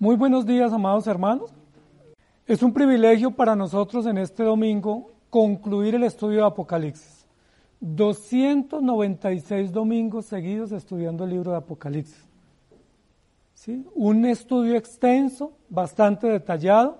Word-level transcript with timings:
Muy 0.00 0.16
buenos 0.16 0.44
días, 0.44 0.72
amados 0.72 1.06
hermanos. 1.06 1.52
Es 2.48 2.64
un 2.64 2.72
privilegio 2.72 3.30
para 3.30 3.54
nosotros 3.54 4.06
en 4.06 4.18
este 4.18 4.42
domingo 4.42 5.12
concluir 5.30 5.94
el 5.94 6.02
estudio 6.02 6.40
de 6.40 6.46
Apocalipsis. 6.46 7.24
296 7.80 9.70
domingos 9.72 10.26
seguidos 10.26 10.72
estudiando 10.72 11.22
el 11.22 11.30
libro 11.30 11.52
de 11.52 11.58
Apocalipsis. 11.58 12.26
¿Sí? 13.54 13.86
Un 13.94 14.24
estudio 14.24 14.74
extenso, 14.74 15.52
bastante 15.68 16.26
detallado. 16.26 16.98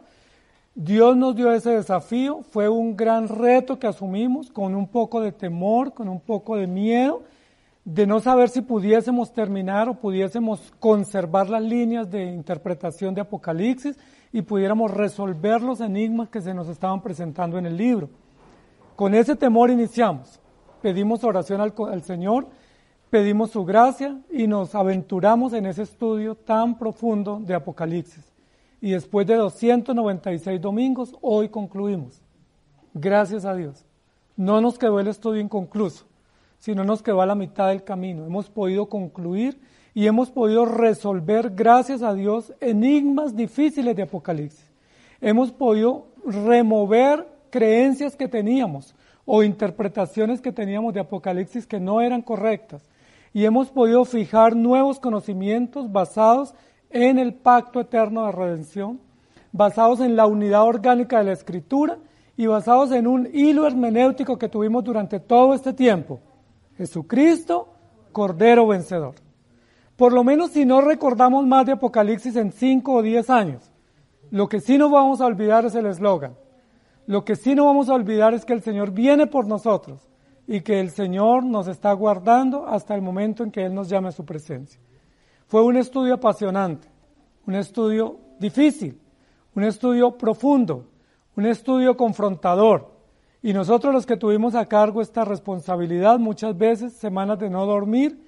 Dios 0.77 1.17
nos 1.17 1.35
dio 1.35 1.53
ese 1.53 1.71
desafío, 1.71 2.43
fue 2.43 2.69
un 2.69 2.97
gran 2.97 3.29
reto 3.29 3.77
que 3.77 3.89
asumimos 3.89 4.53
con 4.53 4.73
un 4.77 4.87
poco 4.87 5.21
de 5.21 5.33
temor, 5.33 5.93
con 5.95 6.09
un 6.09 6.21
poco 6.21 6.57
de 6.57 6.69
miedo, 6.69 7.23
de 7.85 8.07
no 8.07 8.21
saber 8.21 8.49
si 8.49 8.63
pudiésemos 8.63 9.33
terminar 9.33 9.89
o 9.89 9.95
pudiésemos 9.95 10.73
conservar 10.81 11.51
las 11.51 11.63
líneas 11.63 12.11
de 12.11 12.25
interpretación 12.25 13.15
de 13.15 13.21
Apocalipsis 13.21 13.99
y 14.33 14.43
pudiéramos 14.43 14.91
resolver 14.91 15.61
los 15.61 15.81
enigmas 15.81 16.31
que 16.31 16.41
se 16.41 16.55
nos 16.55 16.69
estaban 16.69 17.03
presentando 17.03 17.59
en 17.59 17.67
el 17.67 17.77
libro. 17.77 18.09
Con 18.97 19.15
ese 19.15 19.37
temor 19.37 19.71
iniciamos, 19.71 20.41
pedimos 20.81 21.25
oración 21.25 21.61
al, 21.61 21.75
al 21.91 22.03
Señor, 22.03 22.47
pedimos 23.11 23.51
su 23.51 23.65
gracia 23.65 24.19
y 24.31 24.47
nos 24.47 24.75
aventuramos 24.75 25.53
en 25.53 25.67
ese 25.67 25.83
estudio 25.83 26.37
tan 26.37 26.79
profundo 26.79 27.39
de 27.41 27.55
Apocalipsis. 27.55 28.33
Y 28.81 28.93
después 28.93 29.27
de 29.27 29.35
296 29.35 30.61
domingos, 30.61 31.15
hoy 31.21 31.49
concluimos. 31.49 32.23
Gracias 32.95 33.45
a 33.45 33.55
Dios. 33.55 33.85
No 34.37 34.61
nos 34.61 34.79
quedó 34.79 35.01
el 35.01 35.09
estudio 35.09 35.41
inconcluso 35.41 36.07
sino 36.65 36.83
nos 36.83 37.03
quedó 37.03 37.21
a 37.21 37.27
la 37.27 37.35
mitad 37.35 37.69
del 37.69 37.85
camino. 37.85 38.25
Hemos 38.25 38.49
podido 38.49 38.87
concluir 38.87 39.61
y 39.93 40.07
hemos 40.07 40.31
podido 40.31 40.65
resolver, 40.65 41.51
gracias 41.51 42.01
a 42.01 42.15
Dios, 42.15 42.55
enigmas 42.59 43.37
difíciles 43.37 43.95
de 43.95 44.05
Apocalipsis. 44.05 44.73
Hemos 45.21 45.53
podido 45.53 46.07
remover 46.25 47.29
creencias 47.51 48.17
que 48.17 48.29
teníamos 48.29 48.95
o 49.27 49.43
interpretaciones 49.43 50.41
que 50.41 50.53
teníamos 50.53 50.95
de 50.95 51.01
Apocalipsis 51.01 51.67
que 51.67 51.79
no 51.79 52.01
eran 52.01 52.23
correctas. 52.23 52.89
Y 53.35 53.45
hemos 53.45 53.69
podido 53.69 54.07
fijar 54.07 54.57
nuevos 54.57 54.99
conocimientos 54.99 55.93
basados 55.93 56.55
en 56.89 57.19
el 57.19 57.35
pacto 57.35 57.79
eterno 57.79 58.25
de 58.25 58.33
redención, 58.33 59.01
basados 59.53 60.01
en 60.01 60.17
la 60.17 60.25
unidad 60.25 60.63
orgánica 60.63 61.19
de 61.19 61.25
la 61.25 61.33
escritura 61.33 61.99
y 62.39 62.47
basados 62.47 62.91
en 62.93 63.07
un 63.07 63.29
hilo 63.35 63.67
hermenéutico 63.67 64.39
que 64.39 64.49
tuvimos 64.49 64.83
durante 64.83 65.21
todo 65.21 65.53
este 65.53 65.75
tiempo 65.75 66.21
Jesucristo, 66.77 67.69
Cordero 68.13 68.67
vencedor. 68.67 69.15
Por 69.97 70.13
lo 70.13 70.25
menos 70.25 70.51
si 70.51 70.65
no 70.65 70.81
recordamos 70.81 71.47
más 71.47 71.67
de 71.67 71.73
Apocalipsis 71.73 72.37
en 72.37 72.53
5 72.53 72.93
o 72.93 73.03
10 73.03 73.31
años, 73.31 73.71
lo 74.31 74.49
que 74.49 74.61
sí 74.61 74.79
no 74.79 74.91
vamos 74.91 75.21
a 75.21 75.27
olvidar 75.27 75.65
es 75.65 75.75
el 75.75 75.87
eslogan. 75.87 76.37
Lo 77.07 77.25
que 77.25 77.37
sí 77.37 77.55
no 77.55 77.67
vamos 77.67 77.89
a 77.89 77.95
olvidar 77.95 78.35
es 78.35 78.45
que 78.45 78.55
el 78.55 78.63
Señor 78.63 78.91
viene 78.91 79.27
por 79.27 79.47
nosotros 79.47 80.09
y 80.47 80.63
que 80.63 80.81
el 80.81 80.91
Señor 80.91 81.45
nos 81.45 81.69
está 81.69 81.93
guardando 81.93 82.67
hasta 82.67 82.95
el 82.95 83.03
momento 83.03 83.45
en 83.45 83.51
que 83.51 83.65
Él 83.65 83.75
nos 83.75 83.89
llame 83.89 84.09
a 84.09 84.13
su 84.13 84.25
presencia. 84.25 84.81
Fue 85.47 85.63
un 85.63 85.77
estudio 85.77 86.15
apasionante, 86.15 86.89
un 87.47 87.55
estudio 87.55 88.19
difícil, 88.39 88.99
un 89.55 89.65
estudio 89.65 90.17
profundo, 90.17 90.87
un 91.37 91.47
estudio 91.47 91.97
confrontador, 91.97 92.94
y 93.45 93.53
nosotros 93.53 93.93
los 93.93 94.07
que 94.07 94.17
tuvimos 94.17 94.55
a 94.55 94.65
cargo 94.65 95.03
esta 95.03 95.23
responsabilidad, 95.23 96.19
muchas 96.19 96.57
veces 96.57 96.95
semanas 96.95 97.39
de 97.39 97.51
no 97.51 97.67
dormir, 97.67 98.19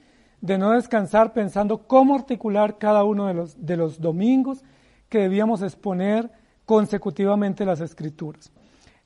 de 0.43 0.59
no 0.59 0.72
descansar 0.72 1.32
pensando 1.32 1.78
cómo 1.87 2.15
articular 2.15 2.77
cada 2.77 3.03
uno 3.03 3.27
de 3.27 3.32
los, 3.32 3.65
de 3.65 3.78
los 3.78 3.99
domingos 3.99 4.62
que 5.09 5.21
debíamos 5.21 5.62
exponer 5.62 6.31
consecutivamente 6.66 7.65
las 7.65 7.81
escrituras. 7.81 8.53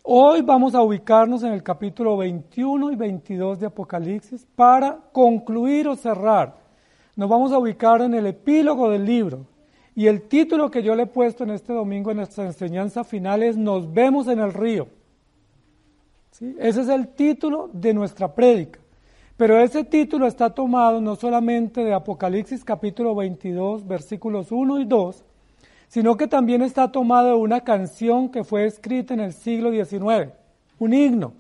Hoy 0.03 0.43
vamos 0.43 0.75
a 0.75 0.83
ubicarnos 0.83 1.45
en 1.45 1.53
el 1.53 1.63
capítulo 1.63 2.17
21 2.17 2.91
y 2.91 2.97
22 2.97 3.61
de 3.61 3.67
Apocalipsis 3.67 4.45
para 4.57 4.99
concluir 5.13 5.87
o 5.87 5.95
cerrar. 5.95 6.57
Nos 7.15 7.31
vamos 7.31 7.53
a 7.53 7.59
ubicar 7.59 8.03
en 8.03 8.15
el 8.15 8.27
epílogo 8.27 8.91
del 8.91 9.05
libro. 9.05 9.47
Y 9.95 10.09
el 10.09 10.23
título 10.23 10.73
que 10.73 10.83
yo 10.83 10.97
le 10.97 11.05
he 11.05 11.07
puesto 11.07 11.45
en 11.45 11.51
este 11.51 11.73
domingo 11.73 12.11
en 12.11 12.17
nuestra 12.17 12.47
enseñanza 12.47 13.05
final 13.05 13.45
es 13.45 13.57
Nos 13.57 13.93
vemos 13.93 14.27
en 14.27 14.41
el 14.41 14.53
río. 14.53 14.89
Ese 16.41 16.81
es 16.81 16.89
el 16.89 17.09
título 17.09 17.69
de 17.73 17.93
nuestra 17.93 18.35
prédica. 18.35 18.81
Pero 19.37 19.59
ese 19.59 19.85
título 19.85 20.27
está 20.27 20.51
tomado 20.51 21.01
no 21.01 21.17
solamente 21.17 21.85
de 21.85 21.93
Apocalipsis 21.93 22.65
capítulo 22.65 23.15
22, 23.15 23.87
versículos 23.87 24.51
1 24.51 24.81
y 24.81 24.85
2, 24.87 25.25
sino 25.89 26.17
que 26.17 26.27
también 26.27 26.63
está 26.63 26.91
tomado 26.91 27.29
de 27.29 27.35
una 27.35 27.61
canción 27.61 28.31
que 28.31 28.45
fue 28.45 28.65
escrita 28.65 29.13
en 29.13 29.21
el 29.21 29.33
siglo 29.33 29.71
XIX, 29.71 30.33
un 30.79 30.95
himno, 30.95 31.35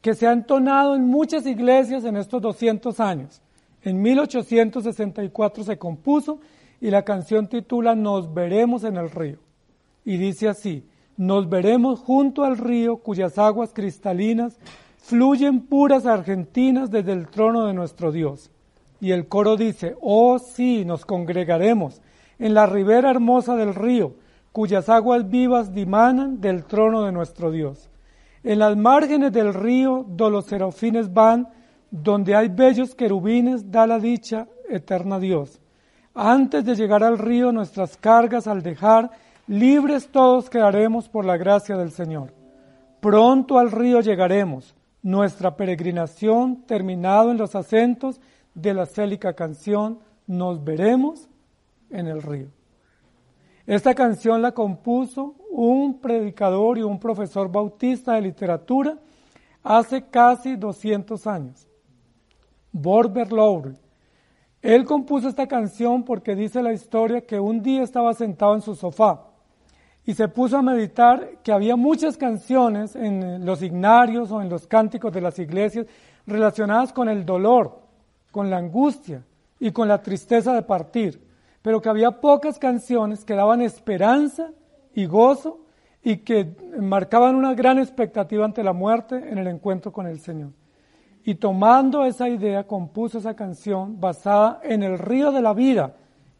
que 0.00 0.14
se 0.14 0.26
ha 0.26 0.32
entonado 0.32 0.96
en 0.96 1.06
muchas 1.06 1.46
iglesias 1.46 2.04
en 2.04 2.16
estos 2.16 2.42
200 2.42 2.98
años. 2.98 3.42
En 3.82 4.00
1864 4.02 5.64
se 5.64 5.78
compuso 5.78 6.40
y 6.80 6.90
la 6.90 7.02
canción 7.02 7.48
titula 7.48 7.94
Nos 7.94 8.32
veremos 8.32 8.82
en 8.82 8.96
el 8.96 9.10
río. 9.10 9.38
Y 10.04 10.16
dice 10.16 10.48
así, 10.48 10.84
nos 11.16 11.48
veremos 11.48 12.00
junto 12.00 12.44
al 12.44 12.58
río 12.58 12.96
cuyas 12.96 13.38
aguas 13.38 13.72
cristalinas 13.72 14.58
fluyen 14.98 15.60
puras 15.60 16.06
argentinas 16.06 16.90
desde 16.90 17.12
el 17.12 17.28
trono 17.28 17.66
de 17.66 17.74
nuestro 17.74 18.12
Dios. 18.12 18.50
Y 19.00 19.10
el 19.10 19.26
coro 19.26 19.56
dice, 19.56 19.96
oh 20.00 20.38
sí, 20.38 20.84
nos 20.84 21.04
congregaremos 21.04 22.00
en 22.38 22.54
la 22.54 22.66
ribera 22.66 23.10
hermosa 23.10 23.56
del 23.56 23.74
río, 23.74 24.14
cuyas 24.52 24.88
aguas 24.88 25.28
vivas 25.28 25.74
dimanan 25.74 26.40
del 26.40 26.64
trono 26.64 27.02
de 27.02 27.12
nuestro 27.12 27.50
Dios. 27.50 27.88
En 28.44 28.58
las 28.58 28.76
márgenes 28.76 29.32
del 29.32 29.54
río, 29.54 30.04
do 30.08 30.30
los 30.30 30.46
serafines 30.46 31.12
van, 31.12 31.48
donde 31.90 32.34
hay 32.34 32.48
bellos 32.48 32.94
querubines, 32.94 33.70
da 33.70 33.86
la 33.86 33.98
dicha 33.98 34.48
eterna 34.68 35.18
Dios. 35.18 35.60
Antes 36.14 36.64
de 36.64 36.74
llegar 36.74 37.04
al 37.04 37.18
río, 37.18 37.52
nuestras 37.52 37.96
cargas 37.96 38.46
al 38.46 38.62
dejar, 38.62 39.10
libres 39.52 40.08
todos 40.08 40.48
quedaremos 40.48 41.10
por 41.10 41.26
la 41.26 41.36
gracia 41.36 41.76
del 41.76 41.90
Señor. 41.90 42.32
Pronto 43.00 43.58
al 43.58 43.70
río 43.70 44.00
llegaremos, 44.00 44.74
nuestra 45.02 45.56
peregrinación 45.56 46.62
terminado 46.62 47.30
en 47.30 47.36
los 47.36 47.54
acentos 47.54 48.18
de 48.54 48.72
la 48.72 48.86
célica 48.86 49.34
canción, 49.34 49.98
nos 50.26 50.64
veremos 50.64 51.28
en 51.90 52.06
el 52.06 52.22
río. 52.22 52.46
Esta 53.66 53.94
canción 53.94 54.40
la 54.40 54.52
compuso 54.52 55.34
un 55.50 56.00
predicador 56.00 56.78
y 56.78 56.82
un 56.82 56.98
profesor 56.98 57.52
bautista 57.52 58.14
de 58.14 58.22
literatura 58.22 58.96
hace 59.62 60.02
casi 60.06 60.56
200 60.56 61.26
años, 61.26 61.68
Borber 62.72 63.30
Lowry. 63.30 63.76
Él 64.62 64.86
compuso 64.86 65.28
esta 65.28 65.46
canción 65.46 66.04
porque 66.04 66.34
dice 66.34 66.62
la 66.62 66.72
historia 66.72 67.20
que 67.20 67.38
un 67.38 67.62
día 67.62 67.82
estaba 67.82 68.14
sentado 68.14 68.54
en 68.54 68.62
su 68.62 68.74
sofá 68.74 69.28
y 70.04 70.14
se 70.14 70.28
puso 70.28 70.58
a 70.58 70.62
meditar 70.62 71.38
que 71.42 71.52
había 71.52 71.76
muchas 71.76 72.16
canciones 72.16 72.96
en 72.96 73.44
los 73.46 73.62
ignarios 73.62 74.30
o 74.32 74.42
en 74.42 74.48
los 74.48 74.66
cánticos 74.66 75.12
de 75.12 75.20
las 75.20 75.38
iglesias 75.38 75.86
relacionadas 76.26 76.92
con 76.92 77.08
el 77.08 77.24
dolor, 77.24 77.80
con 78.30 78.50
la 78.50 78.58
angustia 78.58 79.24
y 79.60 79.70
con 79.70 79.86
la 79.86 80.02
tristeza 80.02 80.52
de 80.54 80.62
partir, 80.62 81.22
pero 81.62 81.80
que 81.80 81.88
había 81.88 82.20
pocas 82.20 82.58
canciones 82.58 83.24
que 83.24 83.34
daban 83.34 83.60
esperanza 83.60 84.50
y 84.94 85.06
gozo 85.06 85.60
y 86.02 86.18
que 86.18 86.56
marcaban 86.80 87.36
una 87.36 87.54
gran 87.54 87.78
expectativa 87.78 88.44
ante 88.44 88.64
la 88.64 88.72
muerte 88.72 89.14
en 89.14 89.38
el 89.38 89.46
encuentro 89.46 89.92
con 89.92 90.06
el 90.08 90.18
Señor. 90.18 90.50
Y 91.24 91.36
tomando 91.36 92.04
esa 92.04 92.28
idea, 92.28 92.66
compuso 92.66 93.18
esa 93.18 93.36
canción 93.36 94.00
basada 94.00 94.60
en 94.64 94.82
el 94.82 94.98
río 94.98 95.30
de 95.30 95.40
la 95.42 95.52
vida 95.52 95.94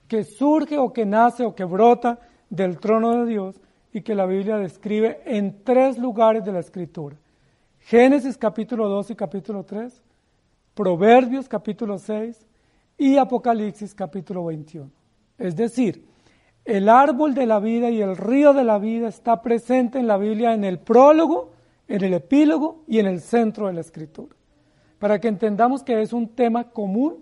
que 0.08 0.24
surge 0.24 0.76
o 0.76 0.92
que 0.92 1.06
nace 1.06 1.44
o 1.44 1.54
que 1.54 1.64
brota 1.64 2.18
del 2.52 2.78
trono 2.78 3.24
de 3.24 3.30
Dios 3.30 3.56
y 3.94 4.02
que 4.02 4.14
la 4.14 4.26
Biblia 4.26 4.58
describe 4.58 5.22
en 5.24 5.64
tres 5.64 5.96
lugares 5.96 6.44
de 6.44 6.52
la 6.52 6.60
Escritura. 6.60 7.16
Génesis 7.78 8.36
capítulo 8.36 8.90
2 8.90 9.12
y 9.12 9.14
capítulo 9.16 9.64
3, 9.64 10.02
Proverbios 10.74 11.48
capítulo 11.48 11.96
6 11.96 12.46
y 12.98 13.16
Apocalipsis 13.16 13.94
capítulo 13.94 14.44
21. 14.44 14.90
Es 15.38 15.56
decir, 15.56 16.04
El 16.66 16.90
árbol 16.90 17.34
de 17.34 17.46
la 17.46 17.58
vida 17.58 17.90
y 17.90 18.02
el 18.02 18.18
río 18.18 18.52
de 18.52 18.64
la 18.64 18.78
vida 18.78 19.08
está 19.08 19.40
presente 19.40 19.98
en 19.98 20.06
la 20.06 20.18
Biblia 20.18 20.52
en 20.52 20.62
el 20.62 20.78
prólogo, 20.78 21.52
en 21.88 22.04
el 22.04 22.12
epílogo 22.12 22.84
y 22.86 22.98
en 22.98 23.06
el 23.06 23.20
centro 23.20 23.66
de 23.66 23.72
la 23.72 23.80
escritura. 23.80 24.36
Para 24.98 25.18
que 25.18 25.28
entendamos 25.28 25.82
que 25.82 26.02
es 26.02 26.12
un 26.12 26.28
tema 26.28 26.68
común 26.68 27.16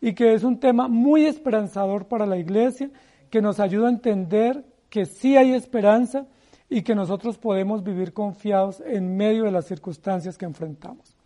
y 0.00 0.12
que 0.12 0.34
es 0.34 0.42
un 0.42 0.58
tema 0.58 0.88
muy 0.88 1.24
esperanzador 1.24 2.06
para 2.06 2.26
la 2.26 2.36
iglesia, 2.36 2.90
que 3.30 3.40
nos 3.40 3.60
ayuda 3.60 3.86
a 3.86 3.92
entender 3.92 4.71
que 4.92 5.06
sí 5.06 5.38
hay 5.38 5.54
esperanza 5.54 6.26
y 6.68 6.82
que 6.82 6.94
nosotros 6.94 7.38
podemos 7.38 7.82
vivir 7.82 8.12
confiados 8.12 8.82
en 8.84 9.16
medio 9.16 9.44
de 9.44 9.50
las 9.50 9.64
circunstancias 9.64 10.36
que 10.36 10.44
enfrentamos. 10.44 11.16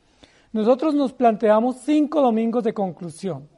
Nosotros 0.53 0.95
nos 0.95 1.13
planteamos 1.13 1.79
cinco 1.79 2.23
domingos 2.23 2.63
de 2.63 2.73
conclusión. 2.73 3.49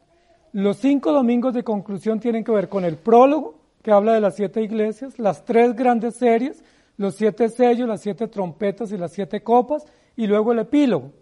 Los 0.54 0.78
cinco 0.78 1.12
domingos 1.12 1.52
de 1.52 1.62
conclusión 1.62 2.20
tienen 2.20 2.42
que 2.42 2.52
ver 2.52 2.70
con 2.70 2.86
el 2.86 2.96
prólogo, 2.96 3.56
que 3.82 3.92
habla 3.92 4.14
de 4.14 4.22
las 4.22 4.34
siete 4.34 4.62
iglesias, 4.62 5.18
las 5.18 5.44
tres 5.44 5.76
grandes 5.76 6.14
series, 6.16 6.64
los 6.96 7.14
siete 7.14 7.50
sellos, 7.50 7.86
las 7.86 8.00
siete 8.00 8.28
trompetas 8.28 8.90
y 8.92 8.96
las 8.96 9.12
siete 9.12 9.42
copas, 9.42 9.84
y 10.16 10.26
luego 10.26 10.52
el 10.52 10.60
epílogo. 10.60 11.12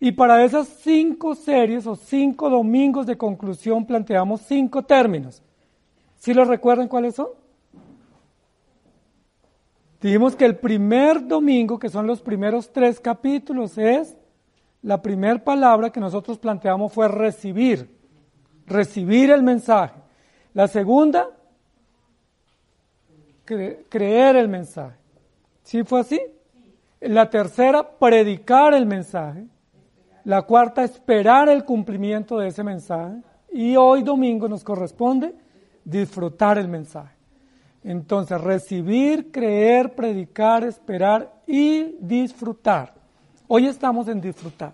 Y 0.00 0.12
para 0.12 0.42
esas 0.42 0.68
cinco 0.68 1.34
series 1.34 1.86
o 1.86 1.96
cinco 1.96 2.48
domingos 2.48 3.04
de 3.04 3.18
conclusión 3.18 3.84
planteamos 3.84 4.40
cinco 4.40 4.84
términos. 4.84 5.42
¿Sí 6.16 6.32
los 6.32 6.48
recuerdan 6.48 6.88
cuáles 6.88 7.16
son? 7.16 7.41
Dijimos 10.02 10.34
que 10.34 10.44
el 10.44 10.56
primer 10.56 11.24
domingo, 11.28 11.78
que 11.78 11.88
son 11.88 12.08
los 12.08 12.20
primeros 12.20 12.72
tres 12.72 12.98
capítulos, 12.98 13.78
es 13.78 14.16
la 14.82 15.00
primera 15.00 15.42
palabra 15.42 15.90
que 15.90 16.00
nosotros 16.00 16.38
planteamos 16.38 16.92
fue 16.92 17.06
recibir, 17.06 17.88
recibir 18.66 19.30
el 19.30 19.44
mensaje. 19.44 19.94
La 20.54 20.66
segunda, 20.66 21.30
creer 23.44 24.34
el 24.34 24.48
mensaje. 24.48 24.96
¿Sí 25.62 25.84
fue 25.84 26.00
así? 26.00 26.20
La 27.00 27.30
tercera, 27.30 27.88
predicar 27.88 28.74
el 28.74 28.86
mensaje. 28.86 29.46
La 30.24 30.42
cuarta, 30.42 30.82
esperar 30.82 31.48
el 31.48 31.64
cumplimiento 31.64 32.38
de 32.38 32.48
ese 32.48 32.64
mensaje. 32.64 33.22
Y 33.52 33.76
hoy 33.76 34.02
domingo 34.02 34.48
nos 34.48 34.64
corresponde 34.64 35.32
disfrutar 35.84 36.58
el 36.58 36.66
mensaje. 36.66 37.21
Entonces, 37.84 38.40
recibir, 38.40 39.30
creer, 39.32 39.94
predicar, 39.94 40.64
esperar 40.64 41.32
y 41.46 41.96
disfrutar. 42.00 42.94
Hoy 43.48 43.66
estamos 43.66 44.08
en 44.08 44.20
disfrutar. 44.20 44.72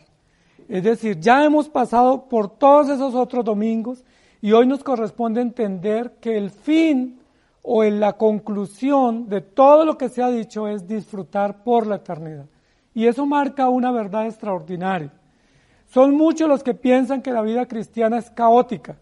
Es 0.69 0.85
decir, 0.85 1.19
ya 1.19 1.45
hemos 1.45 1.69
pasado 1.69 2.29
por 2.29 2.51
todos 2.51 2.91
esos 2.91 3.15
otros 3.15 3.45
domingos 3.45 4.05
y 4.43 4.53
hoy 4.53 4.67
nos 4.67 4.85
corresponde 4.85 5.41
entender 5.41 6.17
que 6.21 6.37
el 6.37 6.51
fin 6.51 7.19
o 7.63 7.83
la 7.85 8.13
conclusión 8.15 9.29
de 9.29 9.41
todo 9.41 9.85
lo 9.85 9.97
que 9.97 10.09
se 10.09 10.23
ha 10.23 10.31
dicho 10.31 10.69
es 10.69 10.87
disfrutar 10.87 11.65
por 11.65 11.87
la 11.87 11.97
eternidad. 11.97 12.47
Y 12.95 13.07
eso 13.07 13.27
marca 13.27 13.69
una 13.69 13.91
verdad 13.91 14.27
extraordinaria. 14.27 15.13
Son 15.87 16.15
muchos 16.15 16.49
los 16.49 16.63
que 16.63 16.75
piensan 16.75 17.23
que 17.23 17.33
la 17.33 17.43
vida 17.43 17.67
cristiana 17.67 18.19
es 18.19 18.31
caótica, 18.31 18.99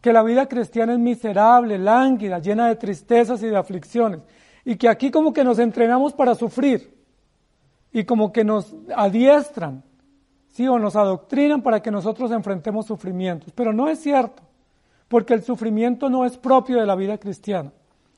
que 0.00 0.12
la 0.12 0.22
vida 0.22 0.46
cristiana 0.46 0.94
es 0.94 0.98
miserable, 0.98 1.78
lánguida, 1.78 2.38
llena 2.38 2.68
de 2.68 2.76
tristezas 2.76 3.42
y 3.42 3.46
de 3.46 3.56
aflicciones, 3.56 4.20
y 4.64 4.76
que 4.76 4.88
aquí 4.88 5.10
como 5.10 5.32
que 5.32 5.44
nos 5.44 5.58
entrenamos 5.58 6.12
para 6.12 6.34
sufrir, 6.34 6.94
y 7.92 8.04
como 8.04 8.32
que 8.32 8.44
nos 8.44 8.74
adiestran, 8.94 9.82
¿sí? 10.48 10.66
o 10.68 10.78
nos 10.78 10.96
adoctrinan 10.96 11.62
para 11.62 11.80
que 11.80 11.90
nosotros 11.90 12.30
enfrentemos 12.30 12.86
sufrimientos. 12.86 13.52
Pero 13.54 13.72
no 13.72 13.88
es 13.88 14.00
cierto, 14.00 14.42
porque 15.08 15.34
el 15.34 15.42
sufrimiento 15.42 16.08
no 16.08 16.24
es 16.24 16.36
propio 16.36 16.78
de 16.78 16.86
la 16.86 16.94
vida 16.94 17.18
cristiana. 17.18 17.72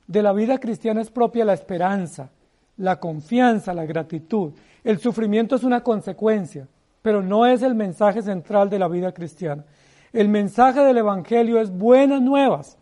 De 0.06 0.22
la 0.22 0.32
vida 0.32 0.58
cristiana 0.58 1.00
es 1.00 1.10
propia 1.10 1.44
la 1.44 1.54
esperanza, 1.54 2.30
la 2.76 3.00
confianza, 3.00 3.72
la 3.72 3.86
gratitud. 3.86 4.52
El 4.84 4.98
sufrimiento 4.98 5.56
es 5.56 5.64
una 5.64 5.82
consecuencia, 5.82 6.68
pero 7.00 7.22
no 7.22 7.46
es 7.46 7.62
el 7.62 7.74
mensaje 7.74 8.20
central 8.20 8.68
de 8.68 8.78
la 8.78 8.88
vida 8.88 9.12
cristiana. 9.12 9.64
El 10.12 10.28
mensaje 10.28 10.80
del 10.80 10.98
Evangelio 10.98 11.58
es 11.58 11.70
buenas 11.70 12.20
nuevas, 12.20 12.76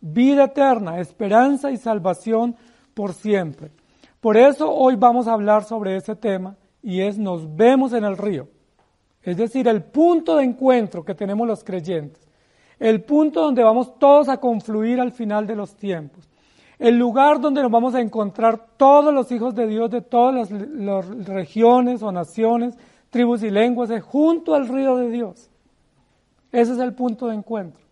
vida 0.00 0.44
eterna, 0.44 1.00
esperanza 1.00 1.70
y 1.70 1.76
salvación 1.76 2.56
por 2.94 3.12
siempre. 3.12 3.70
Por 4.20 4.38
eso 4.38 4.72
hoy 4.72 4.96
vamos 4.96 5.28
a 5.28 5.34
hablar 5.34 5.64
sobre 5.64 5.96
ese 5.96 6.16
tema 6.16 6.56
y 6.82 7.02
es 7.02 7.18
nos 7.18 7.54
vemos 7.54 7.92
en 7.92 8.04
el 8.04 8.16
río. 8.16 8.48
Es 9.22 9.36
decir, 9.36 9.68
el 9.68 9.82
punto 9.82 10.36
de 10.36 10.44
encuentro 10.44 11.04
que 11.04 11.14
tenemos 11.14 11.46
los 11.46 11.62
creyentes. 11.62 12.26
El 12.78 13.02
punto 13.02 13.42
donde 13.42 13.62
vamos 13.62 13.98
todos 13.98 14.28
a 14.30 14.38
confluir 14.38 14.98
al 14.98 15.12
final 15.12 15.46
de 15.46 15.56
los 15.56 15.76
tiempos. 15.76 16.28
El 16.78 16.98
lugar 16.98 17.40
donde 17.40 17.62
nos 17.62 17.70
vamos 17.70 17.94
a 17.94 18.00
encontrar 18.00 18.66
todos 18.76 19.12
los 19.12 19.30
hijos 19.30 19.54
de 19.54 19.66
Dios 19.66 19.90
de 19.90 20.00
todas 20.00 20.50
las, 20.50 21.26
regiones 21.26 22.02
o 22.02 22.10
naciones, 22.10 22.76
tribus 23.10 23.42
y 23.42 23.50
lenguas, 23.50 23.90
junto 24.02 24.54
al 24.54 24.66
río 24.66 24.96
de 24.96 25.10
Dios. 25.10 25.51
Ese 26.52 26.72
es 26.74 26.78
el 26.78 26.94
punto 26.94 27.28
de 27.28 27.34
encuentro. 27.34 27.82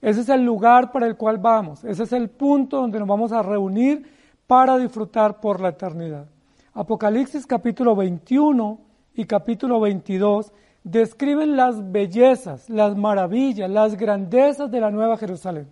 Ese 0.00 0.22
es 0.22 0.28
el 0.28 0.44
lugar 0.44 0.90
para 0.90 1.06
el 1.06 1.16
cual 1.16 1.38
vamos. 1.38 1.84
Ese 1.84 2.04
es 2.04 2.12
el 2.12 2.30
punto 2.30 2.78
donde 2.78 2.98
nos 2.98 3.06
vamos 3.06 3.32
a 3.32 3.42
reunir 3.42 4.10
para 4.46 4.78
disfrutar 4.78 5.40
por 5.40 5.60
la 5.60 5.68
eternidad. 5.68 6.26
Apocalipsis 6.72 7.46
capítulo 7.46 7.94
21 7.94 8.80
y 9.14 9.24
capítulo 9.24 9.78
22 9.80 10.52
describen 10.84 11.56
las 11.56 11.92
bellezas, 11.92 12.70
las 12.70 12.96
maravillas, 12.96 13.68
las 13.68 13.96
grandezas 13.96 14.70
de 14.70 14.80
la 14.80 14.90
Nueva 14.90 15.16
Jerusalén. 15.16 15.68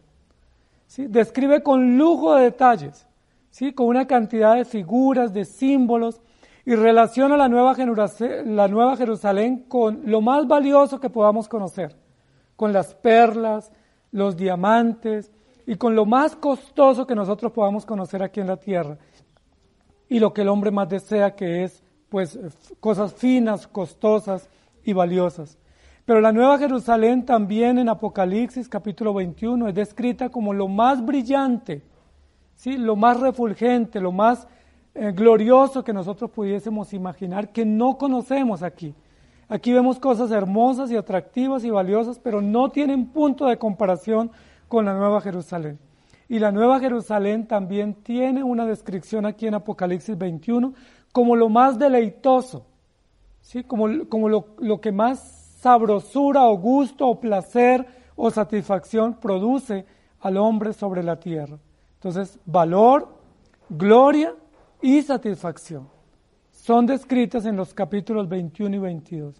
Describe 0.96 1.62
con 1.62 1.96
lujo 1.96 2.34
de 2.34 2.44
detalles, 2.44 3.06
con 3.74 3.86
una 3.86 4.06
cantidad 4.06 4.56
de 4.56 4.64
figuras, 4.64 5.32
de 5.32 5.44
símbolos, 5.44 6.20
y 6.64 6.74
relaciona 6.74 7.36
la 7.36 7.48
Nueva, 7.48 7.76
la 8.44 8.68
Nueva 8.68 8.96
Jerusalén 8.96 9.64
con 9.68 10.02
lo 10.04 10.20
más 10.20 10.48
valioso 10.48 10.98
que 10.98 11.08
podamos 11.08 11.48
conocer, 11.48 11.94
con 12.56 12.72
las 12.72 12.94
perlas, 12.94 13.70
los 14.10 14.36
diamantes 14.36 15.30
y 15.66 15.76
con 15.76 15.94
lo 15.94 16.06
más 16.06 16.34
costoso 16.36 17.06
que 17.06 17.14
nosotros 17.14 17.52
podamos 17.52 17.84
conocer 17.84 18.22
aquí 18.22 18.40
en 18.40 18.46
la 18.46 18.56
tierra. 18.56 18.98
Y 20.08 20.18
lo 20.18 20.32
que 20.32 20.42
el 20.42 20.48
hombre 20.48 20.70
más 20.70 20.88
desea 20.88 21.34
que 21.34 21.64
es 21.64 21.82
pues 22.08 22.38
cosas 22.80 23.12
finas, 23.14 23.66
costosas 23.66 24.48
y 24.84 24.92
valiosas. 24.92 25.58
Pero 26.04 26.20
la 26.20 26.32
Nueva 26.32 26.56
Jerusalén 26.58 27.26
también 27.26 27.78
en 27.78 27.88
Apocalipsis 27.88 28.68
capítulo 28.68 29.12
21 29.12 29.68
es 29.68 29.74
descrita 29.74 30.28
como 30.28 30.54
lo 30.54 30.68
más 30.68 31.04
brillante, 31.04 31.82
¿sí? 32.54 32.76
lo 32.76 32.94
más 32.94 33.18
refulgente, 33.18 34.00
lo 34.00 34.12
más 34.12 34.46
eh, 34.94 35.10
glorioso 35.10 35.82
que 35.82 35.92
nosotros 35.92 36.30
pudiésemos 36.30 36.92
imaginar 36.92 37.50
que 37.50 37.66
no 37.66 37.98
conocemos 37.98 38.62
aquí. 38.62 38.94
Aquí 39.48 39.72
vemos 39.72 40.00
cosas 40.00 40.32
hermosas 40.32 40.90
y 40.90 40.96
atractivas 40.96 41.64
y 41.64 41.70
valiosas, 41.70 42.18
pero 42.18 42.42
no 42.42 42.70
tienen 42.70 43.06
punto 43.06 43.46
de 43.46 43.58
comparación 43.58 44.30
con 44.66 44.84
la 44.84 44.94
Nueva 44.94 45.20
Jerusalén. 45.20 45.78
Y 46.28 46.40
la 46.40 46.50
Nueva 46.50 46.80
Jerusalén 46.80 47.46
también 47.46 47.94
tiene 47.94 48.42
una 48.42 48.66
descripción 48.66 49.24
aquí 49.24 49.46
en 49.46 49.54
Apocalipsis 49.54 50.18
21 50.18 50.74
como 51.12 51.36
lo 51.36 51.48
más 51.48 51.78
deleitoso, 51.78 52.66
¿sí? 53.40 53.62
como, 53.62 54.08
como 54.08 54.28
lo, 54.28 54.48
lo 54.58 54.80
que 54.80 54.90
más 54.90 55.20
sabrosura 55.60 56.44
o 56.44 56.58
gusto 56.58 57.06
o 57.06 57.20
placer 57.20 57.86
o 58.16 58.30
satisfacción 58.30 59.14
produce 59.14 59.86
al 60.20 60.36
hombre 60.36 60.72
sobre 60.72 61.04
la 61.04 61.20
tierra. 61.20 61.58
Entonces, 61.94 62.38
valor, 62.44 63.08
gloria 63.70 64.34
y 64.82 65.00
satisfacción 65.02 65.95
son 66.66 66.84
descritas 66.84 67.46
en 67.46 67.56
los 67.56 67.72
capítulos 67.72 68.28
21 68.28 68.74
y 68.74 68.78
22. 68.80 69.34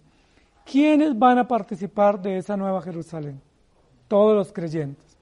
¿Quiénes 0.63 1.19
van 1.19 1.37
a 1.37 1.45
participar 1.45 2.21
de 2.21 2.37
esa 2.37 2.55
nueva 2.55 2.81
Jerusalén? 2.81 3.41
Todos 4.07 4.33
los 4.33 4.53
creyentes. 4.53 5.17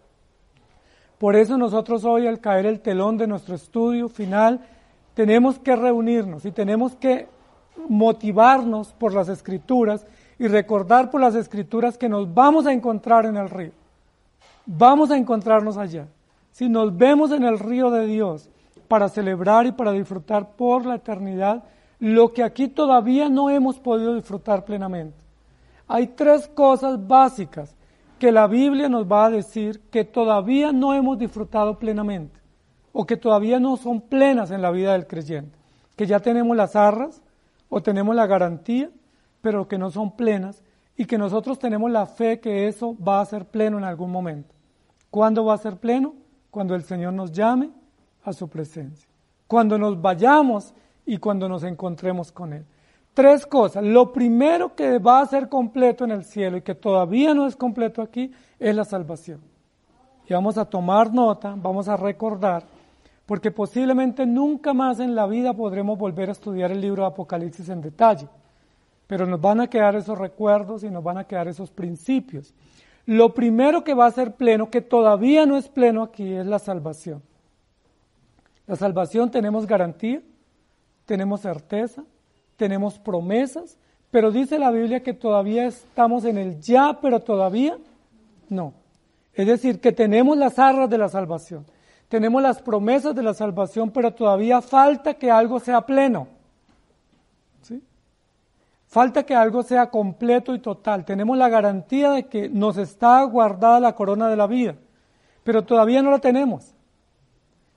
Por 1.17 1.35
eso 1.35 1.57
nosotros 1.57 2.05
hoy, 2.05 2.27
al 2.27 2.39
caer 2.39 2.67
el 2.67 2.81
telón 2.81 3.17
de 3.17 3.25
nuestro 3.25 3.55
estudio 3.55 4.07
final, 4.07 4.59
tenemos 5.15 5.57
que 5.57 5.75
reunirnos 5.75 6.45
y 6.45 6.51
tenemos 6.51 6.95
que 6.95 7.27
motivarnos 7.89 8.93
por 8.93 9.11
las 9.15 9.27
escrituras 9.27 10.05
y 10.37 10.47
recordar 10.47 11.09
por 11.09 11.21
las 11.21 11.33
escrituras 11.33 11.97
que 11.97 12.07
nos 12.07 12.31
vamos 12.31 12.67
a 12.67 12.73
encontrar 12.73 13.25
en 13.25 13.37
el 13.37 13.49
río. 13.49 13.71
Vamos 14.67 15.09
a 15.09 15.17
encontrarnos 15.17 15.75
allá. 15.75 16.05
Si 16.51 16.69
nos 16.69 16.95
vemos 16.95 17.31
en 17.31 17.43
el 17.45 17.57
río 17.57 17.89
de 17.89 18.05
Dios, 18.05 18.47
para 18.87 19.09
celebrar 19.09 19.65
y 19.65 19.71
para 19.71 19.91
disfrutar 19.91 20.51
por 20.51 20.85
la 20.85 20.95
eternidad 20.95 21.63
lo 22.13 22.33
que 22.33 22.43
aquí 22.43 22.67
todavía 22.67 23.29
no 23.29 23.49
hemos 23.49 23.79
podido 23.79 24.13
disfrutar 24.13 24.63
plenamente. 24.63 25.17
Hay 25.87 26.07
tres 26.09 26.47
cosas 26.47 27.07
básicas 27.07 27.75
que 28.19 28.31
la 28.31 28.45
Biblia 28.45 28.89
nos 28.89 29.11
va 29.11 29.25
a 29.25 29.29
decir 29.31 29.81
que 29.89 30.03
todavía 30.03 30.71
no 30.71 30.93
hemos 30.93 31.17
disfrutado 31.17 31.79
plenamente 31.79 32.39
o 32.93 33.05
que 33.05 33.17
todavía 33.17 33.59
no 33.59 33.75
son 33.75 34.01
plenas 34.01 34.51
en 34.51 34.61
la 34.61 34.69
vida 34.69 34.93
del 34.93 35.07
creyente. 35.07 35.57
Que 35.95 36.05
ya 36.05 36.19
tenemos 36.19 36.55
las 36.55 36.75
arras 36.75 37.23
o 37.69 37.81
tenemos 37.81 38.15
la 38.15 38.27
garantía, 38.27 38.91
pero 39.41 39.67
que 39.67 39.79
no 39.79 39.89
son 39.89 40.15
plenas 40.15 40.61
y 40.95 41.05
que 41.05 41.17
nosotros 41.17 41.57
tenemos 41.57 41.89
la 41.89 42.05
fe 42.05 42.39
que 42.39 42.67
eso 42.67 42.95
va 43.01 43.19
a 43.19 43.25
ser 43.25 43.45
pleno 43.45 43.79
en 43.79 43.83
algún 43.83 44.11
momento. 44.11 44.53
¿Cuándo 45.09 45.43
va 45.43 45.55
a 45.55 45.57
ser 45.57 45.77
pleno? 45.77 46.13
cuando 46.51 46.73
el 46.73 46.83
Señor 46.83 47.11
nos 47.11 47.33
llame 47.33 47.69
a 48.23 48.31
su 48.31 48.47
presencia, 48.47 49.09
cuando 49.45 49.77
nos 49.77 50.01
vayamos 50.01 50.73
y 51.05 51.17
cuando 51.17 51.47
nos 51.47 51.63
encontremos 51.63 52.31
con 52.31 52.53
Él. 52.53 52.65
Tres 53.13 53.45
cosas. 53.45 53.83
Lo 53.83 54.11
primero 54.11 54.75
que 54.75 54.99
va 54.99 55.21
a 55.21 55.25
ser 55.25 55.47
completo 55.47 56.03
en 56.03 56.11
el 56.11 56.25
cielo 56.25 56.57
y 56.57 56.61
que 56.61 56.75
todavía 56.75 57.33
no 57.33 57.47
es 57.47 57.55
completo 57.55 58.01
aquí 58.01 58.31
es 58.59 58.75
la 58.75 58.83
salvación. 58.83 59.39
Y 60.27 60.33
vamos 60.33 60.57
a 60.57 60.65
tomar 60.65 61.13
nota, 61.13 61.55
vamos 61.55 61.87
a 61.87 61.95
recordar, 61.95 62.63
porque 63.25 63.51
posiblemente 63.51 64.25
nunca 64.25 64.73
más 64.73 64.99
en 64.99 65.15
la 65.15 65.27
vida 65.27 65.53
podremos 65.53 65.97
volver 65.97 66.29
a 66.29 66.33
estudiar 66.33 66.71
el 66.71 66.81
libro 66.81 67.03
de 67.03 67.09
Apocalipsis 67.09 67.69
en 67.69 67.81
detalle, 67.81 68.27
pero 69.07 69.25
nos 69.25 69.39
van 69.39 69.61
a 69.61 69.67
quedar 69.67 69.95
esos 69.95 70.17
recuerdos 70.17 70.83
y 70.83 70.89
nos 70.89 71.03
van 71.03 71.19
a 71.19 71.23
quedar 71.23 71.47
esos 71.47 71.71
principios. 71.71 72.53
Lo 73.05 73.33
primero 73.33 73.83
que 73.83 73.93
va 73.93 74.07
a 74.07 74.11
ser 74.11 74.33
pleno, 74.33 74.71
que 74.71 74.81
todavía 74.81 75.45
no 75.45 75.57
es 75.57 75.69
pleno 75.69 76.01
aquí, 76.01 76.33
es 76.33 76.45
la 76.45 76.59
salvación. 76.59 77.21
La 78.65 78.75
salvación 78.75 79.29
tenemos 79.29 79.67
garantía, 79.67 80.21
tenemos 81.05 81.41
certeza, 81.41 82.03
tenemos 82.57 82.99
promesas, 82.99 83.77
pero 84.11 84.31
dice 84.31 84.59
la 84.59 84.71
Biblia 84.71 85.03
que 85.03 85.13
todavía 85.13 85.65
estamos 85.65 86.25
en 86.25 86.37
el 86.37 86.59
ya, 86.61 86.99
pero 87.01 87.19
todavía 87.19 87.77
no. 88.49 88.73
Es 89.33 89.47
decir, 89.47 89.79
que 89.79 89.91
tenemos 89.91 90.37
las 90.37 90.57
arras 90.57 90.89
de 90.89 90.97
la 90.97 91.09
salvación, 91.09 91.65
tenemos 92.07 92.41
las 92.41 92.61
promesas 92.61 93.13
de 93.15 93.23
la 93.23 93.33
salvación, 93.33 93.91
pero 93.91 94.13
todavía 94.13 94.61
falta 94.61 95.15
que 95.15 95.29
algo 95.29 95.59
sea 95.59 95.81
pleno. 95.81 96.27
¿Sí? 97.61 97.83
Falta 98.87 99.23
que 99.23 99.35
algo 99.35 99.63
sea 99.63 99.89
completo 99.89 100.53
y 100.55 100.59
total. 100.59 101.03
Tenemos 101.03 101.37
la 101.37 101.49
garantía 101.49 102.11
de 102.11 102.27
que 102.27 102.47
nos 102.47 102.77
está 102.77 103.21
guardada 103.23 103.79
la 103.79 103.95
corona 103.95 104.29
de 104.29 104.35
la 104.37 104.47
vida, 104.47 104.75
pero 105.43 105.63
todavía 105.63 106.01
no 106.01 106.11
la 106.11 106.19
tenemos. 106.19 106.73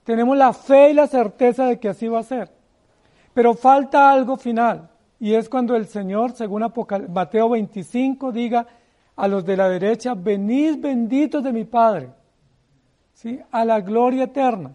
Tenemos 0.05 0.37
la 0.37 0.53
fe 0.53 0.91
y 0.91 0.93
la 0.93 1.07
certeza 1.07 1.65
de 1.65 1.79
que 1.79 1.89
así 1.89 2.07
va 2.07 2.19
a 2.19 2.23
ser. 2.23 2.58
Pero 3.33 3.53
falta 3.53 4.11
algo 4.11 4.37
final, 4.37 4.89
y 5.19 5.33
es 5.33 5.49
cuando 5.49 5.75
el 5.75 5.85
Señor, 5.85 6.31
según 6.31 6.65
Mateo 7.09 7.49
25, 7.49 8.31
diga 8.31 8.65
a 9.15 9.27
los 9.27 9.45
de 9.45 9.57
la 9.57 9.67
derecha, 9.67 10.13
venid 10.13 10.79
benditos 10.79 11.43
de 11.43 11.51
mi 11.51 11.65
Padre, 11.65 12.09
¿sí? 13.13 13.39
a 13.51 13.65
la 13.65 13.81
gloria 13.81 14.25
eterna. 14.25 14.71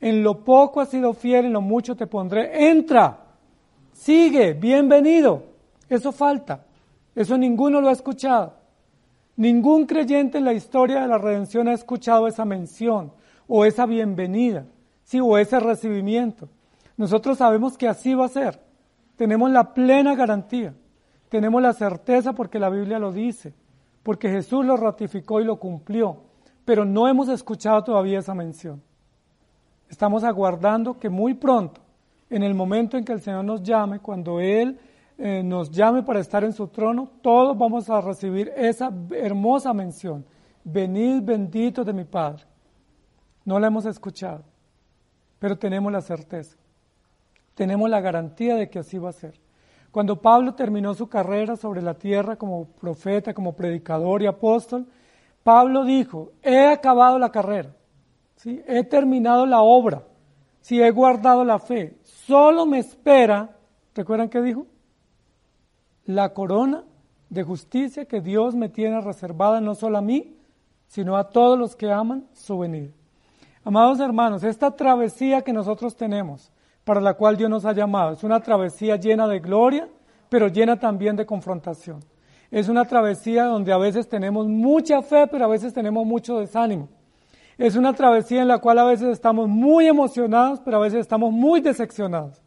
En 0.00 0.22
lo 0.22 0.44
poco 0.44 0.80
has 0.80 0.90
sido 0.90 1.12
fiel, 1.12 1.46
en 1.46 1.52
lo 1.52 1.60
mucho 1.60 1.96
te 1.96 2.06
pondré. 2.06 2.70
Entra, 2.70 3.18
sigue, 3.92 4.52
bienvenido. 4.52 5.42
Eso 5.88 6.12
falta. 6.12 6.64
Eso 7.16 7.36
ninguno 7.36 7.80
lo 7.80 7.88
ha 7.88 7.92
escuchado. 7.92 8.54
Ningún 9.34 9.86
creyente 9.86 10.38
en 10.38 10.44
la 10.44 10.52
historia 10.52 11.00
de 11.00 11.08
la 11.08 11.18
redención 11.18 11.66
ha 11.66 11.72
escuchado 11.72 12.28
esa 12.28 12.44
mención 12.44 13.12
o 13.48 13.64
esa 13.64 13.86
bienvenida, 13.86 14.66
¿sí? 15.02 15.18
o 15.20 15.36
ese 15.38 15.58
recibimiento. 15.58 16.48
Nosotros 16.98 17.38
sabemos 17.38 17.78
que 17.78 17.88
así 17.88 18.12
va 18.12 18.26
a 18.26 18.28
ser. 18.28 18.60
Tenemos 19.16 19.50
la 19.50 19.72
plena 19.72 20.16
garantía. 20.16 20.74
Tenemos 21.28 21.62
la 21.62 21.72
certeza 21.72 22.32
porque 22.32 22.58
la 22.58 22.68
Biblia 22.68 22.98
lo 22.98 23.12
dice, 23.12 23.54
porque 24.02 24.28
Jesús 24.28 24.64
lo 24.64 24.76
ratificó 24.76 25.40
y 25.40 25.44
lo 25.44 25.58
cumplió, 25.58 26.22
pero 26.64 26.84
no 26.84 27.06
hemos 27.06 27.28
escuchado 27.28 27.84
todavía 27.84 28.18
esa 28.18 28.34
mención. 28.34 28.82
Estamos 29.88 30.24
aguardando 30.24 30.98
que 30.98 31.08
muy 31.08 31.34
pronto, 31.34 31.80
en 32.30 32.42
el 32.42 32.54
momento 32.54 32.96
en 32.96 33.04
que 33.04 33.12
el 33.12 33.20
Señor 33.20 33.44
nos 33.44 33.62
llame, 33.62 34.00
cuando 34.00 34.40
Él 34.40 34.78
eh, 35.18 35.42
nos 35.44 35.70
llame 35.70 36.02
para 36.02 36.20
estar 36.20 36.42
en 36.44 36.52
su 36.52 36.66
trono, 36.68 37.10
todos 37.22 37.56
vamos 37.56 37.88
a 37.90 38.00
recibir 38.00 38.52
esa 38.56 38.90
hermosa 39.10 39.72
mención. 39.72 40.24
Venid 40.64 41.22
benditos 41.22 41.86
de 41.86 41.92
mi 41.92 42.04
Padre. 42.04 42.42
No 43.44 43.58
la 43.60 43.68
hemos 43.68 43.86
escuchado, 43.86 44.42
pero 45.38 45.56
tenemos 45.56 45.92
la 45.92 46.00
certeza 46.00 46.56
tenemos 47.58 47.90
la 47.90 48.00
garantía 48.00 48.54
de 48.54 48.70
que 48.70 48.78
así 48.78 48.98
va 48.98 49.10
a 49.10 49.12
ser. 49.12 49.34
Cuando 49.90 50.22
Pablo 50.22 50.54
terminó 50.54 50.94
su 50.94 51.08
carrera 51.08 51.56
sobre 51.56 51.82
la 51.82 51.94
tierra 51.94 52.36
como 52.36 52.66
profeta, 52.66 53.34
como 53.34 53.56
predicador 53.56 54.22
y 54.22 54.26
apóstol, 54.26 54.86
Pablo 55.42 55.84
dijo, 55.84 56.30
he 56.40 56.68
acabado 56.68 57.18
la 57.18 57.32
carrera, 57.32 57.74
he 58.44 58.84
terminado 58.84 59.44
la 59.44 59.60
obra, 59.60 60.04
¿sí? 60.60 60.80
he 60.80 60.88
guardado 60.92 61.44
la 61.44 61.58
fe, 61.58 61.98
solo 62.04 62.64
me 62.64 62.78
espera, 62.78 63.56
¿recuerdan 63.92 64.28
qué 64.28 64.40
dijo? 64.40 64.68
La 66.04 66.32
corona 66.32 66.84
de 67.28 67.42
justicia 67.42 68.04
que 68.04 68.20
Dios 68.20 68.54
me 68.54 68.68
tiene 68.68 69.00
reservada 69.00 69.60
no 69.60 69.74
solo 69.74 69.98
a 69.98 70.02
mí, 70.02 70.36
sino 70.86 71.16
a 71.16 71.30
todos 71.30 71.58
los 71.58 71.74
que 71.74 71.90
aman 71.90 72.28
su 72.34 72.56
venida. 72.56 72.92
Amados 73.64 73.98
hermanos, 73.98 74.44
esta 74.44 74.70
travesía 74.76 75.42
que 75.42 75.52
nosotros 75.52 75.96
tenemos, 75.96 76.52
para 76.88 77.02
la 77.02 77.12
cual 77.12 77.36
Dios 77.36 77.50
nos 77.50 77.66
ha 77.66 77.74
llamado. 77.74 78.12
Es 78.12 78.24
una 78.24 78.40
travesía 78.40 78.96
llena 78.96 79.28
de 79.28 79.40
gloria, 79.40 79.86
pero 80.30 80.48
llena 80.48 80.78
también 80.78 81.16
de 81.16 81.26
confrontación. 81.26 82.02
Es 82.50 82.70
una 82.70 82.86
travesía 82.86 83.44
donde 83.44 83.74
a 83.74 83.76
veces 83.76 84.08
tenemos 84.08 84.46
mucha 84.46 85.02
fe, 85.02 85.26
pero 85.26 85.44
a 85.44 85.48
veces 85.48 85.74
tenemos 85.74 86.06
mucho 86.06 86.38
desánimo. 86.38 86.88
Es 87.58 87.76
una 87.76 87.92
travesía 87.92 88.40
en 88.40 88.48
la 88.48 88.56
cual 88.56 88.78
a 88.78 88.84
veces 88.84 89.08
estamos 89.08 89.48
muy 89.48 89.86
emocionados, 89.86 90.60
pero 90.64 90.78
a 90.78 90.80
veces 90.80 91.00
estamos 91.00 91.30
muy 91.30 91.60
decepcionados. 91.60 92.42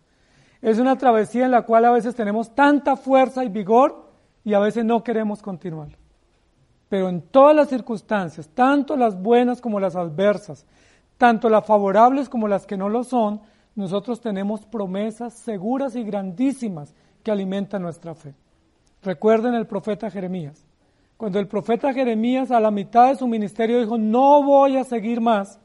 Es 0.59 0.79
una 0.79 0.97
travesía 0.97 1.45
en 1.45 1.51
la 1.51 1.61
cual 1.61 1.85
a 1.85 1.91
veces 1.91 2.15
tenemos 2.15 2.55
tanta 2.55 2.95
fuerza 2.95 3.43
y 3.43 3.49
vigor 3.49 4.09
y 4.43 4.55
a 4.55 4.59
veces 4.59 4.83
no 4.83 5.03
queremos 5.03 5.43
continuar. 5.43 5.89
Pero 6.89 7.09
en 7.09 7.21
todas 7.21 7.55
las 7.55 7.69
circunstancias, 7.69 8.49
tanto 8.55 8.97
las 8.97 9.21
buenas 9.21 9.61
como 9.61 9.79
las 9.79 9.95
adversas, 9.95 10.65
tanto 11.19 11.47
las 11.47 11.63
favorables 11.63 12.27
como 12.27 12.47
las 12.47 12.65
que 12.65 12.75
no 12.75 12.89
lo 12.89 13.03
son, 13.03 13.41
nosotros 13.75 14.19
tenemos 14.19 14.65
promesas 14.65 15.33
seguras 15.33 15.95
y 15.95 16.03
grandísimas 16.03 16.93
que 17.23 17.31
alimentan 17.31 17.81
nuestra 17.81 18.13
fe. 18.13 18.33
Recuerden 19.01 19.53
el 19.53 19.65
profeta 19.65 20.11
Jeremías. 20.11 20.65
Cuando 21.17 21.39
el 21.39 21.47
profeta 21.47 21.93
Jeremías 21.93 22.51
a 22.51 22.59
la 22.59 22.71
mitad 22.71 23.09
de 23.09 23.15
su 23.15 23.27
ministerio 23.27 23.79
dijo, 23.79 23.97
no 23.97 24.43
voy 24.43 24.77
a 24.77 24.83
seguir 24.83 25.21
más, 25.21 25.59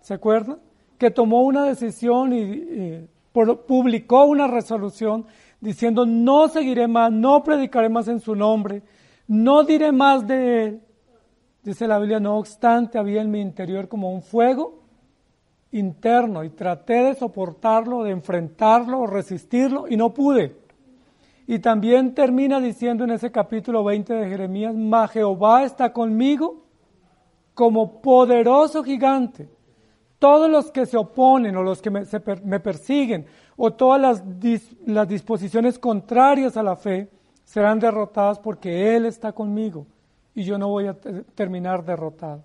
¿se 0.00 0.14
acuerdan? 0.14 0.58
Que 0.98 1.10
tomó 1.10 1.42
una 1.42 1.64
decisión 1.64 2.32
y, 2.32 3.08
publicó 3.32 4.24
una 4.24 4.46
resolución 4.46 5.26
diciendo, 5.60 6.04
no 6.04 6.48
seguiré 6.48 6.88
más, 6.88 7.12
no 7.12 7.42
predicaré 7.42 7.88
más 7.88 8.08
en 8.08 8.20
su 8.20 8.34
nombre, 8.34 8.82
no 9.26 9.62
diré 9.64 9.92
más 9.92 10.26
de 10.26 10.64
él. 10.64 10.82
Dice 11.62 11.86
la 11.86 11.98
Biblia, 11.98 12.20
no 12.20 12.36
obstante, 12.36 12.98
había 12.98 13.22
en 13.22 13.30
mi 13.30 13.40
interior 13.40 13.88
como 13.88 14.12
un 14.12 14.22
fuego 14.22 14.81
interno 15.72 16.44
y 16.44 16.50
traté 16.50 17.02
de 17.02 17.14
soportarlo, 17.14 18.04
de 18.04 18.12
enfrentarlo 18.12 19.06
resistirlo 19.06 19.86
y 19.88 19.96
no 19.96 20.12
pude. 20.12 20.56
Y 21.46 21.58
también 21.58 22.14
termina 22.14 22.60
diciendo 22.60 23.04
en 23.04 23.10
ese 23.10 23.32
capítulo 23.32 23.82
20 23.82 24.14
de 24.14 24.28
Jeremías, 24.28 24.74
Ma 24.74 25.08
Jehová 25.08 25.64
está 25.64 25.92
conmigo 25.92 26.62
como 27.54 28.00
poderoso 28.00 28.82
gigante. 28.84 29.48
Todos 30.18 30.48
los 30.48 30.70
que 30.70 30.86
se 30.86 30.96
oponen 30.96 31.56
o 31.56 31.62
los 31.62 31.82
que 31.82 31.90
me, 31.90 32.02
me 32.44 32.60
persiguen 32.60 33.26
o 33.56 33.72
todas 33.72 34.00
las, 34.00 34.22
las 34.86 35.08
disposiciones 35.08 35.78
contrarias 35.78 36.56
a 36.56 36.62
la 36.62 36.76
fe 36.76 37.08
serán 37.44 37.80
derrotadas 37.80 38.38
porque 38.38 38.94
Él 38.94 39.04
está 39.04 39.32
conmigo 39.32 39.86
y 40.34 40.44
yo 40.44 40.58
no 40.58 40.68
voy 40.68 40.86
a 40.86 40.96
terminar 41.34 41.84
derrotado. 41.84 42.42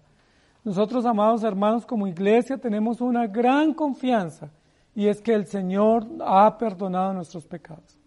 Nosotros, 0.68 1.06
amados 1.06 1.46
hermanos, 1.46 1.86
como 1.86 2.08
iglesia 2.08 2.58
tenemos 2.58 3.00
una 3.00 3.26
gran 3.26 3.74
confianza 3.74 4.50
y 4.94 5.08
es 5.08 5.22
que 5.22 5.34
el 5.34 5.46
Señor 5.46 6.06
ha 6.20 6.58
perdonado 6.58 7.14
nuestros 7.14 7.46
pecados. 7.46 7.98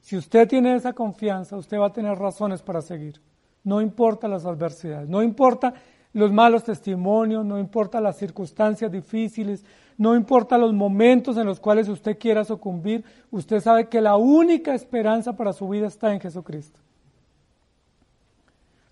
Si 0.00 0.16
usted 0.16 0.48
tiene 0.48 0.74
esa 0.74 0.94
confianza, 0.94 1.58
usted 1.58 1.78
va 1.78 1.88
a 1.88 1.92
tener 1.92 2.16
razones 2.16 2.62
para 2.62 2.80
seguir. 2.80 3.20
No 3.62 3.82
importa 3.82 4.26
las 4.26 4.46
adversidades, 4.46 5.06
no 5.06 5.22
importa 5.22 5.74
los 6.14 6.32
malos 6.32 6.64
testimonios, 6.64 7.44
no 7.44 7.58
importa 7.58 8.00
las 8.00 8.16
circunstancias 8.16 8.90
difíciles, 8.90 9.62
no 9.98 10.16
importa 10.16 10.56
los 10.56 10.72
momentos 10.72 11.36
en 11.36 11.44
los 11.44 11.60
cuales 11.60 11.90
usted 11.90 12.18
quiera 12.18 12.42
sucumbir, 12.42 13.04
usted 13.30 13.60
sabe 13.60 13.90
que 13.90 14.00
la 14.00 14.16
única 14.16 14.74
esperanza 14.74 15.34
para 15.34 15.52
su 15.52 15.68
vida 15.68 15.88
está 15.88 16.10
en 16.14 16.20
Jesucristo. 16.20 16.80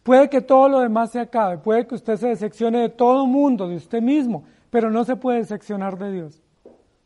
Puede 0.07 0.31
que 0.31 0.41
todo 0.41 0.69
lo 0.69 0.79
demás 0.79 1.11
se 1.11 1.19
acabe, 1.19 1.59
puede 1.59 1.85
que 1.85 1.97
usted 1.97 2.15
se 2.15 2.29
decepcione 2.29 2.79
de 2.79 2.91
todo 2.91 3.27
mundo, 3.27 3.67
de 3.67 3.75
usted 3.75 4.01
mismo, 4.01 4.45
pero 4.71 4.89
no 4.89 5.05
se 5.05 5.17
puede 5.17 5.39
decepcionar 5.39 5.99
de 5.99 6.13
Dios, 6.13 6.41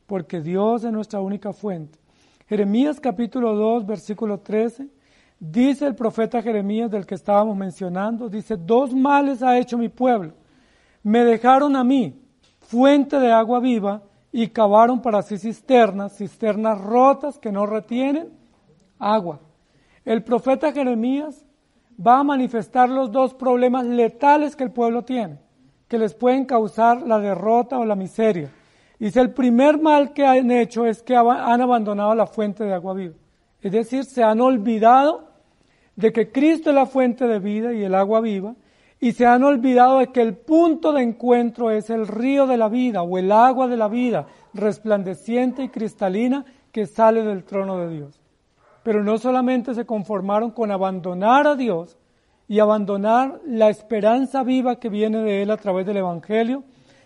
porque 0.06 0.42
Dios 0.42 0.84
es 0.84 0.92
nuestra 0.92 1.18
única 1.18 1.54
fuente. 1.54 1.98
Jeremías 2.46 3.00
capítulo 3.00 3.54
2, 3.54 3.86
versículo 3.86 4.40
13, 4.40 4.86
dice 5.38 5.86
el 5.86 5.94
profeta 5.94 6.42
Jeremías 6.42 6.90
del 6.90 7.06
que 7.06 7.14
estábamos 7.14 7.56
mencionando, 7.56 8.28
dice, 8.28 8.58
dos 8.58 8.92
males 8.92 9.42
ha 9.42 9.56
hecho 9.56 9.78
mi 9.78 9.88
pueblo. 9.88 10.34
Me 11.02 11.24
dejaron 11.24 11.76
a 11.76 11.84
mí, 11.84 12.20
fuente 12.58 13.18
de 13.18 13.32
agua 13.32 13.60
viva, 13.60 14.02
y 14.30 14.48
cavaron 14.48 15.00
para 15.00 15.22
sí 15.22 15.38
cisternas, 15.38 16.18
cisternas 16.18 16.78
rotas 16.78 17.38
que 17.38 17.50
no 17.50 17.64
retienen 17.64 18.28
agua. 18.98 19.40
El 20.04 20.22
profeta 20.22 20.70
Jeremías 20.70 21.46
va 22.04 22.20
a 22.20 22.24
manifestar 22.24 22.88
los 22.88 23.10
dos 23.12 23.34
problemas 23.34 23.84
letales 23.84 24.56
que 24.56 24.64
el 24.64 24.70
pueblo 24.70 25.02
tiene. 25.02 25.38
que 25.88 25.98
les 25.98 26.14
pueden 26.14 26.44
causar 26.44 27.02
la 27.02 27.18
derrota 27.18 27.76
o 27.76 27.84
la 27.84 27.96
miseria. 27.96 28.48
Dice, 29.00 29.20
el 29.20 29.32
primer 29.32 29.80
mal 29.80 30.12
que 30.12 30.24
han 30.24 30.52
hecho 30.52 30.86
es 30.86 31.02
que 31.02 31.16
han 31.16 31.60
abandonado 31.60 32.14
la 32.14 32.28
fuente 32.28 32.62
de 32.62 32.72
agua 32.72 32.94
viva. 32.94 33.14
Es 33.60 33.72
decir, 33.72 34.04
se 34.04 34.22
han 34.22 34.40
olvidado 34.40 35.24
de 35.96 36.12
que 36.12 36.30
Cristo 36.30 36.70
es 36.70 36.76
la 36.76 36.86
fuente 36.86 37.26
de 37.26 37.40
vida 37.40 37.72
y 37.72 37.82
el 37.82 37.96
agua 37.96 38.20
viva, 38.20 38.54
y 39.00 39.12
se 39.12 39.26
han 39.26 39.42
olvidado 39.42 39.98
de 39.98 40.12
que 40.12 40.20
el 40.20 40.36
punto 40.36 40.92
de 40.92 41.02
encuentro 41.02 41.70
es 41.70 41.90
el 41.90 42.06
río 42.06 42.46
de 42.46 42.56
la 42.56 42.68
vida 42.68 43.02
o 43.02 43.18
el 43.18 43.32
agua 43.32 43.66
de 43.66 43.76
la 43.76 43.88
vida, 43.88 44.26
resplandeciente 44.54 45.64
y 45.64 45.70
cristalina 45.70 46.44
que 46.70 46.86
sale 46.86 47.24
del 47.24 47.42
trono 47.42 47.78
de 47.78 47.88
Dios. 47.88 48.19
Pero 48.82 49.02
no 49.04 49.18
solamente 49.18 49.74
se 49.74 49.84
conformaron 49.84 50.50
con 50.50 50.70
abandonar 50.70 51.46
a 51.46 51.56
Dios 51.56 51.98
y 52.48 52.58
abandonar 52.58 53.40
la 53.46 53.68
esperanza 53.68 54.42
viva 54.42 54.80
que 54.80 54.88
viene 54.88 55.18
de 55.22 55.42
Él 55.42 55.50
a 55.50 55.56
través 55.56 55.86
del 55.86 55.98
Evangelio, 55.98 56.64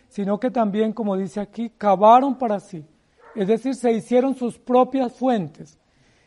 sino 0.09 0.39
que 0.39 0.51
también, 0.51 0.93
como 0.93 1.17
dice 1.17 1.41
aquí, 1.41 1.71
cavaron 1.77 2.37
para 2.37 2.61
sí. 2.61 2.85
Es 3.35 3.49
decir, 3.49 3.75
se 3.75 3.93
hicieron 3.93 4.37
sus 4.37 4.59
propias 4.59 5.13
fuentes, 5.13 5.79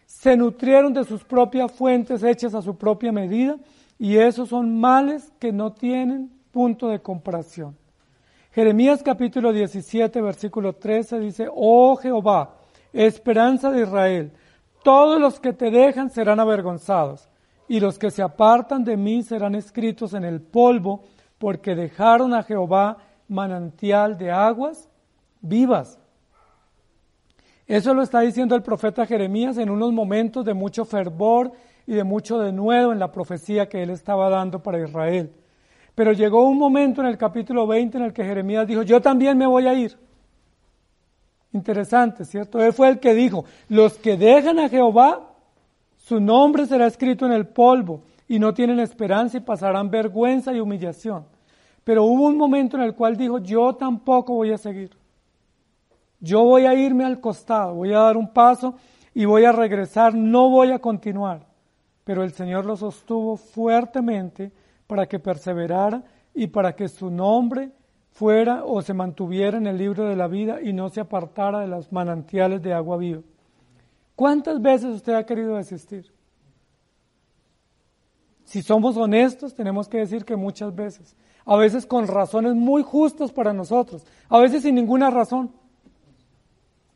se 0.06 0.36
nutrieron 0.36 0.94
de 0.94 1.04
sus 1.04 1.24
propias 1.24 1.72
fuentes 1.72 2.22
hechas 2.22 2.54
a 2.54 2.62
su 2.62 2.78
propia 2.78 3.12
medida, 3.12 3.58
y 3.98 4.18
esos 4.18 4.50
son 4.50 4.80
males 4.80 5.32
que 5.40 5.52
no 5.52 5.72
tienen 5.72 6.32
punto 6.52 6.90
de 6.90 7.00
comparación. 7.00 7.78
Jeremías 8.52 9.02
capítulo 9.04 9.54
17, 9.54 10.22
versículo 10.22 10.74
13 10.74 11.20
dice, 11.20 11.48
Oh 11.54 11.96
Jehová, 11.96 12.56
esperanza 12.92 13.72
de 13.72 13.84
Israel, 13.84 14.32
todos 14.88 15.20
los 15.20 15.42
que 15.42 15.52
te 15.52 15.70
dejan 15.70 16.10
serán 16.10 16.40
avergonzados, 16.40 17.28
y 17.68 17.82
los 17.82 18.00
que 18.00 18.10
se 18.10 18.22
apartan 18.22 18.86
de 18.86 18.96
mí 18.96 19.22
serán 19.22 19.54
escritos 19.54 20.14
en 20.14 20.24
el 20.24 20.40
polvo, 20.40 21.02
porque 21.38 21.76
dejaron 21.76 22.34
a 22.34 22.42
Jehová 22.42 22.96
manantial 23.28 24.18
de 24.18 24.32
aguas 24.32 24.88
vivas. 25.42 26.00
Eso 27.68 27.94
lo 27.94 28.02
está 28.02 28.22
diciendo 28.22 28.56
el 28.56 28.64
profeta 28.64 29.06
Jeremías 29.06 29.58
en 29.58 29.70
unos 29.70 29.92
momentos 29.92 30.46
de 30.46 30.54
mucho 30.54 30.86
fervor 30.86 31.52
y 31.86 31.94
de 31.94 32.06
mucho 32.06 32.40
denuedo 32.40 32.94
en 32.94 33.00
la 33.00 33.12
profecía 33.12 33.68
que 33.68 33.84
él 33.84 33.90
estaba 33.90 34.30
dando 34.30 34.64
para 34.64 34.82
Israel. 34.82 35.34
Pero 35.96 36.14
llegó 36.14 36.48
un 36.48 36.58
momento 36.58 37.02
en 37.02 37.08
el 37.08 37.18
capítulo 37.18 37.68
20 37.68 37.98
en 37.98 38.04
el 38.06 38.14
que 38.14 38.24
Jeremías 38.24 38.66
dijo, 38.66 38.84
yo 38.84 39.02
también 39.02 39.38
me 39.38 39.48
voy 39.48 39.68
a 39.68 39.74
ir. 39.74 39.98
Interesante, 41.54 42.26
¿cierto? 42.26 42.62
Él 42.62 42.74
fue 42.74 42.90
el 42.90 43.00
que 43.00 43.14
dijo, 43.14 43.46
los 43.70 43.94
que 43.98 44.18
dejan 44.18 44.60
a 44.60 44.70
Jehová, 44.70 45.32
su 45.98 46.20
nombre 46.20 46.66
será 46.66 46.88
escrito 46.88 47.26
en 47.26 47.32
el 47.32 47.48
polvo 47.48 48.02
y 48.28 48.40
no 48.40 48.54
tienen 48.54 48.80
esperanza 48.80 49.38
y 49.38 49.42
pasarán 49.42 49.90
vergüenza 49.90 50.54
y 50.54 50.60
humillación. 50.60 51.26
Pero 51.84 52.04
hubo 52.04 52.26
un 52.26 52.38
momento 52.38 52.76
en 52.76 52.84
el 52.84 52.96
cual 52.96 53.16
dijo, 53.16 53.40
yo 53.40 53.74
tampoco 53.76 54.34
voy 54.34 54.52
a 54.52 54.58
seguir. 54.58 54.92
Yo 56.20 56.44
voy 56.44 56.66
a 56.66 56.74
irme 56.74 57.06
al 57.06 57.22
costado, 57.22 57.76
voy 57.76 57.94
a 57.94 58.00
dar 58.00 58.18
un 58.18 58.34
paso 58.34 58.76
y 59.14 59.26
voy 59.26 59.46
a 59.46 59.52
regresar, 59.52 60.14
no 60.14 60.50
voy 60.50 60.72
a 60.72 60.80
continuar. 60.80 61.46
Pero 62.04 62.24
el 62.24 62.32
Señor 62.34 62.66
lo 62.66 62.76
sostuvo 62.76 63.38
fuertemente 63.38 64.52
para 64.86 65.06
que 65.08 65.20
perseverara 65.20 66.04
y 66.34 66.48
para 66.48 66.76
que 66.76 66.88
su 66.88 67.10
nombre 67.10 67.72
fuera 68.18 68.66
o 68.66 68.82
se 68.82 68.96
mantuviera 68.96 69.58
en 69.58 69.68
el 69.68 69.78
libro 69.78 70.06
de 70.06 70.16
la 70.16 70.28
vida 70.28 70.60
y 70.60 70.74
no 70.74 70.90
se 70.90 71.00
apartara 71.00 71.60
de 71.60 71.68
los 71.68 71.92
manantiales 71.92 72.64
de 72.64 72.74
agua 72.74 72.98
viva. 72.98 73.22
¿Cuántas 74.16 74.60
veces 74.60 74.96
usted 74.96 75.14
ha 75.14 75.26
querido 75.26 75.56
desistir? 75.56 76.12
Si 78.44 78.64
somos 78.64 78.98
honestos, 78.98 79.54
tenemos 79.54 79.88
que 79.88 80.00
decir 80.00 80.26
que 80.26 80.36
muchas 80.36 80.74
veces. 80.74 81.16
A 81.46 81.56
veces 81.58 81.86
con 81.86 82.08
razones 82.08 82.56
muy 82.56 82.82
justas 82.82 83.32
para 83.32 83.54
nosotros, 83.54 84.04
a 84.28 84.40
veces 84.40 84.64
sin 84.64 84.74
ninguna 84.74 85.12
razón. 85.12 85.52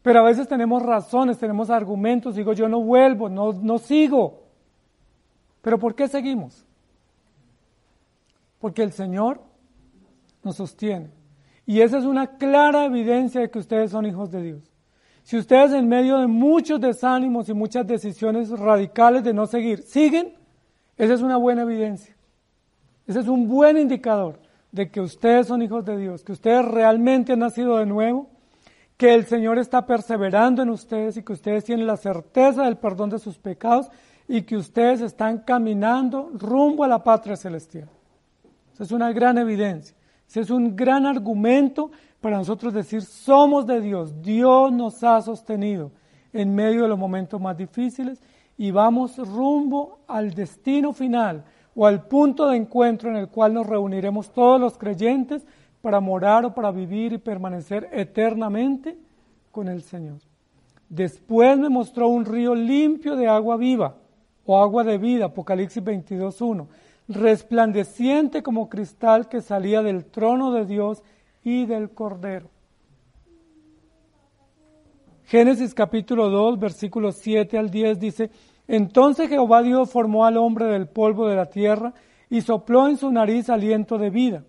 Pero 0.01 0.21
a 0.21 0.23
veces 0.23 0.47
tenemos 0.47 0.81
razones, 0.81 1.37
tenemos 1.37 1.69
argumentos, 1.69 2.35
digo 2.35 2.53
yo 2.53 2.67
no 2.67 2.81
vuelvo, 2.81 3.29
no, 3.29 3.53
no 3.53 3.77
sigo. 3.77 4.41
Pero 5.61 5.77
¿por 5.77 5.93
qué 5.93 6.07
seguimos? 6.07 6.65
porque 8.61 8.83
el 8.83 8.93
Señor 8.93 9.41
nos 10.43 10.55
sostiene. 10.55 11.09
Y 11.65 11.81
esa 11.81 11.97
es 11.97 12.05
una 12.05 12.37
clara 12.37 12.85
evidencia 12.85 13.41
de 13.41 13.49
que 13.49 13.59
ustedes 13.59 13.91
son 13.91 14.05
hijos 14.05 14.31
de 14.31 14.41
Dios. 14.41 14.63
Si 15.23 15.37
ustedes 15.37 15.71
en 15.73 15.87
medio 15.87 16.17
de 16.17 16.27
muchos 16.27 16.81
desánimos 16.81 17.47
y 17.47 17.53
muchas 17.53 17.85
decisiones 17.85 18.49
radicales 18.49 19.23
de 19.23 19.33
no 19.33 19.45
seguir, 19.45 19.83
siguen, 19.83 20.33
esa 20.97 21.13
es 21.13 21.21
una 21.21 21.37
buena 21.37 21.61
evidencia. 21.61 22.15
Ese 23.07 23.19
es 23.19 23.27
un 23.27 23.47
buen 23.47 23.77
indicador 23.77 24.39
de 24.71 24.89
que 24.89 25.01
ustedes 25.01 25.47
son 25.47 25.61
hijos 25.61 25.85
de 25.85 25.97
Dios, 25.97 26.23
que 26.23 26.31
ustedes 26.31 26.65
realmente 26.65 27.33
han 27.33 27.39
nacido 27.39 27.77
de 27.77 27.85
nuevo, 27.85 28.29
que 28.97 29.13
el 29.13 29.25
Señor 29.25 29.57
está 29.59 29.85
perseverando 29.85 30.61
en 30.61 30.69
ustedes 30.69 31.17
y 31.17 31.23
que 31.23 31.33
ustedes 31.33 31.63
tienen 31.63 31.87
la 31.87 31.97
certeza 31.97 32.63
del 32.63 32.77
perdón 32.77 33.09
de 33.09 33.19
sus 33.19 33.37
pecados 33.37 33.87
y 34.27 34.43
que 34.43 34.57
ustedes 34.57 35.01
están 35.01 35.39
caminando 35.39 36.31
rumbo 36.33 36.83
a 36.83 36.87
la 36.87 37.03
patria 37.03 37.35
celestial 37.35 37.89
es 38.81 38.91
una 38.91 39.11
gran 39.13 39.37
evidencia. 39.37 39.95
Ese 40.31 40.39
es 40.39 40.49
un 40.49 40.77
gran 40.77 41.05
argumento 41.05 41.91
para 42.21 42.37
nosotros 42.37 42.73
decir, 42.73 43.01
somos 43.01 43.67
de 43.67 43.81
Dios, 43.81 44.21
Dios 44.21 44.71
nos 44.71 45.03
ha 45.03 45.21
sostenido 45.21 45.91
en 46.31 46.55
medio 46.55 46.83
de 46.83 46.87
los 46.87 46.97
momentos 46.97 47.41
más 47.41 47.57
difíciles 47.57 48.21
y 48.57 48.71
vamos 48.71 49.17
rumbo 49.17 49.99
al 50.07 50.33
destino 50.33 50.93
final 50.93 51.43
o 51.75 51.85
al 51.85 52.07
punto 52.07 52.47
de 52.47 52.55
encuentro 52.55 53.09
en 53.09 53.17
el 53.17 53.27
cual 53.27 53.53
nos 53.53 53.67
reuniremos 53.67 54.31
todos 54.31 54.57
los 54.57 54.77
creyentes 54.77 55.45
para 55.81 55.99
morar 55.99 56.45
o 56.45 56.55
para 56.55 56.71
vivir 56.71 57.11
y 57.11 57.17
permanecer 57.17 57.89
eternamente 57.91 58.97
con 59.51 59.67
el 59.67 59.81
Señor. 59.81 60.19
Después 60.87 61.57
me 61.57 61.67
mostró 61.67 62.07
un 62.07 62.23
río 62.23 62.55
limpio 62.55 63.17
de 63.17 63.27
agua 63.27 63.57
viva 63.57 63.97
o 64.45 64.57
agua 64.57 64.85
de 64.85 64.97
vida, 64.97 65.25
Apocalipsis 65.25 65.83
22.1 65.83 66.67
resplandeciente 67.13 68.43
como 68.43 68.69
cristal 68.69 69.27
que 69.27 69.41
salía 69.41 69.81
del 69.81 70.05
trono 70.05 70.51
de 70.51 70.65
Dios 70.65 71.03
y 71.43 71.65
del 71.65 71.91
Cordero. 71.91 72.49
Génesis 75.25 75.73
capítulo 75.73 76.29
2, 76.29 76.59
versículos 76.59 77.15
7 77.15 77.57
al 77.57 77.69
10 77.69 77.99
dice, 77.99 78.31
Entonces 78.67 79.29
Jehová 79.29 79.61
Dios 79.61 79.89
formó 79.89 80.25
al 80.25 80.37
hombre 80.37 80.65
del 80.65 80.87
polvo 80.87 81.27
de 81.27 81.35
la 81.35 81.45
tierra 81.45 81.93
y 82.29 82.41
sopló 82.41 82.87
en 82.87 82.97
su 82.97 83.11
nariz 83.11 83.49
aliento 83.49 83.97
de 83.97 84.09
vida, 84.09 84.43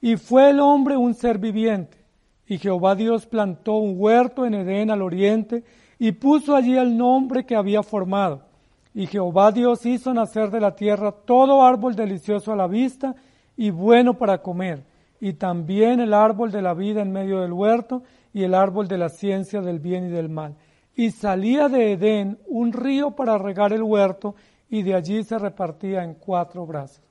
y 0.00 0.16
fue 0.16 0.50
el 0.50 0.60
hombre 0.60 0.96
un 0.96 1.14
ser 1.14 1.38
viviente. 1.38 1.98
Y 2.46 2.58
Jehová 2.58 2.94
Dios 2.94 3.26
plantó 3.26 3.74
un 3.74 3.94
huerto 3.96 4.46
en 4.46 4.54
Edén 4.54 4.90
al 4.90 5.02
oriente 5.02 5.64
y 5.98 6.12
puso 6.12 6.54
allí 6.56 6.76
el 6.76 6.96
nombre 6.96 7.44
que 7.44 7.56
había 7.56 7.82
formado 7.82 8.47
y 8.94 9.06
Jehová 9.06 9.52
Dios 9.52 9.84
hizo 9.86 10.12
nacer 10.14 10.50
de 10.50 10.60
la 10.60 10.74
tierra 10.74 11.12
todo 11.12 11.62
árbol 11.62 11.94
delicioso 11.94 12.52
a 12.52 12.56
la 12.56 12.66
vista 12.66 13.14
y 13.56 13.70
bueno 13.70 14.14
para 14.14 14.42
comer, 14.42 14.84
y 15.20 15.34
también 15.34 16.00
el 16.00 16.14
árbol 16.14 16.50
de 16.50 16.62
la 16.62 16.74
vida 16.74 17.02
en 17.02 17.12
medio 17.12 17.40
del 17.40 17.52
huerto 17.52 18.02
y 18.32 18.44
el 18.44 18.54
árbol 18.54 18.88
de 18.88 18.98
la 18.98 19.08
ciencia 19.08 19.60
del 19.60 19.80
bien 19.80 20.06
y 20.06 20.10
del 20.10 20.28
mal. 20.28 20.54
Y 20.94 21.10
salía 21.10 21.68
de 21.68 21.92
Edén 21.92 22.38
un 22.46 22.72
río 22.72 23.12
para 23.12 23.38
regar 23.38 23.72
el 23.72 23.82
huerto, 23.82 24.34
y 24.70 24.82
de 24.82 24.94
allí 24.94 25.22
se 25.24 25.38
repartía 25.38 26.04
en 26.04 26.14
cuatro 26.14 26.66
brazos. 26.66 27.02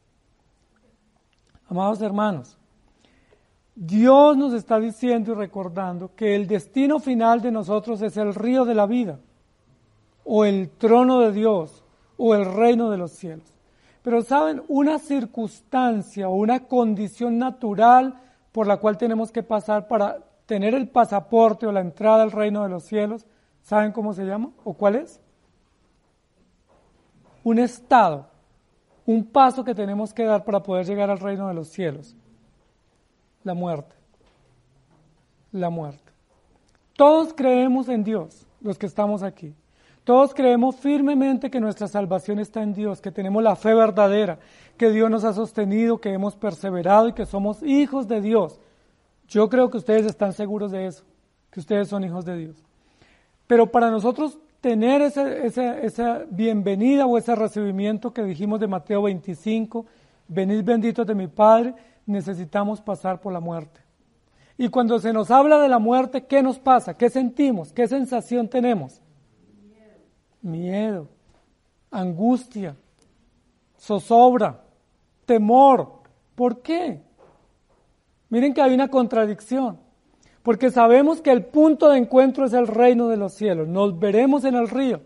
Amados 1.70 2.02
hermanos, 2.02 2.58
Dios 3.76 4.38
nos 4.38 4.54
está 4.54 4.80
diciendo 4.80 5.34
y 5.34 5.36
recordando 5.36 6.16
que 6.16 6.36
el 6.36 6.48
destino 6.48 7.00
final 7.00 7.42
de 7.42 7.52
nosotros 7.52 8.02
es 8.02 8.16
el 8.18 8.34
río 8.34 8.64
de 8.66 8.76
la 8.76 8.86
vida 8.86 9.20
o 10.30 10.44
el 10.44 10.70
trono 10.70 11.22
de 11.22 11.32
Dios 11.32 11.84
o 12.18 12.36
el 12.36 12.46
reino 12.46 12.90
de 12.90 12.98
los 12.98 13.12
cielos. 13.12 13.46
Pero 14.04 14.22
saben, 14.22 14.62
una 14.68 15.00
circunstancia 15.00 16.28
o 16.28 16.36
una 16.36 16.68
condición 16.68 17.38
natural 17.38 18.20
por 18.52 18.68
la 18.68 18.78
cual 18.78 18.98
tenemos 18.98 19.32
que 19.32 19.44
pasar 19.44 19.88
para 19.88 20.20
tener 20.46 20.74
el 20.74 20.90
pasaporte 20.90 21.66
o 21.66 21.72
la 21.72 21.80
entrada 21.80 22.24
al 22.24 22.32
reino 22.32 22.64
de 22.64 22.70
los 22.70 22.84
cielos, 22.84 23.26
¿saben 23.64 23.92
cómo 23.92 24.14
se 24.14 24.26
llama 24.26 24.52
o 24.64 24.74
cuál 24.74 24.96
es? 24.96 25.20
Un 27.44 27.60
estado, 27.60 28.28
un 29.06 29.24
paso 29.26 29.64
que 29.64 29.76
tenemos 29.76 30.14
que 30.14 30.26
dar 30.26 30.44
para 30.44 30.62
poder 30.62 30.86
llegar 30.86 31.10
al 31.10 31.20
reino 31.20 31.48
de 31.48 31.54
los 31.54 31.70
cielos. 31.70 32.16
La 33.44 33.54
muerte. 33.54 33.96
La 35.54 35.70
muerte. 35.70 36.12
Todos 36.98 37.34
creemos 37.34 37.88
en 37.88 38.04
Dios, 38.04 38.46
los 38.60 38.78
que 38.78 38.88
estamos 38.88 39.24
aquí. 39.24 39.54
Todos 40.08 40.34
creemos 40.34 40.78
firmemente 40.78 41.52
que 41.52 41.60
nuestra 41.60 41.90
salvación 41.90 42.40
está 42.40 42.64
en 42.64 42.74
Dios, 42.74 43.02
que 43.02 43.12
tenemos 43.12 43.44
la 43.44 43.58
fe 43.58 43.74
verdadera, 43.74 44.40
que 44.78 44.90
Dios 44.90 45.12
nos 45.12 45.26
ha 45.26 45.34
sostenido, 45.34 46.00
que 46.00 46.14
hemos 46.14 46.38
perseverado 46.38 47.10
y 47.10 47.14
que 47.14 47.26
somos 47.26 47.62
hijos 47.62 48.08
de 48.08 48.22
Dios. 48.22 48.58
Yo 49.28 49.50
creo 49.50 49.70
que 49.70 49.80
ustedes 49.80 50.06
están 50.06 50.32
seguros 50.32 50.72
de 50.72 50.86
eso, 50.86 51.04
que 51.52 51.60
ustedes 51.60 51.90
son 51.90 52.06
hijos 52.06 52.24
de 52.24 52.38
Dios. 52.38 52.56
Pero 53.48 53.70
para 53.70 53.92
nosotros 53.92 54.40
tener 54.62 55.02
esa, 55.02 56.24
bienvenida 56.30 57.06
o 57.06 57.18
ese 57.18 57.36
recibimiento 57.36 58.14
que 58.14 58.24
dijimos 58.24 58.62
de 58.62 58.68
Mateo 58.68 59.02
25, 59.02 59.86
venid 60.30 60.64
benditos 60.64 61.06
de 61.06 61.16
mi 61.16 61.28
Padre, 61.28 61.74
necesitamos 62.06 62.80
pasar 62.80 63.20
por 63.20 63.34
la 63.34 63.42
muerte. 63.42 63.82
Y 64.58 64.70
cuando 64.70 65.00
se 65.00 65.12
nos 65.12 65.32
habla 65.32 65.60
de 65.60 65.68
la 65.68 65.80
muerte, 65.80 66.28
¿qué 66.28 66.42
nos 66.42 66.60
pasa? 66.60 66.96
¿Qué 66.96 67.10
sentimos? 67.10 67.74
¿Qué 67.74 67.90
sensación 67.90 68.48
tenemos? 68.48 69.02
Miedo, 70.48 71.10
angustia, 71.92 72.78
zozobra, 73.78 74.64
temor. 75.26 76.04
¿Por 76.36 76.62
qué? 76.62 77.02
Miren 78.30 78.54
que 78.54 78.62
hay 78.62 78.74
una 78.74 78.88
contradicción, 78.88 79.78
porque 80.44 80.72
sabemos 80.72 81.22
que 81.22 81.32
el 81.32 81.46
punto 81.46 81.90
de 81.90 81.98
encuentro 81.98 82.46
es 82.46 82.54
el 82.54 82.68
reino 82.68 83.10
de 83.10 83.18
los 83.18 83.34
cielos, 83.34 83.68
nos 83.68 84.00
veremos 84.00 84.46
en 84.46 84.56
el 84.56 84.70
río. 84.70 85.02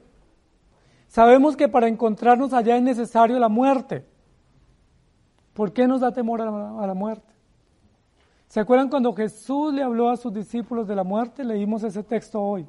Sabemos 1.08 1.58
que 1.58 1.68
para 1.68 1.88
encontrarnos 1.88 2.54
allá 2.54 2.78
es 2.78 2.84
necesario 2.84 3.40
la 3.40 3.50
muerte. 3.50 4.06
¿Por 5.54 5.74
qué 5.74 5.88
nos 5.88 6.02
da 6.02 6.14
temor 6.14 6.42
a 6.42 6.46
la, 6.46 6.84
a 6.84 6.88
la 6.88 6.94
muerte? 6.94 7.34
¿Se 8.48 8.60
acuerdan 8.60 8.90
cuando 8.90 9.12
Jesús 9.14 9.74
le 9.74 9.82
habló 9.82 10.10
a 10.10 10.18
sus 10.18 10.32
discípulos 10.32 10.88
de 10.88 10.96
la 10.96 11.04
muerte? 11.04 11.44
Leímos 11.44 11.84
ese 11.84 12.04
texto 12.04 12.40
hoy, 12.40 12.68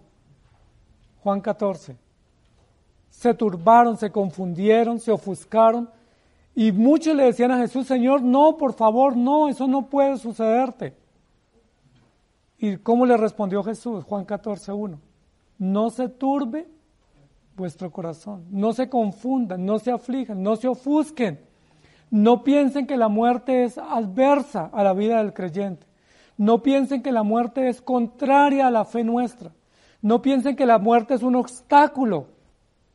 Juan 1.23 1.41
14. 1.43 2.12
Se 3.23 3.35
turbaron, 3.35 3.97
se 3.97 4.11
confundieron, 4.11 4.99
se 4.99 5.13
ofuscaron 5.13 5.89
y 6.57 6.73
muchos 6.73 7.15
le 7.15 7.23
decían 7.23 7.53
a 7.53 7.59
Jesús, 7.59 7.87
Señor, 7.87 8.21
no, 8.21 8.57
por 8.57 8.73
favor, 8.73 9.17
no, 9.17 9.49
eso 9.49 9.69
no 9.69 9.87
puede 9.87 10.17
sucederte. 10.17 10.97
¿Y 12.59 12.79
cómo 12.79 13.07
le 13.07 13.17
respondió 13.17 13.63
Jesús? 13.63 14.03
Juan 14.03 14.25
14, 14.25 14.73
1. 14.73 14.99
No 15.59 15.91
se 15.91 16.09
turbe 16.09 16.67
vuestro 17.57 17.93
corazón, 17.93 18.45
no 18.51 18.73
se 18.73 18.89
confundan, 18.89 19.65
no 19.65 19.79
se 19.79 19.93
aflijan, 19.93 20.43
no 20.43 20.57
se 20.57 20.67
ofusquen. 20.67 21.39
No 22.11 22.43
piensen 22.43 22.89
que 22.89 22.97
la 22.97 23.07
muerte 23.07 23.63
es 23.63 23.79
adversa 23.79 24.69
a 24.73 24.83
la 24.83 24.95
vida 24.95 25.19
del 25.19 25.33
creyente. 25.33 25.87
No 26.37 26.61
piensen 26.61 27.05
que 27.05 27.13
la 27.13 27.23
muerte 27.23 27.69
es 27.69 27.81
contraria 27.81 28.67
a 28.67 28.73
la 28.73 28.85
fe 28.85 29.05
nuestra. 29.05 29.53
No 30.01 30.23
piensen 30.23 30.57
que 30.57 30.67
la 30.67 30.79
muerte 30.79 31.15
es 31.15 31.23
un 31.23 31.37
obstáculo 31.37 32.27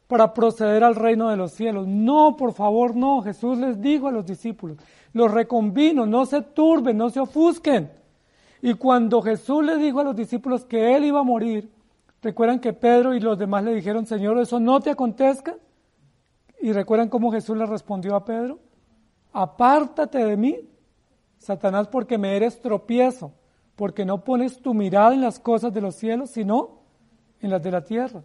para 0.08 0.34
proceder 0.34 0.84
al 0.84 0.96
reino 0.96 1.30
de 1.30 1.38
los 1.38 1.52
cielos. 1.52 1.86
No, 1.88 2.36
por 2.38 2.54
favor, 2.54 2.96
no. 2.96 3.22
Jesús 3.22 3.58
les 3.58 3.80
dijo 3.82 4.08
a 4.08 4.12
los 4.12 4.26
discípulos, 4.26 4.78
los 5.14 5.32
reconvino, 5.32 6.06
no 6.06 6.26
se 6.26 6.42
turben, 6.42 6.98
no 6.98 7.10
se 7.10 7.20
ofusquen. 7.20 7.92
Y 8.62 8.74
cuando 8.74 9.22
Jesús 9.22 9.64
le 9.64 9.78
dijo 9.78 10.00
a 10.00 10.04
los 10.04 10.16
discípulos 10.16 10.66
que 10.66 10.96
él 10.96 11.06
iba 11.06 11.20
a 11.20 11.24
morir, 11.24 11.70
recuerdan 12.22 12.60
que 12.60 12.74
Pedro 12.74 13.14
y 13.14 13.20
los 13.20 13.38
demás 13.38 13.64
le 13.64 13.76
dijeron, 13.76 14.06
Señor, 14.06 14.40
eso 14.40 14.60
no 14.60 14.80
te 14.80 14.90
acontezca. 14.90 15.56
Y 16.62 16.72
recuerdan 16.72 17.10
cómo 17.10 17.32
Jesús 17.32 17.56
le 17.58 17.66
respondió 17.66 18.16
a 18.16 18.26
Pedro, 18.26 18.60
apártate 19.32 20.24
de 20.24 20.38
mí, 20.38 20.58
Satanás, 21.38 21.88
porque 21.88 22.18
me 22.18 22.36
eres 22.36 22.60
tropiezo, 22.62 23.32
porque 23.76 24.06
no 24.06 24.24
pones 24.24 24.60
tu 24.60 24.74
mirada 24.74 25.14
en 25.14 25.22
las 25.22 25.38
cosas 25.38 25.72
de 25.72 25.82
los 25.82 25.96
cielos, 25.96 26.32
sino 26.32 26.80
en 27.42 27.52
las 27.52 27.62
de 27.62 27.72
la 27.72 27.84
tierra. 27.84 28.24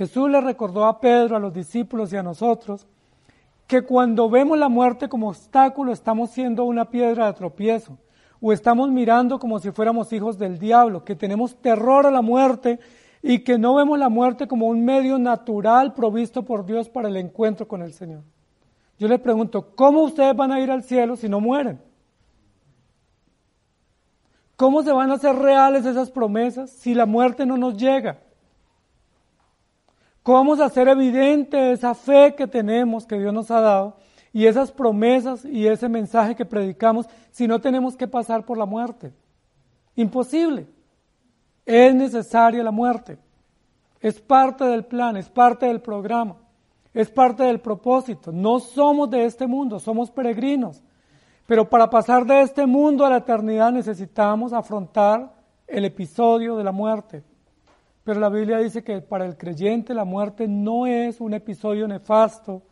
Jesús 0.00 0.30
le 0.30 0.40
recordó 0.40 0.86
a 0.86 0.98
Pedro, 0.98 1.36
a 1.36 1.38
los 1.38 1.52
discípulos 1.52 2.10
y 2.10 2.16
a 2.16 2.22
nosotros, 2.22 2.86
que 3.66 3.82
cuando 3.82 4.30
vemos 4.30 4.56
la 4.56 4.70
muerte 4.70 5.10
como 5.10 5.28
obstáculo 5.28 5.92
estamos 5.92 6.30
siendo 6.30 6.64
una 6.64 6.86
piedra 6.86 7.26
de 7.26 7.34
tropiezo, 7.34 7.98
o 8.40 8.50
estamos 8.50 8.88
mirando 8.88 9.38
como 9.38 9.58
si 9.58 9.72
fuéramos 9.72 10.10
hijos 10.14 10.38
del 10.38 10.58
diablo, 10.58 11.04
que 11.04 11.16
tenemos 11.16 11.54
terror 11.56 12.06
a 12.06 12.10
la 12.10 12.22
muerte 12.22 12.80
y 13.22 13.40
que 13.40 13.58
no 13.58 13.74
vemos 13.74 13.98
la 13.98 14.08
muerte 14.08 14.48
como 14.48 14.68
un 14.68 14.86
medio 14.86 15.18
natural 15.18 15.92
provisto 15.92 16.46
por 16.46 16.64
Dios 16.64 16.88
para 16.88 17.08
el 17.08 17.18
encuentro 17.18 17.68
con 17.68 17.82
el 17.82 17.92
Señor. 17.92 18.22
Yo 18.98 19.06
les 19.06 19.20
pregunto, 19.20 19.76
¿cómo 19.76 20.02
ustedes 20.04 20.34
van 20.34 20.50
a 20.50 20.60
ir 20.60 20.70
al 20.70 20.82
cielo 20.82 21.14
si 21.14 21.28
no 21.28 21.40
mueren? 21.40 21.78
¿Cómo 24.56 24.82
se 24.82 24.92
van 24.92 25.10
a 25.10 25.16
hacer 25.16 25.36
reales 25.36 25.84
esas 25.84 26.10
promesas 26.10 26.70
si 26.70 26.94
la 26.94 27.04
muerte 27.04 27.44
no 27.44 27.58
nos 27.58 27.76
llega? 27.76 28.29
¿Cómo 30.30 30.42
vamos 30.42 30.60
a 30.60 30.66
hacer 30.66 30.86
evidente 30.86 31.72
esa 31.72 31.92
fe 31.92 32.36
que 32.36 32.46
tenemos, 32.46 33.04
que 33.04 33.18
Dios 33.18 33.34
nos 33.34 33.50
ha 33.50 33.60
dado, 33.60 33.96
y 34.32 34.46
esas 34.46 34.70
promesas 34.70 35.44
y 35.44 35.66
ese 35.66 35.88
mensaje 35.88 36.36
que 36.36 36.44
predicamos 36.44 37.06
si 37.32 37.48
no 37.48 37.60
tenemos 37.60 37.96
que 37.96 38.06
pasar 38.06 38.44
por 38.44 38.56
la 38.56 38.64
muerte? 38.64 39.12
Imposible. 39.96 40.68
Es 41.66 41.92
necesaria 41.96 42.62
la 42.62 42.70
muerte. 42.70 43.18
Es 44.00 44.20
parte 44.20 44.62
del 44.66 44.84
plan, 44.84 45.16
es 45.16 45.28
parte 45.28 45.66
del 45.66 45.80
programa. 45.80 46.36
Es 46.94 47.10
parte 47.10 47.42
del 47.42 47.58
propósito. 47.58 48.30
No 48.30 48.60
somos 48.60 49.10
de 49.10 49.24
este 49.24 49.48
mundo, 49.48 49.80
somos 49.80 50.12
peregrinos. 50.12 50.80
Pero 51.44 51.68
para 51.68 51.90
pasar 51.90 52.24
de 52.24 52.42
este 52.42 52.66
mundo 52.66 53.04
a 53.04 53.10
la 53.10 53.16
eternidad 53.16 53.72
necesitamos 53.72 54.52
afrontar 54.52 55.34
el 55.66 55.86
episodio 55.86 56.56
de 56.56 56.62
la 56.62 56.70
muerte. 56.70 57.24
Pero 58.04 58.20
la 58.20 58.28
Biblia 58.28 58.58
dice 58.58 58.82
que 58.82 59.00
para 59.00 59.26
el 59.26 59.36
creyente 59.36 59.94
la 59.94 60.04
muerte 60.04 60.48
no 60.48 60.86
es 60.86 61.20
un 61.20 61.34
episodio 61.34 61.86
nefasto, 61.86 62.62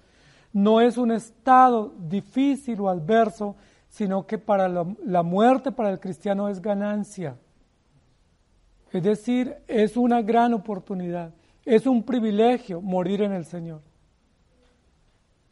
no 0.52 0.80
es 0.80 0.96
un 0.96 1.12
estado 1.12 1.92
difícil 1.98 2.80
o 2.80 2.88
adverso, 2.88 3.56
sino 3.88 4.26
que 4.26 4.38
para 4.38 4.68
la, 4.68 5.22
muerte 5.22 5.72
para 5.72 5.90
el 5.90 6.00
cristiano 6.00 6.48
es 6.48 6.60
ganancia. 6.60 7.36
Es 8.90 9.02
decir, 9.02 9.56
es 9.66 9.96
una 9.96 10.22
gran 10.22 10.54
oportunidad, 10.54 11.32
es 11.64 11.86
un 11.86 12.02
privilegio 12.02 12.80
morir 12.80 13.22
en 13.22 13.32
el 13.32 13.44
Señor. 13.44 13.82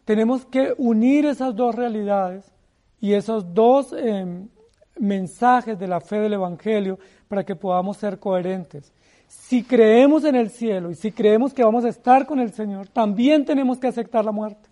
Tenemos 0.06 0.46
que 0.46 0.74
unir 0.78 1.26
esas 1.26 1.54
dos 1.54 1.74
realidades 1.74 2.50
y 3.00 3.12
esos 3.12 3.52
dos 3.52 3.92
em, 3.92 4.48
mensajes 4.98 5.78
de 5.78 5.88
la 5.88 6.00
fe 6.00 6.20
del 6.20 6.34
Evangelio 6.34 6.98
para 7.28 7.44
que 7.44 7.56
podamos 7.56 7.98
ser 7.98 8.18
coherentes. 8.18 8.92
Si 9.26 9.62
creemos 9.62 10.24
en 10.24 10.36
el 10.36 10.50
cielo 10.50 10.90
y 10.90 10.94
si 10.94 11.12
creemos 11.12 11.52
que 11.52 11.64
vamos 11.64 11.84
a 11.84 11.88
estar 11.88 12.26
con 12.26 12.40
el 12.40 12.52
Señor, 12.52 12.88
también 12.88 13.44
tenemos 13.44 13.78
que 13.78 13.88
aceptar 13.88 14.24
la 14.24 14.32
muerte. 14.32 14.68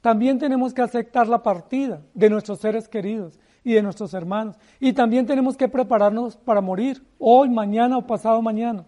También 0.00 0.38
tenemos 0.38 0.72
que 0.72 0.82
aceptar 0.82 1.26
la 1.28 1.42
partida 1.42 2.02
de 2.14 2.30
nuestros 2.30 2.60
seres 2.60 2.88
queridos 2.88 3.38
y 3.64 3.74
de 3.74 3.82
nuestros 3.82 4.14
hermanos. 4.14 4.56
Y 4.80 4.92
también 4.92 5.26
tenemos 5.26 5.56
que 5.56 5.68
prepararnos 5.68 6.36
para 6.36 6.60
morir, 6.60 7.02
hoy, 7.18 7.48
mañana 7.50 7.98
o 7.98 8.06
pasado 8.06 8.40
mañana. 8.40 8.86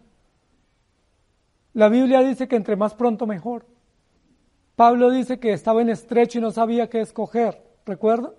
La 1.72 1.88
Biblia 1.88 2.20
dice 2.20 2.48
que 2.48 2.57
entre 2.57 2.76
más 2.76 2.94
pronto 2.94 3.26
mejor. 3.26 3.66
Pablo 4.76 5.11
dice 5.11 5.38
que 5.38 5.53
estaba 5.53 5.83
en 5.83 5.90
estrecho 5.90 6.38
y 6.38 6.42
no 6.42 6.50
sabía 6.50 6.88
qué 6.88 7.00
escoger, 7.00 7.62
¿recuerda? 7.85 8.33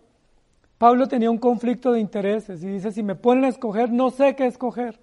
Pablo 0.78 1.08
tenía 1.08 1.30
un 1.30 1.38
conflicto 1.38 1.92
de 1.92 2.00
intereses 2.00 2.64
y 2.64 2.68
dice, 2.68 2.92
si 2.92 3.04
me 3.04 3.16
ponen 3.16 3.46
a 3.46 3.50
escoger, 3.50 3.92
no 3.92 4.10
sé 4.10 4.36
qué 4.36 4.48
escoger. 4.48 5.00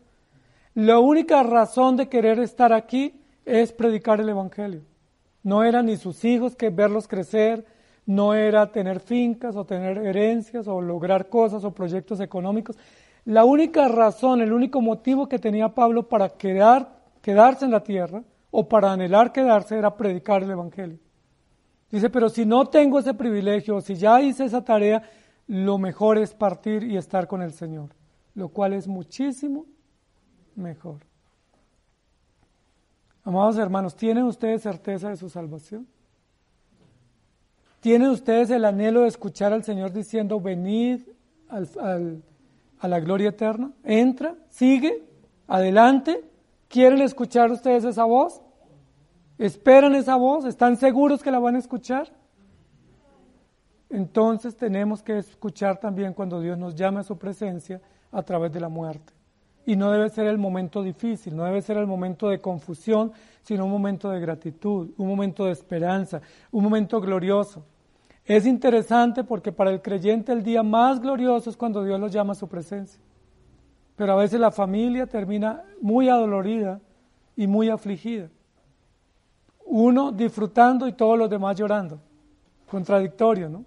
La 0.79 1.01
única 1.01 1.43
razón 1.43 1.97
de 1.97 2.09
querer 2.09 2.39
estar 2.39 2.73
aquí 2.73 3.21
es 3.45 3.73
predicar 3.73 4.21
el 4.21 4.29
Evangelio. 4.29 4.83
No 5.43 5.65
eran 5.65 5.87
ni 5.87 5.97
sus 5.97 6.25
hijos 6.25 6.55
que 6.55 6.71
verlos 6.71 7.09
crecer, 7.09 7.67
no 8.07 8.33
era 8.33 8.71
tener 8.71 9.01
fincas 9.01 9.57
o 9.57 9.65
tener 9.65 9.99
herencias 9.99 10.69
o 10.69 10.81
lograr 10.81 11.29
cosas 11.29 11.65
o 11.65 11.73
proyectos 11.73 12.21
económicos. 12.21 12.77
La 13.25 13.45
única 13.45 13.89
razón, 13.89 14.41
el 14.41 14.53
único 14.53 14.81
motivo 14.81 15.29
que 15.29 15.41
tenía 15.41 15.75
Pablo 15.75 16.09
para 16.09 16.29
quedar, 16.29 17.01
quedarse 17.23 17.65
en 17.65 17.73
la 17.73 17.83
tierra 17.83 18.23
o 18.53 18.69
para 18.69 18.93
anhelar 18.93 19.33
quedarse 19.33 19.77
era 19.77 19.97
predicar 19.97 20.45
el 20.45 20.53
Evangelio. 20.53 21.01
Dice, 21.91 22.09
pero 22.09 22.29
si 22.29 22.47
no 22.47 22.67
tengo 22.67 23.01
ese 23.01 23.15
privilegio, 23.15 23.81
si 23.81 23.97
ya 23.97 24.23
hice 24.23 24.45
esa 24.45 24.65
tarea, 24.65 25.03
lo 25.49 25.77
mejor 25.77 26.19
es 26.19 26.35
partir 26.35 26.85
y 26.85 26.97
estar 26.97 27.27
con 27.27 27.43
el 27.43 27.51
Señor, 27.51 27.89
lo 28.37 28.51
cual 28.51 28.75
es 28.75 28.87
muchísimo 28.87 29.67
mejor. 30.59 30.99
Amados 33.25 33.59
hermanos, 33.59 33.95
¿tienen 33.95 34.25
ustedes 34.25 34.63
certeza 34.63 35.11
de 35.11 35.17
su 35.17 35.29
salvación? 35.29 35.87
¿Tienen 37.81 38.09
ustedes 38.09 38.51
el 38.51 38.65
anhelo 38.65 39.03
de 39.03 39.09
escuchar 39.09 39.53
al 39.53 39.65
Señor 39.65 39.93
diciendo, 39.93 40.41
venid 40.41 41.03
a 41.49 42.89
la 42.89 43.01
gloria 43.01 43.29
eterna? 43.29 43.71
Entra, 43.85 44.35
sigue, 44.49 45.05
adelante. 45.47 46.25
¿Quieren 46.69 47.01
escuchar 47.01 47.51
ustedes 47.51 47.85
esa 47.85 48.05
voz? 48.05 48.43
¿Esperan 49.39 49.95
esa 49.95 50.17
voz? 50.17 50.45
¿Están 50.45 50.77
seguros 50.77 51.23
que 51.23 51.31
la 51.31 51.39
van 51.39 51.55
a 51.55 51.61
escuchar? 51.61 52.11
Entonces 53.91 54.57
tenemos 54.57 55.03
que 55.03 55.19
escuchar 55.19 55.79
también 55.79 56.13
cuando 56.13 56.41
Dios 56.41 56.59
nos 56.59 56.75
llama 56.75 57.01
a 57.01 57.05
su 57.05 57.17
presencia 57.17 57.81
a 58.11 58.23
través 58.23 58.53
de 58.53 58.61
la 58.61 58.69
muerte. 58.69 59.18
Y 59.69 59.77
no 59.77 59.91
debe 59.91 60.09
ser 60.09 60.27
el 60.27 60.39
momento 60.39 60.83
difícil, 60.83 61.37
no 61.37 61.45
debe 61.45 61.61
ser 61.61 61.77
el 61.77 61.87
momento 61.87 62.31
de 62.31 62.41
confusión, 62.41 63.13
sino 63.43 63.67
un 63.67 63.71
momento 63.71 64.09
de 64.09 64.19
gratitud, 64.19 64.93
un 64.97 65.07
momento 65.07 65.45
de 65.45 65.53
esperanza, 65.53 66.23
un 66.51 66.65
momento 66.65 66.99
glorioso. 67.03 67.67
Es 68.25 68.47
interesante 68.47 69.25
porque 69.25 69.53
para 69.53 69.71
el 69.71 69.83
creyente 69.83 70.33
el 70.33 70.43
día 70.43 70.63
más 70.63 71.01
glorioso 71.01 71.51
es 71.51 71.57
cuando 71.59 71.85
Dios 71.85 72.01
los 72.01 72.11
llama 72.11 72.33
a 72.33 72.37
su 72.37 72.49
presencia. 72.49 72.99
Pero 73.95 74.15
a 74.15 74.17
veces 74.17 74.41
la 74.41 74.51
familia 74.51 75.07
termina 75.07 75.63
muy 75.83 76.09
adolorida 76.09 76.81
y 77.37 77.47
muy 77.47 77.69
afligida 77.69 78.31
uno 79.69 80.13
disfrutando 80.13 80.89
y 80.89 80.93
todos 80.93 81.19
los 81.19 81.29
demás 81.29 81.55
llorando. 81.57 82.01
Contradictorio, 82.71 83.51
¿no? 83.51 83.67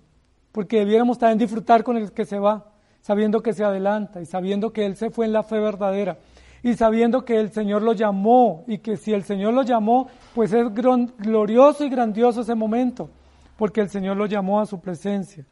porque 0.51 0.79
debiéramos 0.79 1.17
también 1.17 1.37
disfrutar 1.37 1.83
con 1.83 1.95
el 1.95 2.11
que 2.11 2.25
se 2.25 2.39
va, 2.39 2.70
sabiendo 3.01 3.41
que 3.41 3.53
se 3.53 3.63
adelanta 3.63 4.21
y 4.21 4.25
sabiendo 4.25 4.71
que 4.71 4.85
Él 4.85 4.95
se 4.95 5.09
fue 5.09 5.25
en 5.25 5.33
la 5.33 5.43
fe 5.43 5.59
verdadera 5.59 6.17
y 6.63 6.73
sabiendo 6.75 7.25
que 7.25 7.39
el 7.39 7.51
Señor 7.51 7.81
lo 7.81 7.93
llamó 7.93 8.63
y 8.67 8.77
que 8.77 8.97
si 8.97 9.13
el 9.13 9.23
Señor 9.23 9.53
lo 9.53 9.63
llamó, 9.63 10.07
pues 10.35 10.53
es 10.53 10.65
glorioso 10.73 11.83
y 11.83 11.89
grandioso 11.89 12.41
ese 12.41 12.55
momento, 12.55 13.09
porque 13.57 13.81
el 13.81 13.89
Señor 13.89 14.17
lo 14.17 14.27
llamó 14.27 14.59
a 14.59 14.65
su 14.65 14.79
presencia. 14.79 15.45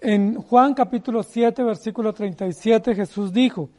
En 0.00 0.34
Juan 0.34 0.74
capítulo 0.74 1.22
7, 1.22 1.62
versículo 1.62 2.12
37, 2.12 2.94
Jesús 2.94 3.32
dijo, 3.32 3.70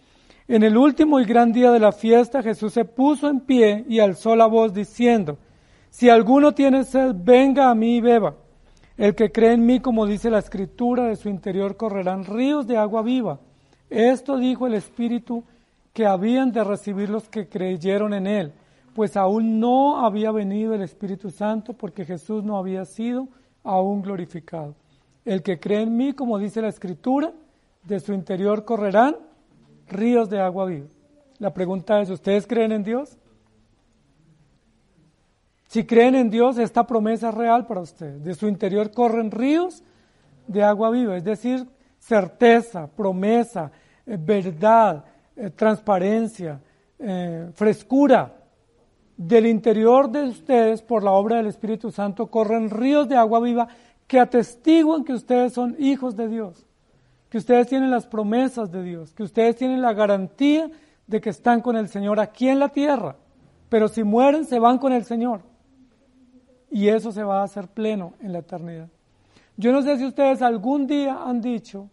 en 0.48 0.64
el 0.64 0.76
último 0.76 1.20
y 1.20 1.26
gran 1.26 1.52
día 1.54 1.72
de 1.72 1.80
la 1.80 1.92
fiesta, 1.92 2.42
Jesús 2.42 2.74
se 2.74 2.84
puso 2.84 3.30
en 3.30 3.40
pie 3.40 3.86
y 3.88 4.00
alzó 4.00 4.36
la 4.36 4.48
voz 4.48 4.74
diciendo, 4.74 5.38
si 5.92 6.10
alguno 6.10 6.54
tiene 6.54 6.84
sed, 6.84 7.14
venga 7.16 7.70
a 7.70 7.76
mí 7.76 7.98
y 7.98 8.02
beba. 8.02 8.36
El 9.00 9.16
que 9.16 9.32
cree 9.32 9.54
en 9.54 9.66
mí, 9.66 9.80
como 9.80 10.06
dice 10.06 10.30
la 10.30 10.40
escritura, 10.40 11.06
de 11.06 11.16
su 11.16 11.30
interior 11.30 11.78
correrán 11.78 12.26
ríos 12.26 12.68
de 12.68 12.76
agua 12.76 13.02
viva. 13.02 13.40
Esto 13.90 14.38
dijo 14.38 14.68
el 14.68 14.74
Espíritu 14.74 15.46
que 15.94 16.06
habían 16.06 16.52
de 16.52 16.66
recibir 16.66 17.10
los 17.10 17.30
que 17.30 17.48
creyeron 17.48 18.14
en 18.14 18.28
él, 18.28 18.52
pues 18.94 19.16
aún 19.16 19.62
no 19.62 20.06
había 20.06 20.34
venido 20.34 20.74
el 20.74 20.82
Espíritu 20.82 21.32
Santo 21.32 21.72
porque 21.72 22.04
Jesús 22.04 22.44
no 22.44 22.58
había 22.58 22.84
sido 22.84 23.30
aún 23.64 24.02
glorificado. 24.02 24.76
El 25.24 25.44
que 25.44 25.62
cree 25.62 25.84
en 25.84 25.96
mí, 25.96 26.12
como 26.12 26.38
dice 26.38 26.62
la 26.62 26.68
Escritura, 26.68 27.32
de 27.86 28.02
su 28.02 28.12
interior 28.12 28.66
correrán 28.66 29.16
ríos 29.88 30.30
de 30.30 30.42
agua 30.42 30.66
viva. 30.66 30.88
La 31.38 31.54
pregunta 31.54 32.02
es, 32.02 32.10
¿ustedes 32.10 32.46
creen 32.46 32.74
en 32.74 32.84
Dios? 32.84 33.18
Si 35.70 35.86
creen 35.86 36.16
en 36.16 36.32
Dios, 36.32 36.58
esta 36.58 36.88
promesa 36.88 37.30
es 37.30 37.36
real 37.36 37.68
para 37.68 37.82
ustedes. 37.82 38.24
De 38.24 38.34
su 38.34 38.48
interior 38.48 38.90
corren 38.90 39.30
ríos 39.30 39.84
de 40.48 40.64
agua 40.64 40.90
viva, 40.90 41.16
es 41.16 41.24
decir, 41.24 41.64
certeza, 42.00 42.88
promesa, 42.88 43.72
eh, 44.04 44.18
verdad, 44.20 45.06
eh, 45.36 45.52
transparencia, 45.52 46.60
eh, 46.98 47.52
frescura. 47.54 48.36
Del 49.16 49.46
interior 49.46 50.10
de 50.10 50.24
ustedes, 50.24 50.82
por 50.82 51.04
la 51.04 51.12
obra 51.12 51.36
del 51.38 51.46
Espíritu 51.46 51.92
Santo, 51.92 52.26
corren 52.32 52.72
ríos 52.72 53.08
de 53.08 53.18
agua 53.18 53.40
viva 53.40 53.68
que 54.08 54.20
atestiguan 54.20 55.04
que 55.04 55.14
ustedes 55.14 55.54
son 55.54 55.76
hijos 55.78 56.16
de 56.16 56.30
Dios, 56.30 56.66
que 57.30 57.38
ustedes 57.38 57.68
tienen 57.68 57.92
las 57.92 58.08
promesas 58.08 58.72
de 58.72 58.82
Dios, 58.82 59.14
que 59.14 59.22
ustedes 59.22 59.56
tienen 59.56 59.84
la 59.84 59.94
garantía 59.94 60.72
de 61.06 61.22
que 61.22 61.30
están 61.30 61.62
con 61.62 61.78
el 61.78 61.90
Señor 61.90 62.20
aquí 62.20 62.50
en 62.50 62.58
la 62.58 62.70
tierra, 62.70 63.18
pero 63.70 63.88
si 63.88 64.04
mueren 64.04 64.46
se 64.46 64.58
van 64.58 64.80
con 64.80 64.94
el 64.94 65.06
Señor. 65.06 65.49
Y 66.72 66.88
eso 66.88 67.12
se 67.12 67.24
va 67.24 67.42
a 67.42 67.44
hacer 67.44 67.68
pleno 67.68 68.14
en 68.22 68.34
la 68.34 68.40
eternidad. 68.40 68.88
Yo 69.58 69.72
no 69.72 69.82
sé 69.82 69.98
si 69.98 70.06
ustedes 70.06 70.42
algún 70.42 70.88
día 70.88 71.24
han 71.24 71.42
dicho, 71.42 71.90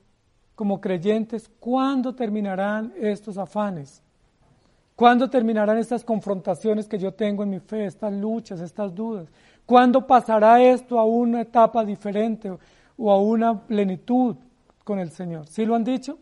como 0.55 0.81
creyentes, 0.81 1.51
¿cuándo 1.61 2.15
terminarán 2.15 2.93
estos 2.99 3.39
afanes? 3.39 4.03
¿Cuándo 4.95 5.29
terminarán 5.29 5.77
estas 5.77 6.03
confrontaciones 6.03 6.89
que 6.89 6.99
yo 6.99 7.13
tengo 7.13 7.43
en 7.43 7.51
mi 7.51 7.61
fe, 7.61 7.85
estas 7.85 8.13
luchas, 8.13 8.61
estas 8.61 8.95
dudas? 8.95 9.29
¿Cuándo 9.67 10.07
pasará 10.07 10.63
esto 10.63 10.99
a 10.99 11.05
una 11.05 11.43
etapa 11.43 11.85
diferente 11.85 12.51
o 12.97 13.11
a 13.11 13.21
una 13.21 13.61
plenitud 13.61 14.37
con 14.85 14.99
el 14.99 15.11
Señor? 15.11 15.47
¿Sí 15.49 15.67
lo 15.67 15.75
han 15.75 15.85
dicho? 15.85 16.19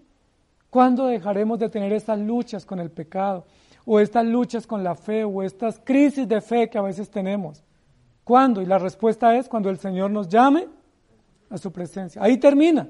¿Cuándo 0.70 1.06
dejaremos 1.06 1.60
de 1.60 1.68
tener 1.68 1.92
estas 1.92 2.18
luchas 2.18 2.66
con 2.66 2.80
el 2.80 2.90
pecado 2.90 3.44
o 3.84 4.00
estas 4.00 4.26
luchas 4.26 4.66
con 4.66 4.82
la 4.82 4.96
fe 4.96 5.22
o 5.22 5.42
estas 5.44 5.78
crisis 5.78 6.26
de 6.26 6.40
fe 6.40 6.68
que 6.68 6.78
a 6.78 6.82
veces 6.82 7.08
tenemos? 7.08 7.62
¿Cuándo? 8.24 8.62
Y 8.62 8.66
la 8.66 8.78
respuesta 8.78 9.36
es 9.36 9.48
cuando 9.48 9.70
el 9.70 9.78
Señor 9.78 10.10
nos 10.10 10.28
llame 10.28 10.66
a 11.50 11.58
su 11.58 11.70
presencia. 11.70 12.22
Ahí 12.22 12.38
termina. 12.38 12.88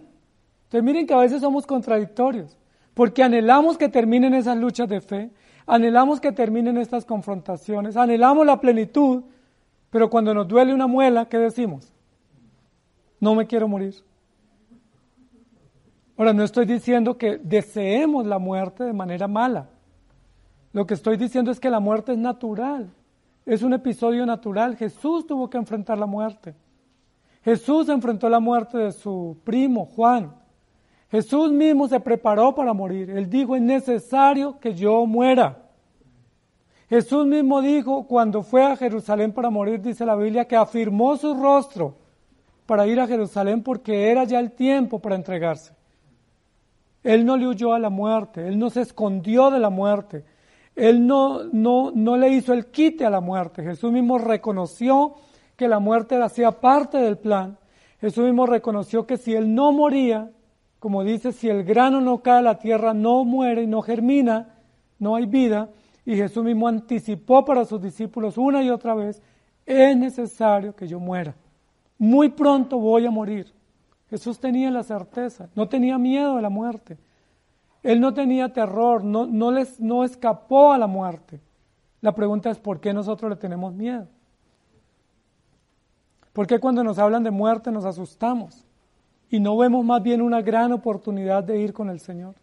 Entonces 0.64 0.82
miren 0.82 1.06
que 1.06 1.14
a 1.14 1.18
veces 1.18 1.40
somos 1.40 1.66
contradictorios, 1.66 2.56
porque 2.94 3.22
anhelamos 3.22 3.76
que 3.76 3.88
terminen 3.88 4.34
esas 4.34 4.56
luchas 4.56 4.88
de 4.88 5.00
fe, 5.00 5.30
anhelamos 5.66 6.20
que 6.20 6.32
terminen 6.32 6.78
estas 6.78 7.04
confrontaciones, 7.04 7.96
anhelamos 7.96 8.46
la 8.46 8.60
plenitud, 8.60 9.24
pero 9.90 10.08
cuando 10.08 10.32
nos 10.34 10.48
duele 10.48 10.72
una 10.72 10.86
muela, 10.86 11.28
¿qué 11.28 11.38
decimos? 11.38 11.92
No 13.20 13.34
me 13.34 13.46
quiero 13.46 13.68
morir. 13.68 13.94
Ahora, 16.16 16.32
no 16.32 16.44
estoy 16.44 16.64
diciendo 16.64 17.18
que 17.18 17.38
deseemos 17.38 18.24
la 18.26 18.38
muerte 18.38 18.84
de 18.84 18.92
manera 18.92 19.26
mala. 19.26 19.68
Lo 20.72 20.86
que 20.86 20.94
estoy 20.94 21.16
diciendo 21.16 21.50
es 21.50 21.58
que 21.58 21.70
la 21.70 21.80
muerte 21.80 22.12
es 22.12 22.18
natural, 22.18 22.92
es 23.46 23.62
un 23.62 23.72
episodio 23.72 24.24
natural. 24.26 24.76
Jesús 24.76 25.26
tuvo 25.26 25.48
que 25.50 25.58
enfrentar 25.58 25.98
la 25.98 26.06
muerte. 26.06 26.54
Jesús 27.44 27.88
enfrentó 27.88 28.28
la 28.28 28.40
muerte 28.40 28.78
de 28.78 28.92
su 28.92 29.36
primo 29.44 29.84
Juan. 29.84 30.34
Jesús 31.10 31.52
mismo 31.52 31.86
se 31.86 32.00
preparó 32.00 32.54
para 32.54 32.72
morir. 32.72 33.10
Él 33.10 33.28
dijo, 33.28 33.54
es 33.54 33.62
necesario 33.62 34.58
que 34.58 34.74
yo 34.74 35.06
muera. 35.06 35.58
Jesús 36.88 37.26
mismo 37.26 37.60
dijo, 37.60 38.06
cuando 38.06 38.42
fue 38.42 38.64
a 38.64 38.76
Jerusalén 38.76 39.32
para 39.32 39.50
morir, 39.50 39.80
dice 39.80 40.04
la 40.04 40.16
Biblia, 40.16 40.46
que 40.46 40.56
afirmó 40.56 41.16
su 41.16 41.34
rostro 41.34 41.96
para 42.66 42.86
ir 42.86 42.98
a 42.98 43.06
Jerusalén 43.06 43.62
porque 43.62 44.10
era 44.10 44.24
ya 44.24 44.40
el 44.40 44.52
tiempo 44.52 44.98
para 44.98 45.16
entregarse. 45.16 45.74
Él 47.02 47.26
no 47.26 47.36
le 47.36 47.46
huyó 47.46 47.74
a 47.74 47.78
la 47.78 47.90
muerte, 47.90 48.48
él 48.48 48.58
no 48.58 48.70
se 48.70 48.80
escondió 48.80 49.50
de 49.50 49.58
la 49.58 49.68
muerte, 49.68 50.24
él 50.76 51.06
no, 51.06 51.44
no, 51.44 51.92
no 51.94 52.16
le 52.16 52.30
hizo 52.30 52.52
el 52.52 52.66
quite 52.66 53.04
a 53.04 53.10
la 53.10 53.20
muerte. 53.20 53.62
Jesús 53.62 53.92
mismo 53.92 54.18
reconoció 54.18 55.14
que 55.56 55.68
la 55.68 55.78
muerte 55.78 56.20
hacía 56.20 56.52
parte 56.52 56.98
del 56.98 57.18
plan. 57.18 57.58
Jesús 58.00 58.24
mismo 58.24 58.46
reconoció 58.46 59.06
que 59.06 59.16
si 59.16 59.34
él 59.34 59.54
no 59.54 59.72
moría, 59.72 60.30
como 60.80 61.04
dice, 61.04 61.32
si 61.32 61.48
el 61.48 61.64
grano 61.64 62.00
no 62.00 62.22
cae 62.22 62.38
a 62.38 62.42
la 62.42 62.58
tierra, 62.58 62.92
no 62.92 63.24
muere 63.24 63.62
y 63.62 63.66
no 63.66 63.82
germina, 63.82 64.56
no 64.98 65.16
hay 65.16 65.26
vida. 65.26 65.70
Y 66.04 66.16
Jesús 66.16 66.44
mismo 66.44 66.68
anticipó 66.68 67.44
para 67.44 67.64
sus 67.64 67.80
discípulos 67.80 68.36
una 68.36 68.62
y 68.62 68.68
otra 68.68 68.94
vez, 68.94 69.22
es 69.64 69.96
necesario 69.96 70.74
que 70.74 70.86
yo 70.86 71.00
muera. 71.00 71.34
Muy 71.96 72.30
pronto 72.30 72.78
voy 72.78 73.06
a 73.06 73.10
morir. 73.10 73.52
Jesús 74.10 74.38
tenía 74.38 74.70
la 74.70 74.82
certeza, 74.82 75.48
no 75.54 75.68
tenía 75.68 75.96
miedo 75.98 76.36
de 76.36 76.42
la 76.42 76.50
muerte. 76.50 76.98
Él 77.84 78.00
no 78.00 78.12
tenía 78.12 78.52
terror, 78.52 79.04
no, 79.04 79.26
no, 79.26 79.52
les, 79.52 79.78
no 79.78 80.02
escapó 80.02 80.72
a 80.72 80.78
la 80.78 80.88
muerte. 80.88 81.40
La 82.00 82.12
pregunta 82.12 82.50
es, 82.50 82.58
¿por 82.58 82.80
qué 82.80 82.92
nosotros 82.92 83.30
le 83.30 83.36
tenemos 83.36 83.72
miedo? 83.72 84.08
¿Por 86.32 86.48
qué 86.48 86.58
cuando 86.58 86.82
nos 86.82 86.98
hablan 86.98 87.22
de 87.22 87.30
muerte 87.30 87.70
nos 87.70 87.84
asustamos? 87.84 88.66
y 89.34 89.40
no 89.40 89.56
vemos 89.56 89.84
más 89.84 90.00
bien 90.00 90.22
una 90.22 90.42
gran 90.42 90.72
oportunidad 90.72 91.42
de 91.42 91.58
ir 91.58 91.72
con 91.72 91.90
el 91.90 91.98
Señor. 91.98 92.36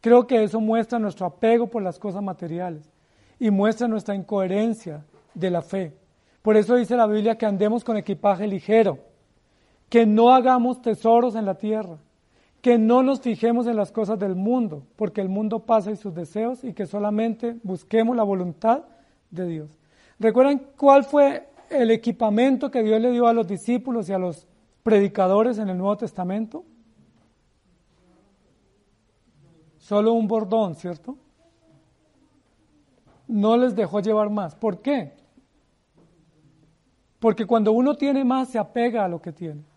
Creo 0.00 0.28
que 0.28 0.44
eso 0.44 0.60
muestra 0.60 0.96
nuestro 1.00 1.26
apego 1.26 1.66
por 1.66 1.82
las 1.82 1.98
cosas 1.98 2.22
materiales 2.22 2.88
y 3.40 3.50
muestra 3.50 3.88
nuestra 3.88 4.14
incoherencia 4.14 5.04
de 5.34 5.50
la 5.50 5.60
fe. 5.60 5.92
Por 6.40 6.56
eso 6.56 6.76
dice 6.76 6.96
la 6.96 7.08
Biblia 7.08 7.36
que 7.36 7.46
andemos 7.46 7.82
con 7.82 7.96
equipaje 7.96 8.46
ligero, 8.46 8.98
que 9.88 10.06
no 10.06 10.30
hagamos 10.30 10.80
tesoros 10.80 11.34
en 11.34 11.46
la 11.46 11.56
tierra, 11.56 11.98
que 12.64 12.78
no 12.78 13.02
nos 13.02 13.20
fijemos 13.20 13.66
en 13.66 13.76
las 13.76 13.92
cosas 13.92 14.18
del 14.18 14.36
mundo, 14.36 14.86
porque 14.96 15.20
el 15.20 15.28
mundo 15.28 15.66
pasa 15.66 15.90
y 15.90 15.96
sus 15.96 16.14
deseos, 16.14 16.64
y 16.64 16.72
que 16.72 16.86
solamente 16.86 17.58
busquemos 17.62 18.16
la 18.16 18.22
voluntad 18.22 18.84
de 19.30 19.46
Dios. 19.46 19.78
¿Recuerdan 20.18 20.62
cuál 20.74 21.04
fue 21.04 21.46
el 21.68 21.90
equipamiento 21.90 22.70
que 22.70 22.82
Dios 22.82 23.02
le 23.02 23.10
dio 23.10 23.26
a 23.26 23.34
los 23.34 23.46
discípulos 23.46 24.08
y 24.08 24.14
a 24.14 24.18
los 24.18 24.46
predicadores 24.82 25.58
en 25.58 25.68
el 25.68 25.76
Nuevo 25.76 25.98
Testamento? 25.98 26.64
Solo 29.76 30.14
un 30.14 30.26
bordón, 30.26 30.74
¿cierto? 30.74 31.18
No 33.28 33.58
les 33.58 33.76
dejó 33.76 34.00
llevar 34.00 34.30
más. 34.30 34.54
¿Por 34.54 34.80
qué? 34.80 35.12
Porque 37.18 37.44
cuando 37.44 37.72
uno 37.72 37.94
tiene 37.94 38.24
más 38.24 38.48
se 38.48 38.58
apega 38.58 39.04
a 39.04 39.08
lo 39.08 39.20
que 39.20 39.32
tiene. 39.32 39.73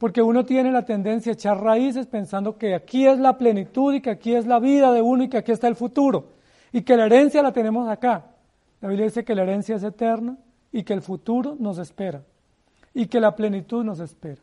Porque 0.00 0.22
uno 0.22 0.46
tiene 0.46 0.72
la 0.72 0.86
tendencia 0.86 1.30
a 1.30 1.34
echar 1.34 1.62
raíces 1.62 2.06
pensando 2.06 2.56
que 2.56 2.74
aquí 2.74 3.06
es 3.06 3.18
la 3.18 3.36
plenitud 3.36 3.92
y 3.92 4.00
que 4.00 4.08
aquí 4.08 4.34
es 4.34 4.46
la 4.46 4.58
vida 4.58 4.94
de 4.94 5.02
uno 5.02 5.24
y 5.24 5.28
que 5.28 5.36
aquí 5.36 5.52
está 5.52 5.68
el 5.68 5.76
futuro. 5.76 6.30
Y 6.72 6.80
que 6.80 6.96
la 6.96 7.04
herencia 7.04 7.42
la 7.42 7.52
tenemos 7.52 7.86
acá. 7.86 8.24
La 8.80 8.88
Biblia 8.88 9.04
dice 9.04 9.26
que 9.26 9.34
la 9.34 9.42
herencia 9.42 9.76
es 9.76 9.82
eterna 9.82 10.38
y 10.72 10.84
que 10.84 10.94
el 10.94 11.02
futuro 11.02 11.54
nos 11.58 11.76
espera 11.76 12.22
y 12.94 13.08
que 13.08 13.20
la 13.20 13.36
plenitud 13.36 13.84
nos 13.84 14.00
espera. 14.00 14.40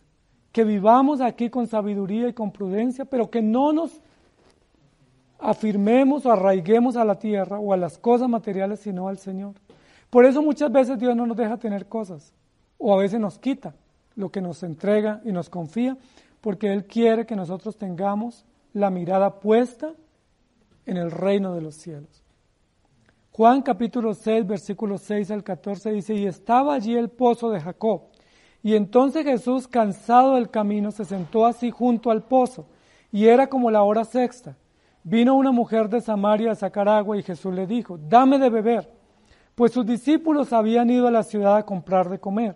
Que 0.51 0.63
vivamos 0.63 1.21
aquí 1.21 1.49
con 1.49 1.65
sabiduría 1.65 2.27
y 2.27 2.33
con 2.33 2.51
prudencia, 2.51 3.05
pero 3.05 3.31
que 3.31 3.41
no 3.41 3.73
nos 3.73 3.99
afirmemos 5.39 6.23
o 6.27 6.31
arraiguemos 6.31 6.95
a 6.97 7.03
la 7.03 7.15
tierra 7.15 7.57
o 7.57 7.73
a 7.73 7.77
las 7.77 7.97
cosas 7.97 8.29
materiales, 8.29 8.81
sino 8.81 9.07
al 9.07 9.17
Señor. 9.17 9.55
Por 10.11 10.23
eso 10.23 10.43
muchas 10.43 10.71
veces 10.71 10.99
Dios 10.99 11.15
no 11.15 11.25
nos 11.25 11.35
deja 11.35 11.57
tener 11.57 11.87
cosas, 11.87 12.31
o 12.77 12.93
a 12.93 12.97
veces 13.01 13.19
nos 13.19 13.39
quita 13.39 13.73
lo 14.17 14.29
que 14.29 14.41
nos 14.41 14.63
entrega 14.63 15.21
y 15.23 15.31
nos 15.31 15.49
confía, 15.49 15.95
porque 16.41 16.73
Él 16.73 16.85
quiere 16.85 17.25
que 17.25 17.35
nosotros 17.35 17.77
tengamos 17.77 18.45
la 18.73 18.89
mirada 18.89 19.39
puesta 19.39 19.93
en 20.85 20.97
el 20.97 21.11
reino 21.11 21.53
de 21.53 21.61
los 21.61 21.75
cielos. 21.75 22.23
Juan 23.31 23.61
capítulo 23.61 24.15
6, 24.15 24.47
versículos 24.47 25.01
6 25.01 25.29
al 25.31 25.43
14 25.43 25.91
dice, 25.91 26.15
y 26.15 26.25
estaba 26.25 26.73
allí 26.73 26.95
el 26.95 27.09
pozo 27.09 27.49
de 27.51 27.61
Jacob, 27.61 28.01
Y 28.63 28.75
entonces 28.75 29.23
Jesús, 29.23 29.67
cansado 29.67 30.33
del 30.33 30.49
camino, 30.49 30.91
se 30.91 31.05
sentó 31.05 31.45
así 31.45 31.69
junto 31.69 32.09
al 32.09 32.23
pozo, 32.23 32.65
y 33.11 33.27
era 33.27 33.47
como 33.47 33.69
la 33.69 33.83
hora 33.83 34.03
sexta. 34.03 34.57
Vino 35.03 35.35
una 35.35 35.51
mujer 35.51 35.87
de 35.87 36.01
Samaria 36.01 36.51
a 36.51 36.55
sacar 36.55 36.89
agua 36.89 37.17
y 37.17 37.23
Jesús 37.23 37.53
le 37.53 37.67
dijo, 37.67 37.97
dame 37.97 38.39
de 38.39 38.49
beber, 38.49 38.91
pues 39.55 39.71
sus 39.71 39.85
discípulos 39.85 40.51
habían 40.51 40.89
ido 40.89 41.07
a 41.07 41.11
la 41.11 41.23
ciudad 41.23 41.55
a 41.55 41.65
comprar 41.65 42.09
de 42.09 42.19
comer. 42.19 42.55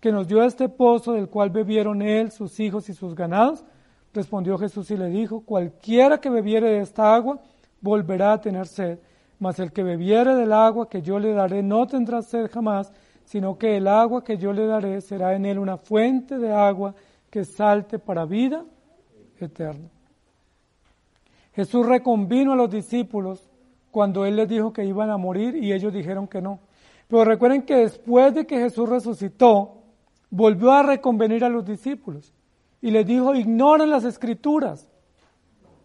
Que 0.00 0.12
nos 0.12 0.28
dio 0.28 0.42
este 0.42 0.68
pozo 0.68 1.12
del 1.12 1.28
cual 1.28 1.50
bebieron 1.50 2.02
él, 2.02 2.30
sus 2.30 2.60
hijos 2.60 2.88
y 2.88 2.94
sus 2.94 3.14
ganados? 3.14 3.64
Respondió 4.12 4.58
Jesús 4.58 4.90
y 4.90 4.96
le 4.96 5.08
dijo, 5.08 5.40
cualquiera 5.40 6.18
que 6.20 6.30
bebiere 6.30 6.70
de 6.70 6.80
esta 6.80 7.14
agua 7.14 7.40
volverá 7.80 8.32
a 8.32 8.40
tener 8.40 8.66
sed, 8.66 8.98
mas 9.38 9.58
el 9.58 9.72
que 9.72 9.82
bebiere 9.82 10.34
del 10.34 10.52
agua 10.52 10.88
que 10.88 11.02
yo 11.02 11.18
le 11.18 11.32
daré 11.32 11.62
no 11.62 11.86
tendrá 11.86 12.22
sed 12.22 12.50
jamás, 12.50 12.92
sino 13.24 13.58
que 13.58 13.76
el 13.76 13.88
agua 13.88 14.24
que 14.24 14.38
yo 14.38 14.52
le 14.52 14.66
daré 14.66 15.00
será 15.00 15.34
en 15.34 15.44
él 15.44 15.58
una 15.58 15.76
fuente 15.76 16.38
de 16.38 16.52
agua 16.52 16.94
que 17.28 17.44
salte 17.44 17.98
para 17.98 18.24
vida 18.24 18.64
eterna. 19.38 19.88
Jesús 21.54 21.86
reconvino 21.86 22.52
a 22.52 22.56
los 22.56 22.70
discípulos 22.70 23.48
cuando 23.90 24.26
él 24.26 24.36
les 24.36 24.48
dijo 24.48 24.72
que 24.72 24.84
iban 24.84 25.10
a 25.10 25.16
morir 25.16 25.56
y 25.56 25.72
ellos 25.72 25.92
dijeron 25.92 26.28
que 26.28 26.40
no. 26.40 26.60
Pero 27.08 27.24
recuerden 27.24 27.62
que 27.62 27.76
después 27.76 28.34
de 28.34 28.46
que 28.46 28.58
Jesús 28.58 28.88
resucitó, 28.88 29.75
volvió 30.30 30.72
a 30.72 30.82
reconvenir 30.82 31.44
a 31.44 31.48
los 31.48 31.64
discípulos 31.64 32.32
y 32.80 32.90
les 32.90 33.06
dijo, 33.06 33.34
ignoran 33.34 33.90
las 33.90 34.04
escrituras. 34.04 34.88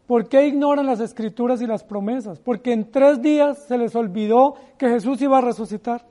¿Por 0.07 0.27
qué 0.27 0.47
ignoran 0.47 0.85
las 0.85 0.99
escrituras 0.99 1.61
y 1.61 1.67
las 1.67 1.83
promesas? 1.83 2.39
Porque 2.39 2.73
en 2.73 2.91
tres 2.91 3.21
días 3.21 3.59
se 3.59 3.77
les 3.77 3.95
olvidó 3.95 4.55
que 4.77 4.89
Jesús 4.89 5.21
iba 5.21 5.37
a 5.37 5.41
resucitar. 5.41 6.05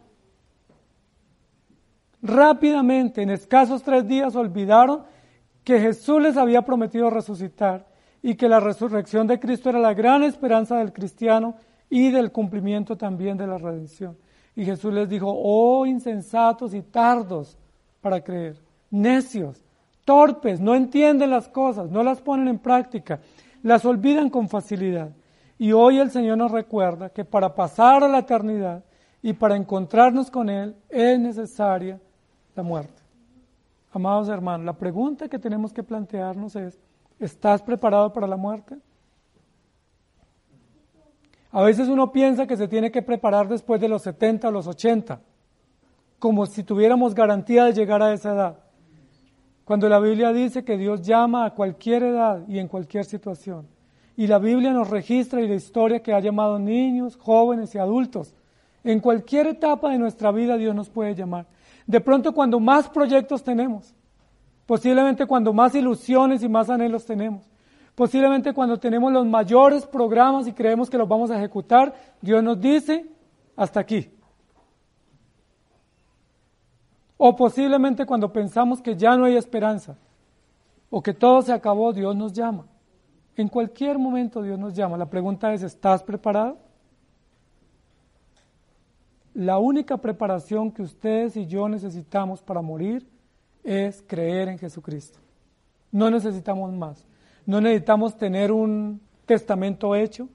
Rápidamente, 2.23 3.23
en 3.23 3.31
escasos 3.31 3.83
tres 3.83 4.07
días, 4.07 4.37
olvidaron 4.37 5.05
que 5.65 5.81
Jesús 5.81 6.21
les 6.23 6.37
había 6.37 6.63
prometido 6.63 7.11
resucitar 7.11 7.87
y 8.23 8.35
que 8.35 8.49
la 8.49 8.61
resurrección 8.61 9.27
de 9.27 9.39
Cristo 9.39 9.71
era 9.71 9.79
la 9.79 9.95
gran 9.95 10.23
esperanza 10.23 10.77
del 10.77 10.93
cristiano 10.93 11.57
y 11.89 12.11
del 12.11 12.33
cumplimiento 12.33 12.97
también 12.97 13.37
de 13.37 13.47
la 13.47 13.59
redención. 13.59 14.17
Y 14.55 14.65
Jesús 14.65 14.93
les 14.93 15.09
dijo, 15.09 15.31
oh 15.31 15.87
insensatos 15.87 16.75
y 16.75 16.83
tardos 16.83 17.59
para 18.01 18.23
creer, 18.23 18.57
necios, 18.91 19.63
torpes, 20.05 20.61
no 20.61 20.75
entienden 20.75 21.31
las 21.31 21.49
cosas, 21.49 21.91
no 21.91 22.03
las 22.03 22.21
ponen 22.21 22.49
en 22.49 22.59
práctica, 22.59 23.21
las 23.63 23.85
olvidan 23.85 24.31
con 24.31 24.49
facilidad. 24.49 25.11
Y 25.59 25.73
hoy 25.73 25.99
el 25.99 26.11
Señor 26.11 26.39
nos 26.39 26.51
recuerda 26.51 27.11
que 27.11 27.25
para 27.25 27.55
pasar 27.55 28.03
a 28.03 28.09
la 28.09 28.21
eternidad 28.21 28.83
y 29.23 29.35
para 29.35 29.57
encontrarnos 29.57 30.31
con 30.31 30.49
Él 30.49 30.75
es 30.89 31.19
necesaria 31.21 32.01
la 32.57 32.63
muerte. 32.63 33.03
Amados 33.93 34.29
hermanos, 34.29 34.65
la 34.65 34.73
pregunta 34.73 35.29
que 35.29 35.39
tenemos 35.39 35.73
que 35.73 35.83
plantearnos 35.83 36.57
es, 36.57 36.79
¿estás 37.19 37.61
preparado 37.61 38.13
para 38.13 38.27
la 38.27 38.37
muerte? 38.37 38.79
A 41.53 41.63
veces 41.63 41.89
uno 41.89 42.13
piensa 42.13 42.47
que 42.47 42.57
se 42.57 42.69
tiene 42.69 42.91
que 42.91 43.03
preparar 43.03 43.49
después 43.49 43.81
de 43.81 43.89
los 43.89 44.03
70 44.03 44.49
o 44.49 44.53
los 44.53 44.67
80 44.67 45.21
como 46.21 46.47
si 46.47 46.63
tuviéramos 46.63 47.15
garantía 47.15 47.65
de 47.65 47.73
llegar 47.73 48.03
a 48.03 48.13
esa 48.13 48.33
edad. 48.35 48.59
Cuando 49.65 49.89
la 49.89 49.99
Biblia 49.99 50.33
dice 50.33 50.65
que 50.65 50.77
Dios 50.77 51.01
llama 51.01 51.47
a 51.47 51.55
cualquier 51.55 52.03
edad 52.03 52.47
y 52.47 52.59
en 52.59 52.69
cualquier 52.69 53.07
situación. 53.07 53.67
Y 54.17 54.27
la 54.27 54.39
Biblia 54.39 54.73
nos 54.73 54.91
registra 54.91 55.41
y 55.41 55.49
la 55.49 55.55
historia 55.55 56.03
que 56.03 56.13
ha 56.13 56.21
llamado 56.21 56.59
niños, 56.59 57.17
jóvenes 57.17 57.75
y 57.75 57.79
adultos. 57.79 58.35
En 58.85 59.01
cualquier 59.01 59.47
etapa 59.47 59.91
de 59.91 59.99
nuestra 59.99 60.31
vida 60.31 60.59
Dios 60.59 60.75
nos 60.75 60.91
puede 60.91 61.15
llamar. 61.15 61.47
De 61.87 62.01
pronto 62.01 62.35
cuando 62.35 62.61
más 62.61 62.89
proyectos 62.91 63.43
tenemos, 63.43 63.95
posiblemente 64.67 65.25
cuando 65.25 65.55
más 65.55 65.75
ilusiones 65.75 66.43
y 66.43 66.49
más 66.51 66.69
anhelos 66.69 67.07
tenemos, 67.07 67.49
posiblemente 67.95 68.53
cuando 68.53 68.79
tenemos 68.79 69.11
los 69.11 69.25
mayores 69.25 69.87
programas 69.87 70.47
y 70.47 70.53
creemos 70.53 70.91
que 70.91 70.99
los 70.99 71.09
vamos 71.09 71.31
a 71.31 71.39
ejecutar, 71.39 71.95
Dios 72.21 72.43
nos 72.43 72.61
dice, 72.61 73.07
hasta 73.57 73.81
aquí. 73.81 74.20
O 77.23 77.37
posiblemente 77.37 78.07
cuando 78.07 78.33
pensamos 78.33 78.81
que 78.81 78.97
ya 78.97 79.15
no 79.15 79.27
hay 79.27 79.37
esperanza 79.37 79.95
o 80.89 81.03
que 81.03 81.13
todo 81.13 81.43
se 81.43 81.53
acabó, 81.53 81.93
Dios 81.93 82.17
nos 82.17 82.33
llama. 82.33 82.65
En 83.37 83.47
cualquier 83.49 83.99
momento 83.99 84.41
Dios 84.41 84.59
nos 84.59 84.73
llama. 84.73 84.97
La 84.97 85.11
pregunta 85.11 85.53
es, 85.53 85.63
¿estás 85.63 86.03
preparado? 86.03 86.57
La 89.35 89.59
única 89.59 89.99
preparación 89.99 90.73
que 90.73 90.81
ustedes 90.81 91.37
y 91.37 91.47
yo 91.47 91.69
necesitamos 91.69 92.41
para 92.41 92.63
morir 92.63 93.07
es 93.65 94.03
creer 94.07 94.49
en 94.49 94.59
Jesucristo. 94.59 95.19
No 95.93 96.11
necesitamos 96.11 96.73
más. 96.73 97.07
No 97.45 97.61
necesitamos 97.61 98.17
tener 98.17 98.51
un 98.51 98.99
testamento 99.27 99.95
hecho. 99.95 100.27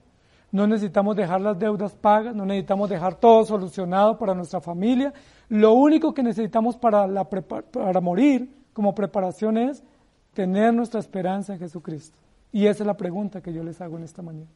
No 0.56 0.66
necesitamos 0.66 1.14
dejar 1.16 1.42
las 1.42 1.58
deudas 1.58 1.94
pagas. 1.94 2.34
No 2.34 2.46
necesitamos 2.46 2.88
dejar 2.88 3.16
todo 3.16 3.44
solucionado 3.44 4.16
para 4.16 4.34
nuestra 4.34 4.58
familia. 4.58 5.12
Lo 5.50 5.74
único 5.74 6.14
que 6.14 6.22
necesitamos 6.22 6.78
para, 6.78 7.06
para 7.24 8.00
morir 8.00 8.48
como 8.72 8.94
preparación 8.94 9.58
es 9.58 9.84
tener 10.32 10.72
nuestra 10.72 10.98
esperanza 10.98 11.52
en 11.52 11.58
Jesucristo. 11.58 12.18
Y 12.52 12.68
esa 12.68 12.84
es 12.84 12.86
la 12.86 12.96
pregunta 12.96 13.42
que 13.42 13.52
yo 13.52 13.62
les 13.62 13.82
hago 13.82 13.98
en 13.98 14.04
esta 14.04 14.22
mañana. 14.22 14.46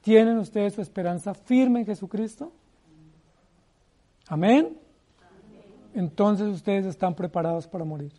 ¿Tienen 0.00 0.38
ustedes 0.38 0.72
su 0.72 0.80
esperanza 0.80 1.34
firme 1.34 1.80
en 1.80 1.86
Jesucristo? 1.86 2.50
Amén. 4.28 4.78
Entonces 5.92 6.48
ustedes 6.48 6.86
están 6.86 7.14
preparados 7.14 7.68
para 7.68 7.84
morir. 7.84 8.12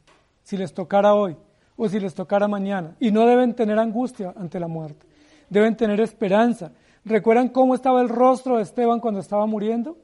Si 0.44 0.56
les 0.56 0.72
tocara 0.72 1.16
hoy 1.16 1.36
o 1.78 1.90
si 1.90 2.00
les 2.00 2.14
tocara 2.14 2.48
mañana. 2.48 2.96
Y 3.00 3.10
no 3.10 3.26
deben 3.26 3.56
tener 3.56 3.80
angustia 3.80 4.36
ante 4.38 4.60
la 4.60 4.68
muerte. 4.68 5.08
Deben 5.50 5.76
tener 5.76 6.00
esperanza. 6.00 6.72
¿Recuerdan 7.06 7.50
cómo 7.50 7.76
estaba 7.76 8.02
el 8.02 8.10
rostro 8.10 8.58
de 8.58 8.64
Esteban 8.64 9.00
cuando 9.00 9.20
estaba 9.20 9.46
muriendo? 9.46 9.98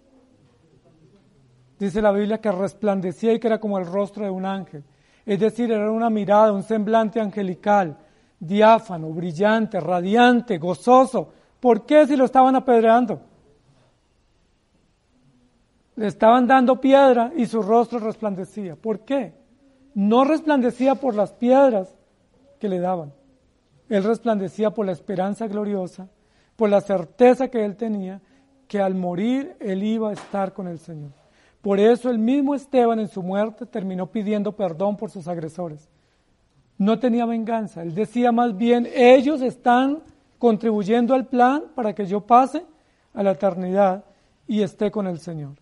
Dice 1.80 2.02
la 2.02 2.12
Biblia 2.12 2.42
que 2.42 2.52
resplandecía 2.52 3.34
y 3.34 3.40
que 3.40 3.48
era 3.48 3.60
como 3.60 3.80
el 3.80 3.86
rostro 3.86 4.26
de 4.26 4.30
un 4.30 4.46
ángel. 4.46 4.84
Es 5.26 5.40
decir, 5.40 5.72
era 5.72 5.90
una 5.92 6.10
mirada, 6.10 6.52
un 6.52 6.64
semblante 6.64 7.22
angelical, 7.22 7.98
diáfano, 8.40 9.10
brillante, 9.10 9.80
radiante, 9.80 10.58
gozoso. 10.58 11.30
¿Por 11.60 11.86
qué 11.86 12.06
si 12.06 12.18
lo 12.18 12.26
estaban 12.26 12.56
apedreando? 12.56 13.22
Le 15.96 16.08
estaban 16.08 16.48
dando 16.48 16.82
piedra 16.82 17.32
y 17.36 17.46
su 17.46 17.62
rostro 17.62 18.00
resplandecía. 18.00 18.76
¿Por 18.76 19.02
qué? 19.02 19.34
No 19.94 20.26
resplandecía 20.26 20.96
por 20.96 21.16
las 21.16 21.32
piedras 21.32 21.96
que 22.60 22.68
le 22.68 22.80
daban. 22.80 23.14
Él 23.88 24.04
resplandecía 24.04 24.72
por 24.72 24.86
la 24.86 24.92
esperanza 24.92 25.48
gloriosa, 25.48 26.10
por 26.60 26.70
la 26.70 26.82
certeza 26.82 27.48
que 27.48 27.64
él 27.64 27.78
tenía 27.78 28.20
que 28.68 28.82
al 28.82 28.94
morir 28.94 29.56
él 29.62 29.82
iba 29.82 30.10
a 30.10 30.14
estar 30.14 30.52
con 30.52 30.68
el 30.68 30.78
Señor. 30.78 31.12
Por 31.62 31.80
eso 31.80 32.10
el 32.10 32.20
mismo 32.20 32.54
Esteban 32.54 33.00
en 33.00 33.08
su 33.08 33.24
muerte 33.24 33.66
terminó 33.66 34.08
pidiendo 34.08 34.52
perdón 34.52 34.98
por 34.98 35.10
sus 35.10 35.30
agresores. 35.30 35.88
No 36.78 37.00
tenía 37.00 37.26
venganza. 37.26 37.82
Él 37.82 37.96
decía 37.96 38.34
más 38.34 38.58
bien, 38.58 38.90
ellos 38.94 39.42
están 39.42 40.00
contribuyendo 40.38 41.14
al 41.14 41.28
plan 41.28 41.64
para 41.76 41.96
que 41.96 42.06
yo 42.06 42.20
pase 42.20 42.66
a 43.14 43.24
la 43.24 43.32
eternidad 43.32 44.04
y 44.46 44.62
esté 44.62 44.92
con 44.92 45.08
el 45.08 45.20
Señor. 45.20 45.54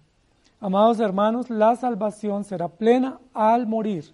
Amados 0.60 1.00
hermanos, 1.00 1.52
la 1.52 1.76
salvación 1.76 2.44
será 2.44 2.70
plena 2.70 3.20
al 3.36 3.68
morir 3.68 4.06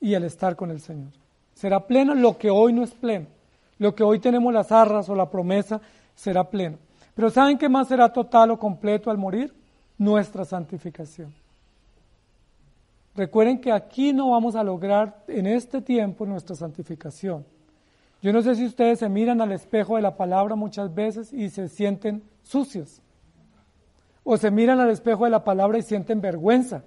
y 0.00 0.14
al 0.14 0.22
estar 0.22 0.54
con 0.54 0.70
el 0.70 0.80
Señor. 0.80 1.10
Será 1.54 1.88
plena 1.88 2.14
lo 2.14 2.38
que 2.38 2.50
hoy 2.50 2.72
no 2.72 2.84
es 2.84 2.92
pleno. 2.92 3.26
Lo 3.82 3.94
que 3.96 4.04
hoy 4.04 4.20
tenemos 4.20 4.54
las 4.54 4.70
arras 4.70 5.08
o 5.08 5.14
la 5.16 5.28
promesa 5.28 5.80
será 6.14 6.48
pleno. 6.48 6.78
Pero 7.14 7.30
¿saben 7.30 7.58
qué 7.58 7.68
más 7.68 7.88
será 7.88 8.12
total 8.12 8.52
o 8.52 8.58
completo 8.58 9.10
al 9.10 9.18
morir? 9.18 9.52
nuestra 9.98 10.44
santificación. 10.44 11.32
Recuerden 13.14 13.60
que 13.60 13.70
aquí 13.70 14.12
no 14.12 14.30
vamos 14.30 14.56
a 14.56 14.64
lograr 14.64 15.22
en 15.28 15.46
este 15.46 15.80
tiempo 15.80 16.26
nuestra 16.26 16.56
santificación. 16.56 17.44
Yo 18.20 18.32
no 18.32 18.42
sé 18.42 18.54
si 18.56 18.64
ustedes 18.64 19.00
se 19.00 19.08
miran 19.08 19.40
al 19.40 19.52
espejo 19.52 19.96
de 19.96 20.02
la 20.02 20.16
palabra 20.16 20.56
muchas 20.56 20.92
veces 20.92 21.32
y 21.32 21.50
se 21.50 21.68
sienten 21.68 22.22
sucios. 22.42 23.00
O 24.24 24.36
se 24.36 24.50
miran 24.50 24.80
al 24.80 24.90
espejo 24.90 25.24
de 25.24 25.30
la 25.30 25.44
palabra 25.44 25.78
y 25.78 25.82
sienten 25.82 26.20
vergüenza. 26.20 26.82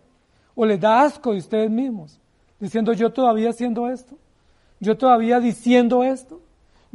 O 0.55 0.65
les 0.65 0.79
da 0.79 1.03
asco 1.03 1.31
de 1.31 1.37
ustedes 1.37 1.69
mismos, 1.69 2.19
diciendo 2.59 2.91
yo 2.93 3.13
todavía 3.13 3.49
haciendo 3.49 3.89
esto. 3.89 4.17
yo 4.79 4.97
todavía 4.97 5.39
diciendo 5.39 6.03
esto, 6.03 6.41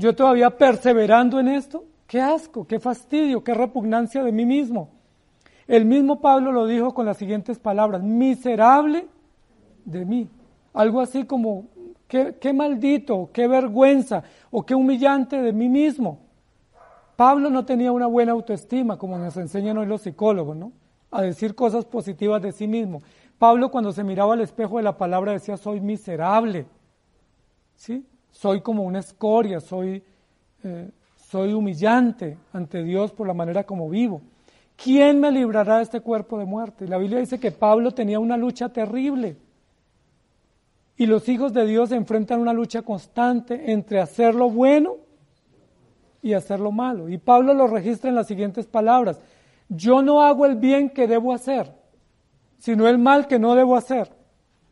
yo 0.00 0.14
todavía 0.14 0.50
perseverando 0.50 1.38
en 1.38 1.48
esto, 1.48 1.84
qué 2.06 2.20
asco, 2.20 2.66
qué 2.66 2.80
fastidio, 2.80 3.44
qué 3.44 3.52
repugnancia 3.52 4.24
de 4.24 4.32
mí 4.32 4.46
mismo. 4.46 4.88
El 5.68 5.84
mismo 5.84 6.20
Pablo 6.20 6.52
lo 6.52 6.66
dijo 6.66 6.94
con 6.94 7.04
las 7.04 7.18
siguientes 7.18 7.58
palabras, 7.58 8.02
miserable 8.02 9.06
de 9.84 10.04
mí. 10.06 10.28
Algo 10.72 11.00
así 11.00 11.24
como, 11.24 11.66
qué, 12.08 12.52
maldito, 12.54 13.28
qué 13.32 13.46
vergüenza 13.46 14.24
o 14.50 14.64
qué 14.64 14.74
humillante 14.74 15.40
de 15.40 15.52
mí 15.52 15.68
mismo. 15.68 16.18
Pablo 17.14 17.50
no 17.50 17.66
tenía 17.66 17.92
una 17.92 18.06
buena 18.06 18.32
autoestima, 18.32 18.96
como 18.96 19.18
nos 19.18 19.36
enseñan 19.36 19.76
hoy 19.76 19.86
los 19.86 20.00
psicólogos, 20.00 20.56
¿no? 20.56 20.72
A 21.10 21.20
decir 21.22 21.54
cosas 21.54 21.84
positivas 21.84 22.40
de 22.40 22.52
sí 22.52 22.66
mismo. 22.66 23.02
Pablo 23.38 23.70
cuando 23.70 23.92
se 23.92 24.02
miraba 24.02 24.32
al 24.32 24.40
espejo 24.40 24.78
de 24.78 24.82
la 24.82 24.96
palabra 24.96 25.32
decía, 25.32 25.58
soy 25.58 25.80
miserable, 25.80 26.66
¿sí? 27.76 28.06
Soy 28.30 28.60
como 28.60 28.84
una 28.84 29.00
escoria, 29.00 29.60
soy, 29.60 30.02
eh, 30.62 30.90
soy 31.16 31.52
humillante 31.52 32.38
ante 32.52 32.82
Dios 32.82 33.12
por 33.12 33.26
la 33.26 33.34
manera 33.34 33.64
como 33.64 33.88
vivo. 33.88 34.22
¿Quién 34.82 35.20
me 35.20 35.30
librará 35.30 35.76
de 35.76 35.82
este 35.82 36.00
cuerpo 36.00 36.38
de 36.38 36.46
muerte? 36.46 36.88
La 36.88 36.96
Biblia 36.96 37.18
dice 37.18 37.38
que 37.38 37.50
Pablo 37.50 37.92
tenía 37.92 38.18
una 38.18 38.36
lucha 38.36 38.70
terrible. 38.70 39.36
Y 40.96 41.06
los 41.06 41.28
hijos 41.28 41.52
de 41.52 41.66
Dios 41.66 41.92
enfrentan 41.92 42.40
una 42.40 42.52
lucha 42.52 42.82
constante 42.82 43.72
entre 43.72 44.00
hacer 44.00 44.34
lo 44.34 44.50
bueno 44.50 44.96
y 46.22 46.32
hacer 46.32 46.60
lo 46.60 46.72
malo. 46.72 47.08
Y 47.08 47.18
Pablo 47.18 47.54
lo 47.54 47.66
registra 47.66 48.10
en 48.10 48.16
las 48.16 48.26
siguientes 48.26 48.66
palabras. 48.66 49.20
Yo 49.68 50.02
no 50.02 50.22
hago 50.22 50.46
el 50.46 50.56
bien 50.56 50.90
que 50.90 51.06
debo 51.06 51.32
hacer, 51.32 51.74
sino 52.58 52.88
el 52.88 52.98
mal 52.98 53.26
que 53.26 53.38
no 53.38 53.54
debo 53.54 53.76
hacer. 53.76 54.10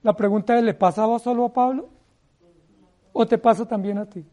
La 0.03 0.15
pregunta 0.15 0.57
es, 0.57 0.65
¿le 0.65 0.75
pasaba 0.75 1.19
solo 1.19 1.45
a 1.45 1.53
Pablo? 1.53 1.89
¿O 3.21 3.27
te 3.27 3.37
pasa 3.37 3.67
también 3.67 3.99
a 3.99 4.07
ti? 4.07 4.25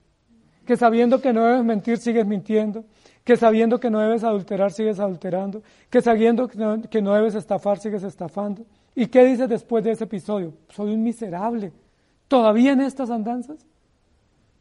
Que 0.64 0.78
sabiendo 0.78 1.20
que 1.20 1.34
no 1.34 1.44
debes 1.44 1.64
mentir, 1.64 1.98
sigues 1.98 2.24
mintiendo. 2.24 2.86
Que 3.24 3.36
sabiendo 3.36 3.80
que 3.80 3.90
no 3.90 4.00
debes 4.00 4.24
adulterar, 4.24 4.72
sigues 4.72 5.00
adulterando. 5.00 5.64
Que 5.90 6.04
sabiendo 6.04 6.48
que 6.48 7.02
no, 7.02 7.14
debes 7.16 7.34
estafar, 7.34 7.80
sigues 7.80 8.04
estafando. 8.04 8.64
¿Y 8.94 9.08
qué 9.08 9.26
dices 9.26 9.50
después 9.50 9.84
de 9.84 9.90
ese 9.90 10.04
episodio? 10.04 10.54
Soy 10.70 10.94
un 10.94 11.02
miserable. 11.02 11.74
¿Todavía 12.28 12.74
en 12.74 12.82
estas 12.82 13.10
andanzas? 13.10 13.58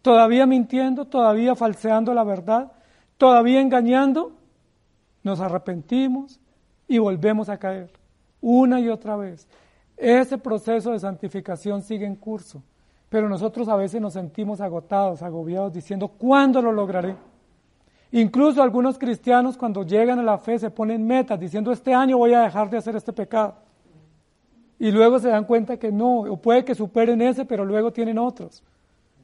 ¿Todavía 0.00 0.46
mintiendo? 0.46 1.04
¿Todavía 1.04 1.54
falseando 1.54 2.14
la 2.14 2.24
verdad? 2.24 2.72
¿Todavía 3.18 3.60
engañando? 3.60 4.32
Nos 5.22 5.38
arrepentimos 5.40 6.40
y 6.88 6.96
volvemos 6.96 7.50
a 7.50 7.58
caer 7.58 7.90
una 8.40 8.80
y 8.80 8.88
otra 8.88 9.16
vez. 9.16 9.46
Ese 9.98 10.38
proceso 10.38 10.92
de 10.92 10.98
santificación 10.98 11.82
sigue 11.82 12.06
en 12.06 12.16
curso, 12.16 12.62
pero 13.14 13.28
nosotros 13.28 13.68
a 13.68 13.76
veces 13.76 14.00
nos 14.00 14.14
sentimos 14.14 14.60
agotados, 14.60 15.22
agobiados, 15.22 15.72
diciendo, 15.72 16.08
¿cuándo 16.08 16.60
lo 16.60 16.72
lograré? 16.72 17.14
Incluso 18.10 18.60
algunos 18.60 18.98
cristianos 18.98 19.56
cuando 19.56 19.84
llegan 19.84 20.18
a 20.18 20.22
la 20.24 20.36
fe 20.36 20.58
se 20.58 20.68
ponen 20.68 21.06
metas 21.06 21.38
diciendo, 21.38 21.70
este 21.70 21.94
año 21.94 22.18
voy 22.18 22.34
a 22.34 22.40
dejar 22.40 22.68
de 22.68 22.78
hacer 22.78 22.96
este 22.96 23.12
pecado 23.12 23.54
y 24.80 24.90
luego 24.90 25.20
se 25.20 25.28
dan 25.28 25.44
cuenta 25.44 25.76
que 25.76 25.92
no, 25.92 26.22
o 26.22 26.36
puede 26.38 26.64
que 26.64 26.74
superen 26.74 27.22
ese, 27.22 27.44
pero 27.44 27.64
luego 27.64 27.92
tienen 27.92 28.18
otros, 28.18 28.64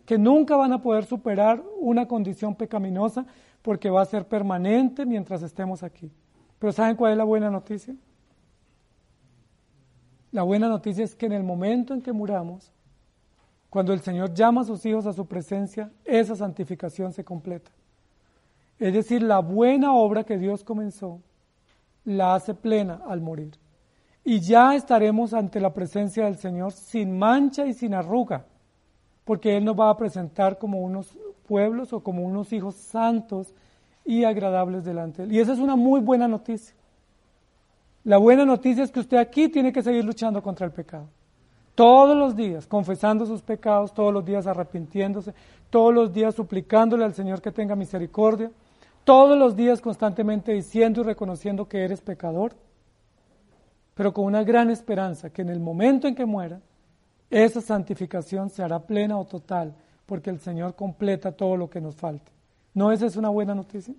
que 0.06 0.16
nunca 0.16 0.54
van 0.54 0.72
a 0.72 0.80
poder 0.80 1.04
superar 1.04 1.60
una 1.80 2.06
condición 2.06 2.54
pecaminosa 2.54 3.26
porque 3.60 3.90
va 3.90 4.02
a 4.02 4.06
ser 4.06 4.24
permanente 4.24 5.04
mientras 5.04 5.42
estemos 5.42 5.82
aquí. 5.82 6.12
Pero 6.60 6.72
¿saben 6.72 6.94
cuál 6.94 7.10
es 7.10 7.18
la 7.18 7.24
buena 7.24 7.50
noticia? 7.50 7.96
La 10.30 10.44
buena 10.44 10.68
noticia 10.68 11.02
es 11.02 11.16
que 11.16 11.26
en 11.26 11.32
el 11.32 11.42
momento 11.42 11.92
en 11.92 12.02
que 12.02 12.12
muramos, 12.12 12.72
cuando 13.70 13.92
el 13.92 14.00
Señor 14.00 14.34
llama 14.34 14.62
a 14.62 14.64
sus 14.64 14.84
hijos 14.84 15.06
a 15.06 15.12
su 15.12 15.26
presencia, 15.26 15.90
esa 16.04 16.36
santificación 16.36 17.12
se 17.12 17.24
completa. 17.24 17.70
Es 18.78 18.92
decir, 18.92 19.22
la 19.22 19.38
buena 19.38 19.94
obra 19.94 20.24
que 20.24 20.38
Dios 20.38 20.64
comenzó, 20.64 21.20
la 22.04 22.34
hace 22.34 22.54
plena 22.54 23.00
al 23.06 23.20
morir 23.20 23.52
y 24.24 24.40
ya 24.40 24.74
estaremos 24.74 25.32
ante 25.32 25.60
la 25.60 25.72
presencia 25.72 26.24
del 26.24 26.36
Señor 26.36 26.72
sin 26.72 27.18
mancha 27.18 27.66
y 27.66 27.74
sin 27.74 27.94
arruga, 27.94 28.44
porque 29.24 29.56
Él 29.56 29.64
nos 29.64 29.78
va 29.78 29.90
a 29.90 29.96
presentar 29.96 30.58
como 30.58 30.80
unos 30.80 31.16
pueblos 31.46 31.92
o 31.92 32.00
como 32.02 32.22
unos 32.22 32.52
hijos 32.52 32.74
santos 32.74 33.54
y 34.04 34.24
agradables 34.24 34.84
delante 34.84 35.22
de 35.22 35.28
Él. 35.28 35.34
Y 35.34 35.40
esa 35.40 35.52
es 35.52 35.58
una 35.58 35.76
muy 35.76 36.00
buena 36.00 36.28
noticia. 36.28 36.74
La 38.04 38.18
buena 38.18 38.44
noticia 38.44 38.84
es 38.84 38.90
que 38.90 39.00
usted 39.00 39.18
aquí 39.18 39.48
tiene 39.48 39.72
que 39.72 39.82
seguir 39.82 40.04
luchando 40.04 40.42
contra 40.42 40.66
el 40.66 40.72
pecado. 40.72 41.08
Todos 41.74 42.16
los 42.16 42.36
días, 42.36 42.66
confesando 42.66 43.26
sus 43.26 43.42
pecados, 43.42 43.94
todos 43.94 44.12
los 44.12 44.24
días 44.24 44.46
arrepintiéndose, 44.46 45.34
todos 45.70 45.94
los 45.94 46.12
días 46.12 46.34
suplicándole 46.34 47.04
al 47.04 47.14
Señor 47.14 47.40
que 47.40 47.52
tenga 47.52 47.74
misericordia, 47.74 48.50
todos 49.04 49.38
los 49.38 49.56
días 49.56 49.80
constantemente 49.80 50.52
diciendo 50.52 51.00
y 51.00 51.04
reconociendo 51.04 51.66
que 51.68 51.84
eres 51.84 52.00
pecador 52.00 52.54
pero 54.00 54.14
con 54.14 54.24
una 54.24 54.42
gran 54.42 54.70
esperanza 54.70 55.28
que 55.28 55.42
en 55.42 55.50
el 55.50 55.60
momento 55.60 56.08
en 56.08 56.14
que 56.14 56.24
muera, 56.24 56.58
esa 57.28 57.60
santificación 57.60 58.48
se 58.48 58.62
hará 58.62 58.78
plena 58.78 59.18
o 59.18 59.26
total, 59.26 59.74
porque 60.06 60.30
el 60.30 60.40
Señor 60.40 60.74
completa 60.74 61.32
todo 61.32 61.54
lo 61.54 61.68
que 61.68 61.82
nos 61.82 61.96
falte. 61.96 62.32
¿No 62.72 62.92
esa 62.92 63.04
es 63.04 63.16
una 63.16 63.28
buena 63.28 63.54
noticia? 63.54 63.92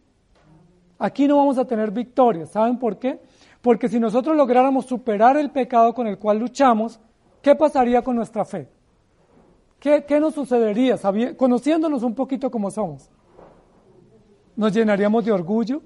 Aquí 0.97 1.27
no 1.27 1.37
vamos 1.37 1.59
a 1.59 1.65
tener 1.65 1.91
victoria. 1.91 2.47
¿Saben 2.47 2.79
por 2.79 2.97
qué? 2.97 3.19
Porque 3.61 3.87
si 3.89 3.99
nosotros 3.99 4.35
lográramos 4.35 4.87
superar 4.87 5.37
el 5.37 5.51
pecado 5.51 5.93
con 5.93 6.07
el 6.07 6.17
cual 6.17 6.39
luchamos, 6.39 6.99
¿qué 7.41 7.55
pasaría 7.55 8.01
con 8.01 8.15
nuestra 8.15 8.45
fe? 8.45 8.67
¿Qué, 9.79 10.05
qué 10.05 10.19
nos 10.19 10.35
sucedería 10.35 10.97
conociéndonos 11.35 12.03
un 12.03 12.13
poquito 12.13 12.51
como 12.51 12.69
somos? 12.69 13.09
¿Nos 14.55 14.73
llenaríamos 14.73 15.25
de 15.25 15.31
orgullo? 15.31 15.81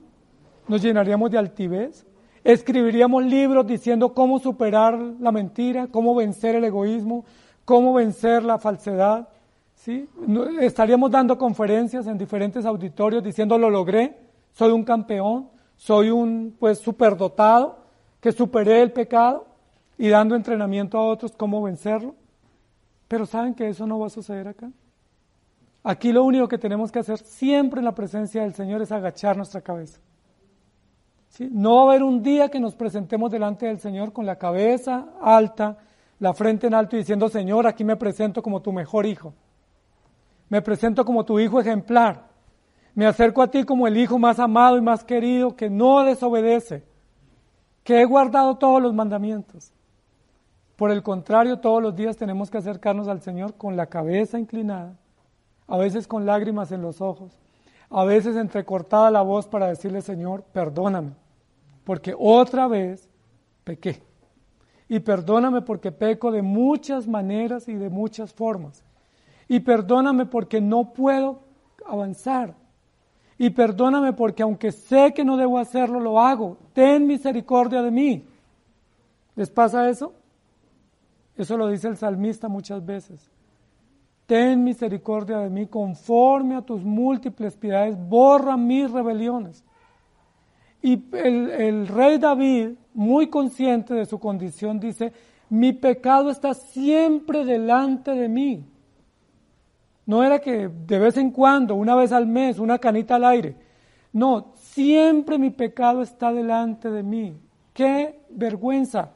¿Nos 0.67 0.81
llenaríamos 0.81 1.31
de 1.31 1.37
altivez? 1.37 2.05
Escribiríamos 2.43 3.23
libros 3.23 3.65
diciendo 3.65 4.13
cómo 4.13 4.39
superar 4.39 4.99
la 5.19 5.31
mentira, 5.31 5.87
cómo 5.87 6.13
vencer 6.13 6.55
el 6.55 6.65
egoísmo, 6.65 7.25
cómo 7.63 7.93
vencer 7.93 8.43
la 8.43 8.59
falsedad. 8.59 9.29
¿sí? 9.75 10.09
Estaríamos 10.59 11.09
dando 11.09 11.37
conferencias 11.37 12.05
en 12.07 12.17
diferentes 12.17 12.65
auditorios 12.65 13.23
diciendo 13.23 13.57
lo 13.57 13.69
logré, 13.69 14.17
soy 14.51 14.71
un 14.71 14.83
campeón, 14.83 15.49
soy 15.75 16.09
un 16.09 16.55
pues 16.59 16.79
superdotado, 16.79 17.79
que 18.19 18.31
superé 18.31 18.81
el 18.81 18.91
pecado 18.91 19.54
y 19.97 20.09
dando 20.09 20.35
entrenamiento 20.35 20.97
a 20.97 21.05
otros 21.05 21.33
cómo 21.35 21.61
vencerlo. 21.61 22.15
Pero 23.07 23.25
saben 23.25 23.53
que 23.53 23.67
eso 23.67 23.85
no 23.85 23.99
va 23.99 24.07
a 24.07 24.09
suceder 24.09 24.47
acá. 24.47 24.71
Aquí 25.83 26.11
lo 26.11 26.23
único 26.23 26.47
que 26.47 26.57
tenemos 26.57 26.91
que 26.91 26.99
hacer 26.99 27.19
siempre 27.19 27.79
en 27.79 27.85
la 27.85 27.93
presencia 27.93 28.41
del 28.41 28.55
Señor 28.55 28.81
es 28.81 28.91
agachar 28.91 29.37
nuestra 29.37 29.61
cabeza. 29.61 29.99
No 31.51 31.75
va 31.75 31.81
a 31.81 31.85
haber 31.89 32.03
un 32.03 32.23
día 32.23 32.49
que 32.49 32.59
nos 32.59 32.75
presentemos 32.75 33.29
delante 33.29 33.67
del 33.67 33.79
Señor 33.79 34.11
con 34.11 34.25
la 34.25 34.37
cabeza 34.37 35.05
alta, 35.21 35.77
la 36.19 36.33
frente 36.33 36.67
en 36.67 36.73
alto 36.73 36.95
y 36.95 36.99
diciendo, 36.99 37.29
Señor, 37.29 37.67
aquí 37.67 37.83
me 37.83 37.97
presento 37.97 38.41
como 38.41 38.61
tu 38.61 38.71
mejor 38.71 39.05
hijo. 39.05 39.33
Me 40.49 40.61
presento 40.61 41.03
como 41.05 41.25
tu 41.25 41.39
hijo 41.39 41.59
ejemplar. 41.59 42.23
Me 42.95 43.05
acerco 43.05 43.41
a 43.41 43.51
ti 43.51 43.63
como 43.63 43.87
el 43.87 43.97
hijo 43.97 44.17
más 44.17 44.39
amado 44.39 44.77
y 44.77 44.81
más 44.81 45.03
querido 45.03 45.55
que 45.55 45.69
no 45.69 46.03
desobedece, 46.03 46.83
que 47.83 48.01
he 48.01 48.05
guardado 48.05 48.57
todos 48.57 48.81
los 48.81 48.93
mandamientos. 48.93 49.74
Por 50.75 50.91
el 50.91 51.03
contrario, 51.03 51.59
todos 51.59 51.81
los 51.81 51.95
días 51.95 52.17
tenemos 52.17 52.49
que 52.49 52.57
acercarnos 52.57 53.07
al 53.07 53.21
Señor 53.21 53.55
con 53.55 53.75
la 53.75 53.87
cabeza 53.87 54.39
inclinada, 54.39 54.97
a 55.67 55.77
veces 55.77 56.07
con 56.07 56.25
lágrimas 56.25 56.71
en 56.71 56.81
los 56.81 57.01
ojos, 57.01 57.37
a 57.89 58.03
veces 58.03 58.35
entrecortada 58.35 59.11
la 59.11 59.21
voz 59.21 59.47
para 59.47 59.67
decirle, 59.67 60.01
Señor, 60.01 60.43
perdóname 60.51 61.13
porque 61.85 62.13
otra 62.17 62.67
vez 62.67 63.07
pequé. 63.63 64.01
Y 64.89 64.99
perdóname 64.99 65.61
porque 65.61 65.91
peco 65.91 66.31
de 66.31 66.41
muchas 66.41 67.07
maneras 67.07 67.67
y 67.69 67.75
de 67.75 67.89
muchas 67.89 68.33
formas. 68.33 68.83
Y 69.47 69.61
perdóname 69.61 70.25
porque 70.25 70.59
no 70.59 70.91
puedo 70.93 71.39
avanzar. 71.87 72.55
Y 73.37 73.51
perdóname 73.51 74.13
porque 74.13 74.43
aunque 74.43 74.71
sé 74.71 75.13
que 75.13 75.23
no 75.23 75.37
debo 75.37 75.57
hacerlo, 75.57 75.99
lo 75.99 76.19
hago. 76.19 76.57
Ten 76.73 77.07
misericordia 77.07 77.81
de 77.81 77.91
mí. 77.91 78.27
¿Les 79.35 79.49
pasa 79.49 79.89
eso? 79.89 80.13
Eso 81.37 81.57
lo 81.57 81.67
dice 81.67 81.87
el 81.87 81.97
salmista 81.97 82.47
muchas 82.47 82.85
veces. 82.85 83.29
Ten 84.25 84.63
misericordia 84.63 85.39
de 85.39 85.49
mí 85.49 85.67
conforme 85.67 86.55
a 86.55 86.61
tus 86.61 86.83
múltiples 86.83 87.55
piedades. 87.55 87.97
Borra 87.97 88.57
mis 88.57 88.89
rebeliones. 88.89 89.63
Y 90.81 91.03
el, 91.13 91.87
rey 91.87 92.17
David, 92.17 92.69
muy 92.93 93.27
consciente 93.27 93.93
de 93.93 94.05
su 94.05 94.19
condición, 94.19 94.79
dice, 94.79 95.13
mi 95.49 95.73
pecado 95.73 96.29
está 96.29 96.53
siempre 96.53 97.43
delante 97.43 98.11
de 98.11 98.29
mí. 98.29 98.63
No 100.05 100.23
era 100.23 100.39
que 100.39 100.67
de 100.69 100.99
vez 100.99 101.17
en 101.17 101.31
cuando, 101.31 101.75
una 101.75 101.95
vez 101.95 102.11
al 102.11 102.27
mes, 102.27 102.59
una 102.59 102.77
canita 102.77 103.15
al 103.15 103.25
aire. 103.25 103.55
No, 104.13 104.53
siempre 104.55 105.37
mi 105.37 105.49
pecado 105.49 106.01
está 106.01 106.31
delante 106.31 106.91
de 106.91 107.03
mí. 107.03 107.35
Qué 107.73 108.19
vergüenza. 108.29 109.09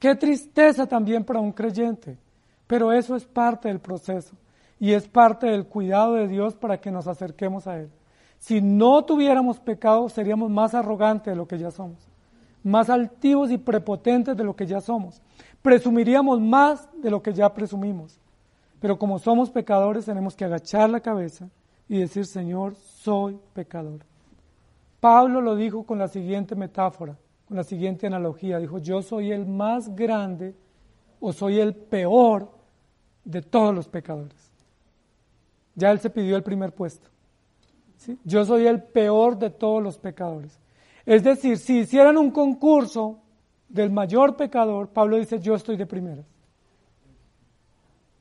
Qué 0.00 0.16
tristeza 0.16 0.86
también 0.86 1.22
para 1.24 1.38
un 1.38 1.52
creyente. 1.52 2.18
Pero 2.66 2.92
eso 2.92 3.16
es 3.16 3.24
parte 3.24 3.68
del 3.68 3.80
proceso 3.80 4.34
y 4.78 4.92
es 4.92 5.06
parte 5.06 5.48
del 5.48 5.66
cuidado 5.66 6.14
de 6.14 6.26
Dios 6.26 6.54
para 6.54 6.80
que 6.80 6.90
nos 6.90 7.06
acerquemos 7.06 7.66
a 7.66 7.78
Él. 7.78 7.90
Si 8.38 8.62
no 8.62 9.04
tuviéramos 9.04 9.60
pecado, 9.60 10.08
seríamos 10.08 10.50
más 10.50 10.74
arrogantes 10.74 11.32
de 11.32 11.36
lo 11.36 11.46
que 11.46 11.58
ya 11.58 11.70
somos, 11.70 11.98
más 12.62 12.88
altivos 12.88 13.50
y 13.50 13.58
prepotentes 13.58 14.36
de 14.36 14.44
lo 14.44 14.56
que 14.56 14.66
ya 14.66 14.80
somos. 14.80 15.20
Presumiríamos 15.60 16.40
más 16.40 16.88
de 17.02 17.10
lo 17.10 17.22
que 17.22 17.34
ya 17.34 17.52
presumimos. 17.52 18.18
Pero 18.80 18.98
como 18.98 19.18
somos 19.18 19.50
pecadores, 19.50 20.06
tenemos 20.06 20.34
que 20.34 20.46
agachar 20.46 20.88
la 20.88 21.00
cabeza 21.00 21.50
y 21.88 21.98
decir, 21.98 22.24
Señor, 22.24 22.76
soy 22.76 23.38
pecador. 23.52 24.00
Pablo 25.00 25.40
lo 25.40 25.56
dijo 25.56 25.82
con 25.82 25.98
la 25.98 26.08
siguiente 26.08 26.54
metáfora, 26.54 27.16
con 27.50 27.56
la 27.56 27.64
siguiente 27.64 28.06
analogía. 28.06 28.60
Dijo, 28.60 28.78
yo 28.78 29.02
soy 29.02 29.32
el 29.32 29.44
más 29.44 29.96
grande 29.96 30.54
o 31.18 31.32
soy 31.32 31.58
el 31.58 31.74
peor 31.74 32.48
de 33.24 33.42
todos 33.42 33.74
los 33.74 33.88
pecadores. 33.88 34.52
Ya 35.74 35.90
él 35.90 35.98
se 35.98 36.10
pidió 36.10 36.36
el 36.36 36.44
primer 36.44 36.72
puesto. 36.72 37.08
Yo 38.22 38.44
soy 38.44 38.68
el 38.68 38.80
peor 38.80 39.36
de 39.36 39.50
todos 39.50 39.82
los 39.82 39.98
pecadores. 39.98 40.60
Es 41.04 41.24
decir, 41.24 41.58
si 41.58 41.80
hicieran 41.80 42.16
un 42.18 42.30
concurso 42.30 43.18
del 43.68 43.90
mayor 43.90 44.36
pecador, 44.36 44.90
Pablo 44.90 45.16
dice, 45.16 45.40
yo 45.40 45.56
estoy 45.56 45.76
de 45.76 45.86
primeras. 45.86 46.26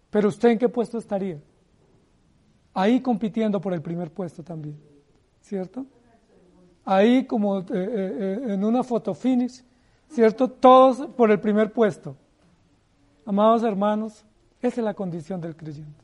Pero 0.09 0.29
usted 0.29 0.49
en 0.49 0.57
qué 0.57 0.69
puesto 0.69 0.97
estaría? 0.97 1.39
Ahí 2.73 2.99
compitiendo 2.99 3.61
por 3.61 3.75
el 3.75 3.81
primer 3.83 4.09
puesto 4.09 4.41
también, 4.41 4.79
¿cierto? 5.39 5.85
Ahí 6.91 7.25
como 7.25 7.59
eh, 7.59 7.63
eh, 7.69 7.69
eh, 7.75 8.53
en 8.53 8.63
una 8.63 8.81
foto 8.81 9.13
finish, 9.13 9.63
¿cierto? 10.09 10.47
Todos 10.47 11.05
por 11.15 11.29
el 11.29 11.39
primer 11.39 11.71
puesto. 11.71 12.15
Amados 13.27 13.61
hermanos, 13.61 14.25
esa 14.59 14.81
es 14.81 14.83
la 14.83 14.95
condición 14.95 15.39
del 15.39 15.55
creyente. 15.55 16.03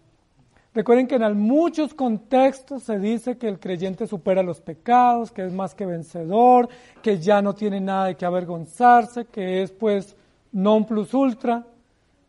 Recuerden 0.76 1.08
que 1.08 1.16
en 1.16 1.40
muchos 1.40 1.96
contextos 1.96 2.84
se 2.84 3.00
dice 3.00 3.36
que 3.36 3.48
el 3.48 3.60
creyente 3.60 4.06
supera 4.06 4.44
los 4.44 4.62
pecados, 4.62 5.32
que 5.32 5.44
es 5.44 5.52
más 5.52 5.74
que 5.74 5.88
vencedor, 5.88 6.70
que 7.02 7.18
ya 7.18 7.42
no 7.42 7.56
tiene 7.56 7.82
nada 7.82 8.06
de 8.06 8.16
que 8.16 8.26
avergonzarse, 8.28 9.26
que 9.26 9.64
es 9.64 9.72
pues 9.72 10.16
non 10.52 10.86
plus 10.86 11.16
ultra. 11.16 11.66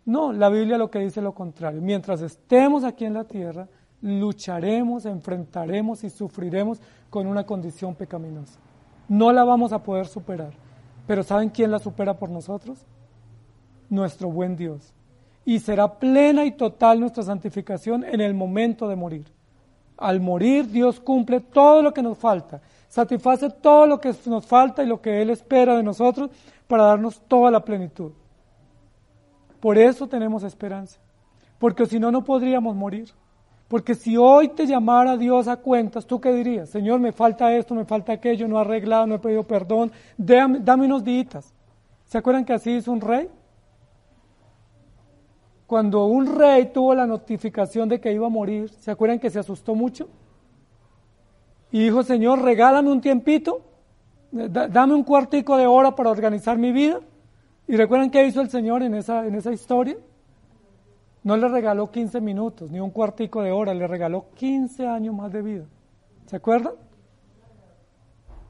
No, 0.06 0.32
la 0.32 0.48
Biblia 0.48 0.78
lo 0.78 0.90
que 0.90 1.00
dice 1.00 1.20
es 1.20 1.24
lo 1.24 1.34
contrario. 1.34 1.82
Mientras 1.82 2.22
estemos 2.22 2.84
aquí 2.84 3.04
en 3.04 3.12
la 3.12 3.24
tierra, 3.24 3.68
lucharemos, 4.06 5.04
enfrentaremos 5.04 6.04
y 6.04 6.10
sufriremos 6.10 6.80
con 7.10 7.26
una 7.26 7.44
condición 7.44 7.94
pecaminosa. 7.94 8.58
No 9.08 9.32
la 9.32 9.44
vamos 9.44 9.72
a 9.72 9.82
poder 9.82 10.06
superar. 10.06 10.52
Pero 11.06 11.22
¿saben 11.22 11.50
quién 11.50 11.70
la 11.70 11.78
supera 11.78 12.18
por 12.18 12.30
nosotros? 12.30 12.78
Nuestro 13.88 14.30
buen 14.30 14.56
Dios 14.56 14.92
y 15.46 15.60
será 15.60 15.98
plena 15.98 16.44
y 16.44 16.50
total 16.50 16.98
nuestra 16.98 17.22
santificación 17.22 18.04
en 18.04 18.20
el 18.20 18.34
momento 18.34 18.88
de 18.88 18.96
morir. 18.96 19.32
Al 19.96 20.20
morir 20.20 20.68
Dios 20.68 21.00
cumple 21.00 21.40
todo 21.40 21.80
lo 21.82 21.94
que 21.94 22.02
nos 22.02 22.18
falta, 22.18 22.60
satisface 22.88 23.48
todo 23.48 23.86
lo 23.86 24.00
que 24.00 24.12
nos 24.26 24.44
falta 24.44 24.82
y 24.82 24.86
lo 24.86 25.00
que 25.00 25.22
Él 25.22 25.30
espera 25.30 25.76
de 25.76 25.84
nosotros 25.84 26.30
para 26.66 26.82
darnos 26.82 27.20
toda 27.28 27.52
la 27.52 27.64
plenitud. 27.64 28.10
Por 29.60 29.78
eso 29.78 30.08
tenemos 30.08 30.42
esperanza, 30.42 30.98
porque 31.60 31.86
si 31.86 32.00
no, 32.00 32.10
no 32.10 32.24
podríamos 32.24 32.74
morir. 32.74 33.08
Porque 33.68 33.94
si 33.94 34.16
hoy 34.16 34.48
te 34.48 34.66
llamara 34.66 35.16
Dios 35.16 35.48
a 35.48 35.56
cuentas, 35.56 36.06
¿tú 36.06 36.20
qué 36.20 36.32
dirías? 36.32 36.70
Señor, 36.70 37.00
me 37.00 37.12
falta 37.12 37.52
esto, 37.56 37.74
me 37.74 37.84
falta 37.84 38.12
aquello, 38.12 38.46
no 38.46 38.58
he 38.58 38.60
arreglado, 38.60 39.06
no 39.06 39.16
he 39.16 39.18
pedido 39.18 39.42
perdón, 39.42 39.90
dame, 40.16 40.84
unos 40.86 41.02
días. 41.02 41.52
¿Se 42.04 42.18
acuerdan 42.18 42.44
que 42.44 42.52
así 42.52 42.70
hizo 42.72 42.92
un 42.92 43.00
rey? 43.00 43.28
cuando 45.66 46.06
un 46.06 46.38
rey 46.38 46.66
tuvo 46.66 46.94
la 46.94 47.06
notificación 47.06 47.88
de 47.88 48.00
que 48.00 48.12
iba 48.12 48.26
a 48.26 48.30
morir, 48.30 48.68
¿se 48.70 48.90
acuerdan 48.90 49.18
que 49.18 49.30
se 49.30 49.40
asustó 49.40 49.74
mucho? 49.74 50.08
Y 51.72 51.82
dijo, 51.82 52.04
Señor, 52.04 52.42
regálame 52.42 52.90
un 52.90 53.00
tiempito, 53.00 53.62
dame 54.30 54.94
un 54.94 55.02
cuartico 55.02 55.56
de 55.56 55.66
hora 55.66 55.94
para 55.96 56.10
organizar 56.10 56.56
mi 56.56 56.70
vida. 56.70 57.00
¿Y 57.66 57.76
recuerdan 57.76 58.10
qué 58.10 58.24
hizo 58.24 58.40
el 58.40 58.48
Señor 58.48 58.84
en 58.84 58.94
esa, 58.94 59.26
en 59.26 59.34
esa 59.34 59.52
historia? 59.52 59.96
No 61.26 61.36
le 61.36 61.48
regaló 61.48 61.90
15 61.90 62.20
minutos, 62.20 62.70
ni 62.70 62.78
un 62.78 62.90
cuartico 62.90 63.42
de 63.42 63.50
hora, 63.50 63.74
le 63.74 63.88
regaló 63.88 64.26
15 64.36 64.86
años 64.86 65.12
más 65.12 65.32
de 65.32 65.42
vida. 65.42 65.64
¿Se 66.26 66.36
acuerdan? 66.36 66.74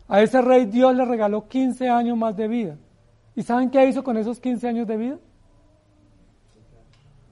A 0.06 0.20
ese 0.20 0.42
rey 0.42 0.66
Dios 0.66 0.94
le 0.94 1.06
regaló 1.06 1.48
15 1.48 1.88
años 1.88 2.18
más 2.18 2.36
de 2.36 2.48
vida. 2.48 2.76
¿Y 3.34 3.42
saben 3.42 3.70
qué 3.70 3.88
hizo 3.88 4.04
con 4.04 4.18
esos 4.18 4.38
15 4.38 4.68
años 4.68 4.86
de 4.86 4.96
vida? 4.98 5.18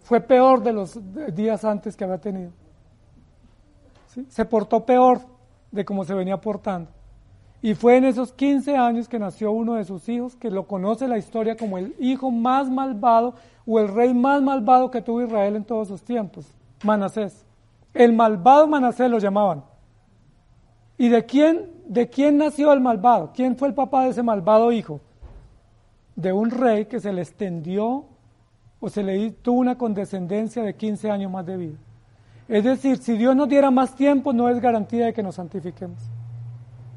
fue 0.05 0.19
peor 0.23 0.63
de 0.63 0.73
los 0.73 0.99
días 1.35 1.63
antes 1.63 1.95
que 1.95 2.05
había 2.05 2.19
tenido. 2.19 2.51
Se 4.29 4.47
portó 4.47 4.87
peor 4.87 5.21
de 5.71 5.85
cómo 5.85 6.05
se 6.05 6.15
venía 6.15 6.39
portando. 6.39 6.91
Y 7.65 7.75
fue 7.75 7.97
en 7.97 8.05
esos 8.05 8.31
15 8.31 8.77
años 8.77 9.09
que 9.09 9.19
nació 9.19 9.51
uno 9.51 9.77
de 9.77 9.87
sus 9.87 10.07
hijos, 10.11 10.37
que 10.37 10.51
lo 10.51 10.67
conoce 10.67 11.09
la 11.09 11.17
historia 11.17 11.57
como 11.57 11.79
el 11.79 11.95
hijo 11.99 12.31
más 12.31 12.69
malvado 12.69 13.37
o 13.65 13.81
el 13.81 13.89
rey 13.89 14.13
más 14.13 14.43
malvado 14.43 14.91
que 14.91 15.01
tuvo 15.01 15.23
Israel 15.23 15.57
en 15.57 15.65
todos 15.65 15.89
sus 15.89 16.03
tiempos, 16.03 16.45
Manasés. 16.83 17.47
El 17.95 18.13
malvado 18.13 18.67
Manasés 18.67 19.11
lo 19.11 19.19
llamaban. 19.19 19.65
¿Y 20.99 21.09
de 21.09 21.25
quién, 21.25 21.71
de 21.87 22.11
quién 22.11 22.37
nació 22.37 22.71
el 22.71 22.83
malvado? 22.83 23.31
¿Quién 23.35 23.57
fue 23.57 23.69
el 23.69 23.75
papá 23.75 24.05
de 24.05 24.11
ese 24.11 24.23
malvado 24.23 24.71
hijo? 24.71 25.01
De 26.17 26.35
un 26.35 26.51
rey 26.51 26.85
que 26.85 27.01
se 27.01 27.15
le 27.15 27.23
extendió 27.23 28.05
o 28.79 28.91
se 28.91 29.03
le 29.03 29.31
tuvo 29.31 29.61
una 29.61 29.79
condescendencia 29.79 30.63
de 30.63 30.75
15 30.75 31.11
años 31.11 31.33
más 31.33 31.47
de 31.47 31.57
vida. 31.57 31.79
Es 32.47 32.63
decir, 32.63 32.99
si 32.99 33.17
Dios 33.17 33.35
nos 33.35 33.49
diera 33.49 33.71
más 33.71 33.95
tiempo, 33.95 34.35
no 34.35 34.51
es 34.51 34.61
garantía 34.61 35.07
de 35.07 35.15
que 35.15 35.23
nos 35.23 35.37
santifiquemos. 35.37 36.11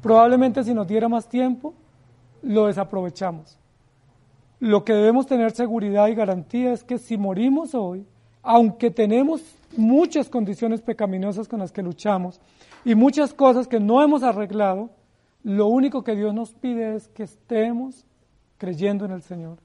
Probablemente 0.02 0.64
si 0.64 0.74
nos 0.74 0.86
diera 0.86 1.08
más 1.08 1.28
tiempo, 1.28 1.74
lo 2.42 2.66
desaprovechamos. 2.66 3.58
Lo 4.60 4.84
que 4.84 4.92
debemos 4.92 5.26
tener 5.26 5.52
seguridad 5.52 6.08
y 6.08 6.14
garantía 6.14 6.72
es 6.72 6.82
que 6.82 6.98
si 6.98 7.16
morimos 7.16 7.74
hoy, 7.74 8.06
aunque 8.42 8.90
tenemos 8.90 9.42
muchas 9.76 10.28
condiciones 10.28 10.80
pecaminosas 10.80 11.48
con 11.48 11.60
las 11.60 11.72
que 11.72 11.82
luchamos 11.82 12.40
y 12.84 12.94
muchas 12.94 13.34
cosas 13.34 13.68
que 13.68 13.80
no 13.80 14.02
hemos 14.02 14.22
arreglado, 14.22 14.90
lo 15.44 15.66
único 15.66 16.02
que 16.02 16.16
Dios 16.16 16.34
nos 16.34 16.52
pide 16.52 16.96
es 16.96 17.08
que 17.08 17.22
estemos 17.22 18.04
creyendo 18.58 19.04
en 19.04 19.12
el 19.12 19.22
Señor 19.22 19.58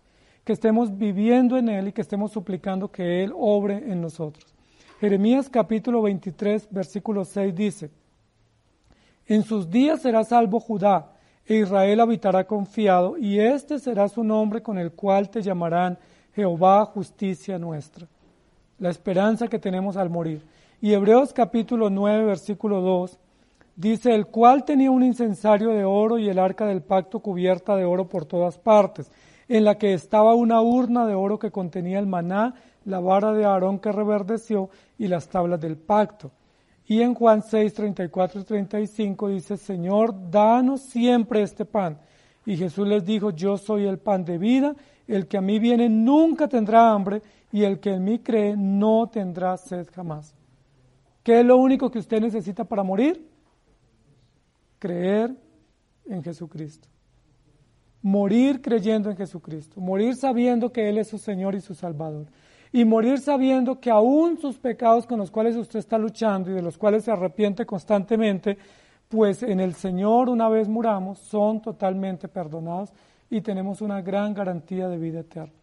que 0.44 0.54
estemos 0.54 0.98
viviendo 0.98 1.58
en 1.58 1.70
Él 1.70 1.88
y 1.88 1.92
que 1.94 2.02
estemos 2.02 2.32
suplicando 2.32 2.92
que 2.92 3.24
Él 3.24 3.32
obre 3.36 3.78
en 3.92 4.02
nosotros. 4.02 4.54
Jeremías 5.00 5.50
capítulo 5.50 6.02
23, 6.02 6.68
versículo 6.70 7.26
6 7.26 7.56
dice, 7.56 7.90
En 9.28 9.44
sus 9.44 9.70
días 9.70 10.02
será 10.02 10.24
salvo 10.24 10.60
Judá, 10.60 11.12
e 11.46 11.56
Israel 11.56 12.00
habitará 12.00 12.46
confiado, 12.46 13.18
y 13.18 13.40
este 13.40 13.80
será 13.80 14.08
su 14.08 14.24
nombre 14.24 14.62
con 14.62 14.78
el 14.78 14.92
cual 14.92 15.30
te 15.30 15.42
llamarán 15.42 15.98
Jehová, 16.34 16.86
justicia 16.86 17.58
nuestra. 17.58 18.08
La 18.80 18.90
esperanza 18.90 19.48
que 19.48 19.60
tenemos 19.60 19.98
al 19.98 20.10
morir. 20.10 20.42
Y 20.82 20.94
Hebreos 20.94 21.32
capítulo 21.32 21.90
9, 21.90 22.26
versículo 22.26 22.82
2, 22.82 23.18
dice, 23.76 24.14
el 24.14 24.28
cual 24.28 24.66
tenía 24.66 24.92
un 24.92 25.04
incensario 25.04 25.70
de 25.70 25.86
oro 25.86 26.18
y 26.18 26.30
el 26.30 26.40
arca 26.40 26.66
del 26.66 26.82
pacto 26.82 27.20
cubierta 27.20 27.76
de 27.76 27.86
oro 27.86 28.08
por 28.08 28.26
todas 28.26 28.58
partes 28.58 29.10
en 29.48 29.66
la 29.66 29.78
que 29.78 29.94
estaba 29.94 30.34
una 30.36 30.62
urna 30.62 31.06
de 31.06 31.16
oro 31.16 31.40
que 31.40 31.52
contenía 31.52 32.00
el 32.00 32.08
maná, 32.08 32.56
la 32.86 33.00
vara 33.00 33.34
de 33.34 33.46
Aarón 33.46 33.80
que 33.80 33.92
reverdeció 33.92 34.70
y 34.98 35.08
las 35.08 35.28
tablas 35.28 35.60
del 35.60 35.78
pacto. 35.78 36.32
Y 36.86 37.02
en 37.02 37.14
Juan 37.14 37.42
6, 37.42 37.74
34 37.74 38.42
y 38.42 38.44
35 38.44 39.30
dice, 39.30 39.58
Señor, 39.58 40.30
danos 40.30 40.82
siempre 40.82 41.42
este 41.42 41.66
pan. 41.66 41.98
Y 42.46 42.58
Jesús 42.58 42.88
les 42.88 43.06
dijo, 43.06 43.32
yo 43.32 43.58
soy 43.58 43.86
el 43.86 44.00
pan 44.00 44.26
de 44.26 44.38
vida, 44.38 44.76
el 45.08 45.28
que 45.28 45.38
a 45.38 45.42
mí 45.42 45.60
viene 45.60 45.88
nunca 45.90 46.48
tendrá 46.48 46.92
hambre, 46.92 47.22
y 47.52 47.64
el 47.64 47.80
que 47.80 47.94
en 47.94 48.04
mí 48.04 48.20
cree 48.20 48.56
no 48.58 49.08
tendrá 49.08 49.56
sed 49.58 49.88
jamás. 49.94 50.36
¿Qué 51.24 51.40
es 51.40 51.46
lo 51.46 51.58
único 51.58 51.90
que 51.90 52.00
usted 52.00 52.20
necesita 52.20 52.66
para 52.66 52.84
morir? 52.84 53.30
Creer 54.80 55.34
en 56.06 56.24
Jesucristo 56.24 56.90
morir 58.04 58.62
creyendo 58.62 59.10
en 59.10 59.18
Jesucristo, 59.18 59.80
morir 59.80 60.16
sabiendo 60.16 60.72
que 60.72 60.90
Él 60.90 60.98
es 61.00 61.08
su 61.08 61.18
Señor 61.18 61.56
y 61.56 61.62
su 61.62 61.74
Salvador, 61.74 62.28
y 62.74 62.84
morir 62.86 63.20
sabiendo 63.20 63.80
que 63.80 63.92
aún 63.92 64.40
sus 64.40 64.58
pecados 64.58 65.06
con 65.06 65.20
los 65.20 65.30
cuales 65.30 65.56
usted 65.56 65.78
está 65.78 65.98
luchando 66.00 66.50
y 66.50 66.56
de 66.56 66.62
los 66.64 66.76
cuales 66.76 67.04
se 67.04 67.12
arrepiente 67.12 67.68
constantemente, 67.68 68.58
pues 69.08 69.44
en 69.44 69.60
el 69.60 69.76
Señor 69.76 70.28
una 70.28 70.50
vez 70.50 70.68
muramos 70.68 71.20
son 71.20 71.62
totalmente 71.62 72.28
perdonados 72.28 72.92
y 73.30 73.42
tenemos 73.42 73.82
una 73.82 74.02
gran 74.02 74.34
garantía 74.34 74.88
de 74.88 74.98
vida 74.98 75.20
eterna. 75.20 75.54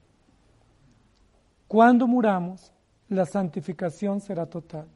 Cuando 1.67 2.07
muramos, 2.07 2.73
la 3.09 3.27
santificación 3.27 4.21
será 4.21 4.47
total. 4.47 4.87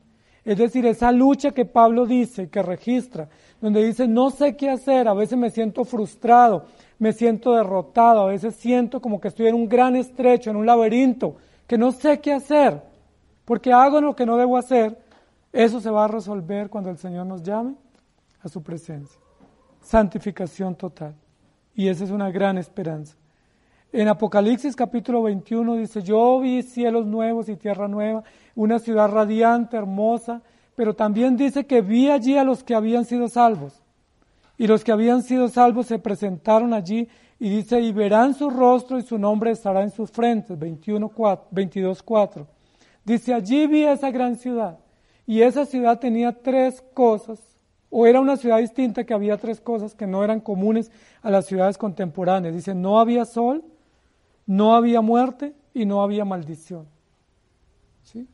Es 0.44 0.58
decir, 0.58 0.86
esa 0.86 1.10
lucha 1.10 1.50
que 1.50 1.64
Pablo 1.64 2.06
dice, 2.06 2.48
que 2.48 2.62
registra, 2.62 3.28
donde 3.60 3.82
dice, 3.82 4.06
no 4.06 4.30
sé 4.30 4.56
qué 4.56 4.70
hacer, 4.70 5.08
a 5.08 5.14
veces 5.14 5.36
me 5.36 5.50
siento 5.50 5.84
frustrado, 5.84 6.66
me 6.98 7.12
siento 7.12 7.54
derrotado, 7.54 8.20
a 8.20 8.26
veces 8.26 8.54
siento 8.54 9.00
como 9.00 9.20
que 9.20 9.28
estoy 9.28 9.46
en 9.48 9.54
un 9.54 9.68
gran 9.68 9.96
estrecho, 9.96 10.50
en 10.50 10.56
un 10.56 10.66
laberinto, 10.66 11.36
que 11.66 11.78
no 11.78 11.92
sé 11.92 12.20
qué 12.20 12.32
hacer. 12.32 12.82
porque 13.44 13.72
hago 13.72 14.00
lo 14.00 14.16
que 14.16 14.24
no 14.24 14.38
debo 14.38 14.56
hacer, 14.56 14.98
eso 15.52 15.78
se 15.78 15.90
va 15.90 16.06
a 16.06 16.08
resolver 16.08 16.70
cuando 16.70 16.88
el 16.88 16.96
Señor 16.96 17.26
nos 17.26 17.42
llame 17.42 17.74
a 18.42 18.48
su 18.48 18.62
presencia. 18.62 19.20
Santificación 19.82 20.74
total. 20.74 21.14
Y 21.74 21.88
esa 21.88 22.04
es 22.04 22.10
una 22.10 22.30
gran 22.30 22.56
esperanza. 22.56 23.16
En 23.92 24.08
Apocalipsis 24.08 24.74
capítulo 24.74 25.22
21 25.22 25.76
dice, 25.76 26.02
yo 26.02 26.40
vi 26.40 26.62
cielos 26.62 27.06
nuevos 27.06 27.48
y 27.48 27.56
tierra 27.56 27.86
nueva, 27.86 28.24
una 28.56 28.78
ciudad 28.78 29.08
radiante, 29.08 29.76
hermosa, 29.76 30.42
pero 30.74 30.94
también 30.94 31.36
dice 31.36 31.66
que 31.66 31.80
vi 31.80 32.10
allí 32.10 32.36
a 32.36 32.44
los 32.44 32.64
que 32.64 32.74
habían 32.74 33.04
sido 33.04 33.28
salvos. 33.28 33.82
Y 34.56 34.66
los 34.66 34.82
que 34.82 34.90
habían 34.90 35.22
sido 35.22 35.48
salvos 35.48 35.86
se 35.86 35.98
presentaron 35.98 36.74
allí 36.74 37.08
y 37.44 37.50
dice, 37.50 37.78
y 37.78 37.92
verán 37.92 38.32
su 38.32 38.48
rostro 38.48 38.98
y 38.98 39.02
su 39.02 39.18
nombre 39.18 39.50
estará 39.50 39.82
en 39.82 39.90
sus 39.90 40.10
frentes, 40.10 40.58
21, 40.58 41.12
22, 41.50 42.02
4. 42.02 42.46
Dice, 43.04 43.34
allí 43.34 43.66
vi 43.66 43.84
esa 43.84 44.10
gran 44.10 44.36
ciudad. 44.36 44.78
Y 45.26 45.42
esa 45.42 45.66
ciudad 45.66 45.98
tenía 45.98 46.32
tres 46.32 46.82
cosas, 46.94 47.38
o 47.90 48.06
era 48.06 48.18
una 48.18 48.38
ciudad 48.38 48.60
distinta 48.60 49.04
que 49.04 49.12
había 49.12 49.36
tres 49.36 49.60
cosas 49.60 49.94
que 49.94 50.06
no 50.06 50.24
eran 50.24 50.40
comunes 50.40 50.90
a 51.20 51.28
las 51.28 51.44
ciudades 51.44 51.76
contemporáneas. 51.76 52.54
Dice, 52.54 52.74
no 52.74 52.98
había 52.98 53.26
sol, 53.26 53.62
no 54.46 54.74
había 54.74 55.02
muerte 55.02 55.52
y 55.74 55.84
no 55.84 56.02
había 56.02 56.24
maldición. 56.24 56.86
¿Sí? 58.04 58.26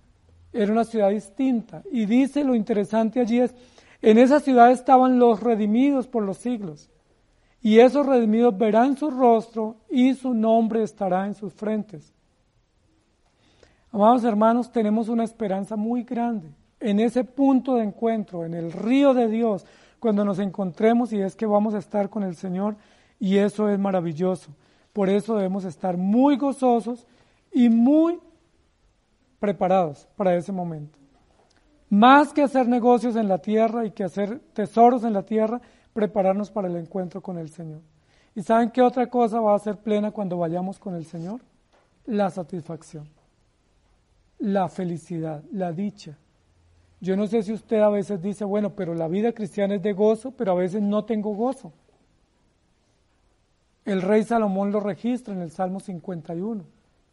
Era 0.53 0.71
una 0.71 0.85
ciudad 0.85 1.11
distinta. 1.11 1.83
Y 1.91 2.07
dice 2.07 2.45
lo 2.45 2.55
interesante 2.55 3.19
allí 3.19 3.41
es, 3.41 3.57
en 4.03 4.19
esa 4.19 4.39
ciudad 4.39 4.71
estaban 4.71 5.19
los 5.19 5.43
redimidos 5.43 6.07
por 6.07 6.23
los 6.23 6.39
siglos. 6.39 6.91
Y 7.63 7.79
esos 7.79 8.07
redimidos 8.07 8.57
verán 8.57 8.97
su 8.97 9.11
rostro 9.11 9.77
y 9.91 10.15
su 10.15 10.33
nombre 10.33 10.83
estará 10.83 11.27
en 11.27 11.35
sus 11.35 11.53
frentes. 11.53 12.13
Amados 13.93 14.25
hermanos, 14.25 14.71
tenemos 14.71 15.09
una 15.09 15.25
esperanza 15.25 15.77
muy 15.77 16.05
grande 16.05 16.55
en 16.79 17.01
ese 17.01 17.25
punto 17.25 17.75
de 17.75 17.85
encuentro, 17.85 18.45
en 18.45 18.55
el 18.55 18.73
río 18.73 19.13
de 19.13 19.29
Dios, 19.29 19.67
cuando 19.99 20.25
nos 20.25 20.39
encontremos 20.39 21.13
y 21.13 21.21
es 21.21 21.37
que 21.37 21.45
vamos 21.45 21.75
a 21.75 21.79
estar 21.79 22.09
con 22.09 22.23
el 22.23 22.35
Señor 22.35 22.77
y 23.19 23.37
eso 23.37 23.69
es 23.69 23.79
maravilloso. 23.79 24.51
Por 24.93 25.11
eso 25.11 25.37
debemos 25.37 25.65
estar 25.65 25.97
muy 25.97 26.37
gozosos 26.37 27.07
y 27.53 27.69
muy 27.69 28.19
preparados 29.39 30.09
para 30.17 30.35
ese 30.35 30.53
momento. 30.53 30.99
Más 31.91 32.33
que 32.33 32.43
hacer 32.43 32.69
negocios 32.69 33.17
en 33.17 33.29
la 33.29 33.39
tierra 33.39 33.85
y 33.85 33.91
que 33.91 34.05
hacer 34.05 34.41
tesoros 34.53 35.05
en 35.05 35.13
la 35.13 35.25
tierra, 35.25 35.61
prepararnos 36.01 36.51
para 36.51 36.67
el 36.67 36.77
encuentro 36.77 37.21
con 37.21 37.37
el 37.37 37.51
Señor. 37.51 37.83
¿Y 38.35 38.43
saben 38.43 38.71
qué 38.71 38.81
otra 38.81 39.09
cosa 39.09 39.39
va 39.39 39.55
a 39.55 39.59
ser 39.59 39.77
plena 39.77 40.13
cuando 40.13 40.39
vayamos 40.39 40.79
con 40.79 40.95
el 40.95 41.05
Señor? 41.05 41.43
La 42.07 42.31
satisfacción, 42.31 43.07
la 44.39 44.71
felicidad, 44.71 45.45
la 45.53 45.73
dicha. 45.73 46.17
Yo 47.03 47.19
no 47.19 47.27
sé 47.27 47.43
si 47.43 47.53
usted 47.53 47.81
a 47.81 47.91
veces 47.91 48.23
dice, 48.23 48.47
bueno, 48.47 48.71
pero 48.71 48.95
la 48.95 49.09
vida 49.09 49.33
cristiana 49.33 49.75
es 49.75 49.83
de 49.83 49.93
gozo, 49.93 50.31
pero 50.31 50.53
a 50.53 50.55
veces 50.55 50.81
no 50.81 51.05
tengo 51.05 51.35
gozo. 51.35 51.71
El 53.85 54.01
rey 54.01 54.23
Salomón 54.25 54.73
lo 54.73 54.81
registra 54.81 55.35
en 55.35 55.43
el 55.43 55.51
Salmo 55.51 55.81
51. 55.81 56.65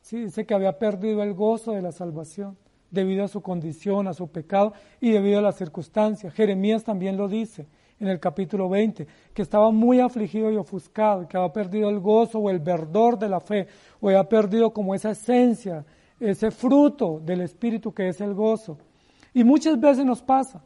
¿sí? 0.01 0.23
Dice 0.23 0.45
que 0.45 0.53
había 0.53 0.79
perdido 0.79 1.23
el 1.23 1.33
gozo 1.33 1.73
de 1.73 1.81
la 1.81 1.91
salvación 1.91 2.55
debido 2.89 3.25
a 3.25 3.27
su 3.27 3.41
condición, 3.41 4.07
a 4.07 4.13
su 4.13 4.29
pecado 4.29 4.71
y 5.01 5.11
debido 5.11 5.39
a 5.39 5.41
las 5.41 5.57
circunstancias. 5.57 6.33
Jeremías 6.33 6.85
también 6.85 7.17
lo 7.17 7.27
dice 7.27 7.67
en 7.99 8.07
el 8.07 8.19
capítulo 8.19 8.69
20, 8.69 9.07
que 9.33 9.41
estaba 9.41 9.71
muy 9.71 9.99
afligido 9.99 10.51
y 10.51 10.57
ofuscado, 10.57 11.27
que 11.27 11.37
había 11.37 11.51
perdido 11.51 11.89
el 11.89 11.99
gozo 11.99 12.39
o 12.39 12.49
el 12.49 12.59
verdor 12.59 13.17
de 13.17 13.29
la 13.29 13.39
fe, 13.39 13.67
o 13.99 14.09
había 14.09 14.23
perdido 14.23 14.71
como 14.71 14.93
esa 14.93 15.11
esencia, 15.11 15.85
ese 16.19 16.51
fruto 16.51 17.19
del 17.23 17.41
Espíritu 17.41 17.91
que 17.91 18.09
es 18.09 18.21
el 18.21 18.33
gozo. 18.33 18.77
Y 19.33 19.43
muchas 19.43 19.79
veces 19.79 20.05
nos 20.05 20.21
pasa, 20.21 20.61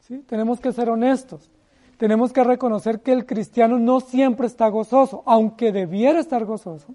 ¿sí? 0.00 0.18
tenemos 0.26 0.60
que 0.60 0.72
ser 0.72 0.88
honestos. 0.88 1.50
Tenemos 1.96 2.32
que 2.32 2.42
reconocer 2.42 3.00
que 3.00 3.12
el 3.12 3.24
cristiano 3.24 3.78
no 3.78 4.00
siempre 4.00 4.46
está 4.46 4.68
gozoso, 4.68 5.22
aunque 5.26 5.70
debiera 5.70 6.18
estar 6.18 6.44
gozoso, 6.44 6.94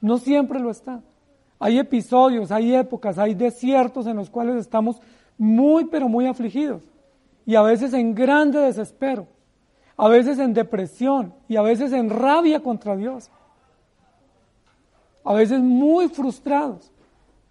no 0.00 0.18
siempre 0.18 0.60
lo 0.60 0.70
está. 0.70 1.02
Hay 1.58 1.78
episodios, 1.78 2.52
hay 2.52 2.74
épocas, 2.74 3.18
hay 3.18 3.34
desiertos 3.34 4.06
en 4.06 4.16
los 4.16 4.30
cuales 4.30 4.56
estamos 4.56 5.00
muy, 5.36 5.86
pero 5.86 6.08
muy 6.08 6.26
afligidos. 6.26 6.82
Y 7.48 7.56
a 7.56 7.62
veces 7.62 7.94
en 7.94 8.14
grande 8.14 8.60
desespero, 8.60 9.26
a 9.96 10.06
veces 10.06 10.38
en 10.38 10.52
depresión 10.52 11.32
y 11.48 11.56
a 11.56 11.62
veces 11.62 11.94
en 11.94 12.10
rabia 12.10 12.60
contra 12.60 12.94
Dios. 12.94 13.30
A 15.24 15.32
veces 15.32 15.58
muy 15.58 16.08
frustrados. 16.08 16.92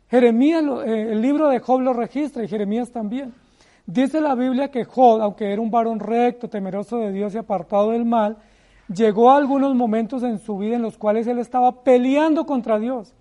Jeremías, 0.07 0.63
eh, 0.85 1.13
el 1.13 1.19
libro 1.19 1.49
de 1.49 1.57
Job 1.57 1.81
lo 1.81 1.93
registra 1.93 2.43
y 2.43 2.47
Jeremías 2.47 2.91
también. 2.91 3.33
Dice 3.87 4.21
la 4.21 4.35
Biblia 4.35 4.69
que 4.69 4.85
Job, 4.85 5.19
aunque 5.19 5.51
era 5.51 5.63
un 5.63 5.71
varón 5.71 5.99
recto, 5.99 6.47
temeroso 6.47 6.99
de 6.99 7.11
Dios 7.11 7.33
y 7.33 7.39
apartado 7.39 7.89
del 7.89 8.05
mal, 8.05 8.37
llegó 8.93 9.31
a 9.31 9.37
algunos 9.37 9.73
momentos 9.73 10.21
en 10.21 10.37
su 10.37 10.59
vida 10.59 10.75
en 10.75 10.83
los 10.83 10.95
cuales 10.95 11.25
él 11.25 11.39
estaba 11.39 11.83
peleando 11.83 12.45
contra 12.45 12.77
Dios. 12.77 13.15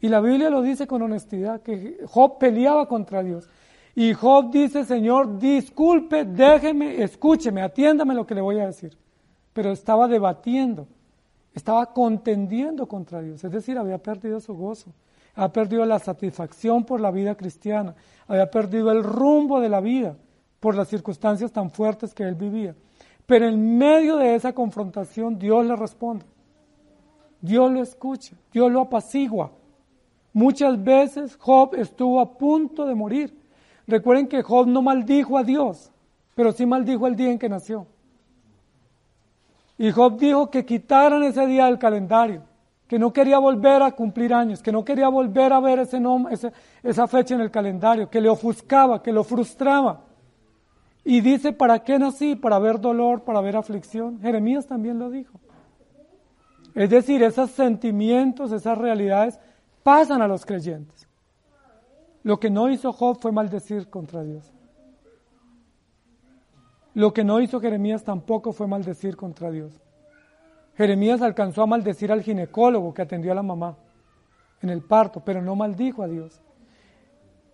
Y 0.00 0.08
la 0.08 0.20
Biblia 0.22 0.48
lo 0.48 0.62
dice 0.62 0.86
con 0.86 1.02
honestidad, 1.02 1.60
que 1.60 1.98
Job 2.06 2.38
peleaba 2.38 2.88
contra 2.88 3.22
Dios. 3.22 3.50
Y 3.94 4.12
Job 4.12 4.50
dice, 4.50 4.84
Señor, 4.84 5.38
disculpe, 5.38 6.24
déjeme, 6.24 7.02
escúcheme, 7.02 7.62
atiéndame 7.62 8.14
lo 8.14 8.26
que 8.26 8.34
le 8.34 8.40
voy 8.40 8.58
a 8.58 8.66
decir. 8.66 8.96
Pero 9.52 9.70
estaba 9.70 10.08
debatiendo, 10.08 10.88
estaba 11.52 11.92
contendiendo 11.92 12.86
contra 12.86 13.20
Dios, 13.20 13.44
es 13.44 13.52
decir, 13.52 13.78
había 13.78 13.98
perdido 13.98 14.40
su 14.40 14.54
gozo 14.54 14.92
ha 15.36 15.52
perdido 15.52 15.84
la 15.84 15.98
satisfacción 15.98 16.84
por 16.84 17.00
la 17.00 17.10
vida 17.10 17.34
cristiana, 17.34 17.94
había 18.26 18.50
perdido 18.50 18.92
el 18.92 19.02
rumbo 19.02 19.60
de 19.60 19.68
la 19.68 19.80
vida 19.80 20.16
por 20.60 20.76
las 20.76 20.88
circunstancias 20.88 21.52
tan 21.52 21.70
fuertes 21.70 22.14
que 22.14 22.22
él 22.22 22.34
vivía. 22.34 22.74
Pero 23.26 23.48
en 23.48 23.78
medio 23.78 24.16
de 24.16 24.34
esa 24.34 24.52
confrontación 24.52 25.38
Dios 25.38 25.66
le 25.66 25.76
responde. 25.76 26.24
Dios 27.40 27.70
lo 27.70 27.82
escucha, 27.82 28.36
Dios 28.52 28.70
lo 28.70 28.82
apacigua. 28.82 29.52
Muchas 30.32 30.82
veces 30.82 31.36
Job 31.36 31.74
estuvo 31.74 32.20
a 32.20 32.36
punto 32.36 32.86
de 32.86 32.94
morir. 32.94 33.43
Recuerden 33.86 34.28
que 34.28 34.42
Job 34.42 34.66
no 34.66 34.82
maldijo 34.82 35.38
a 35.38 35.42
Dios, 35.42 35.90
pero 36.34 36.52
sí 36.52 36.66
maldijo 36.66 37.06
el 37.06 37.16
día 37.16 37.30
en 37.30 37.38
que 37.38 37.48
nació. 37.48 37.86
Y 39.76 39.90
Job 39.90 40.18
dijo 40.18 40.50
que 40.50 40.64
quitaran 40.64 41.22
ese 41.22 41.46
día 41.46 41.66
del 41.66 41.78
calendario 41.78 42.42
que 42.86 42.98
no 42.98 43.12
quería 43.12 43.38
volver 43.38 43.82
a 43.82 43.92
cumplir 43.92 44.32
años, 44.34 44.62
que 44.62 44.70
no 44.70 44.84
quería 44.84 45.08
volver 45.08 45.52
a 45.52 45.60
ver 45.60 45.78
ese 45.80 45.98
nombre, 45.98 46.36
esa 46.82 47.08
fecha 47.08 47.34
en 47.34 47.40
el 47.40 47.50
calendario, 47.50 48.10
que 48.10 48.20
le 48.20 48.28
ofuscaba, 48.28 49.02
que 49.02 49.12
lo 49.12 49.24
frustraba. 49.24 50.02
Y 51.02 51.20
dice, 51.20 51.52
¿para 51.52 51.80
qué 51.80 51.98
nací? 51.98 52.36
Para 52.36 52.58
ver 52.58 52.80
dolor, 52.80 53.22
para 53.22 53.40
ver 53.40 53.56
aflicción. 53.56 54.20
Jeremías 54.20 54.66
también 54.66 54.98
lo 54.98 55.10
dijo. 55.10 55.40
Es 56.74 56.90
decir, 56.90 57.22
esos 57.22 57.50
sentimientos, 57.50 58.52
esas 58.52 58.76
realidades 58.76 59.38
pasan 59.82 60.22
a 60.22 60.28
los 60.28 60.44
creyentes. 60.44 61.08
Lo 62.24 62.40
que 62.40 62.50
no 62.50 62.70
hizo 62.70 62.92
Job 62.92 63.18
fue 63.20 63.32
maldecir 63.32 63.88
contra 63.88 64.24
Dios. 64.24 64.50
Lo 66.94 67.12
que 67.12 67.22
no 67.22 67.40
hizo 67.40 67.60
Jeremías 67.60 68.02
tampoco 68.02 68.52
fue 68.52 68.66
maldecir 68.66 69.14
contra 69.14 69.50
Dios. 69.50 69.78
Jeremías 70.74 71.20
alcanzó 71.22 71.62
a 71.62 71.66
maldecir 71.66 72.10
al 72.10 72.22
ginecólogo 72.22 72.94
que 72.94 73.02
atendió 73.02 73.30
a 73.30 73.34
la 73.34 73.42
mamá 73.42 73.76
en 74.62 74.70
el 74.70 74.82
parto, 74.82 75.20
pero 75.20 75.42
no 75.42 75.54
maldijo 75.54 76.02
a 76.02 76.08
Dios. 76.08 76.40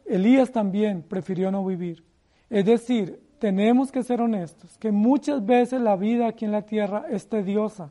Elías 0.06 0.52
también 0.52 1.02
prefirió 1.02 1.50
no 1.50 1.64
vivir. 1.64 2.04
Es 2.48 2.64
decir, 2.64 3.20
tenemos 3.40 3.90
que 3.90 4.04
ser 4.04 4.20
honestos, 4.20 4.78
que 4.78 4.92
muchas 4.92 5.44
veces 5.44 5.80
la 5.80 5.96
vida 5.96 6.28
aquí 6.28 6.44
en 6.44 6.52
la 6.52 6.62
tierra 6.62 7.06
es 7.10 7.28
tediosa 7.28 7.90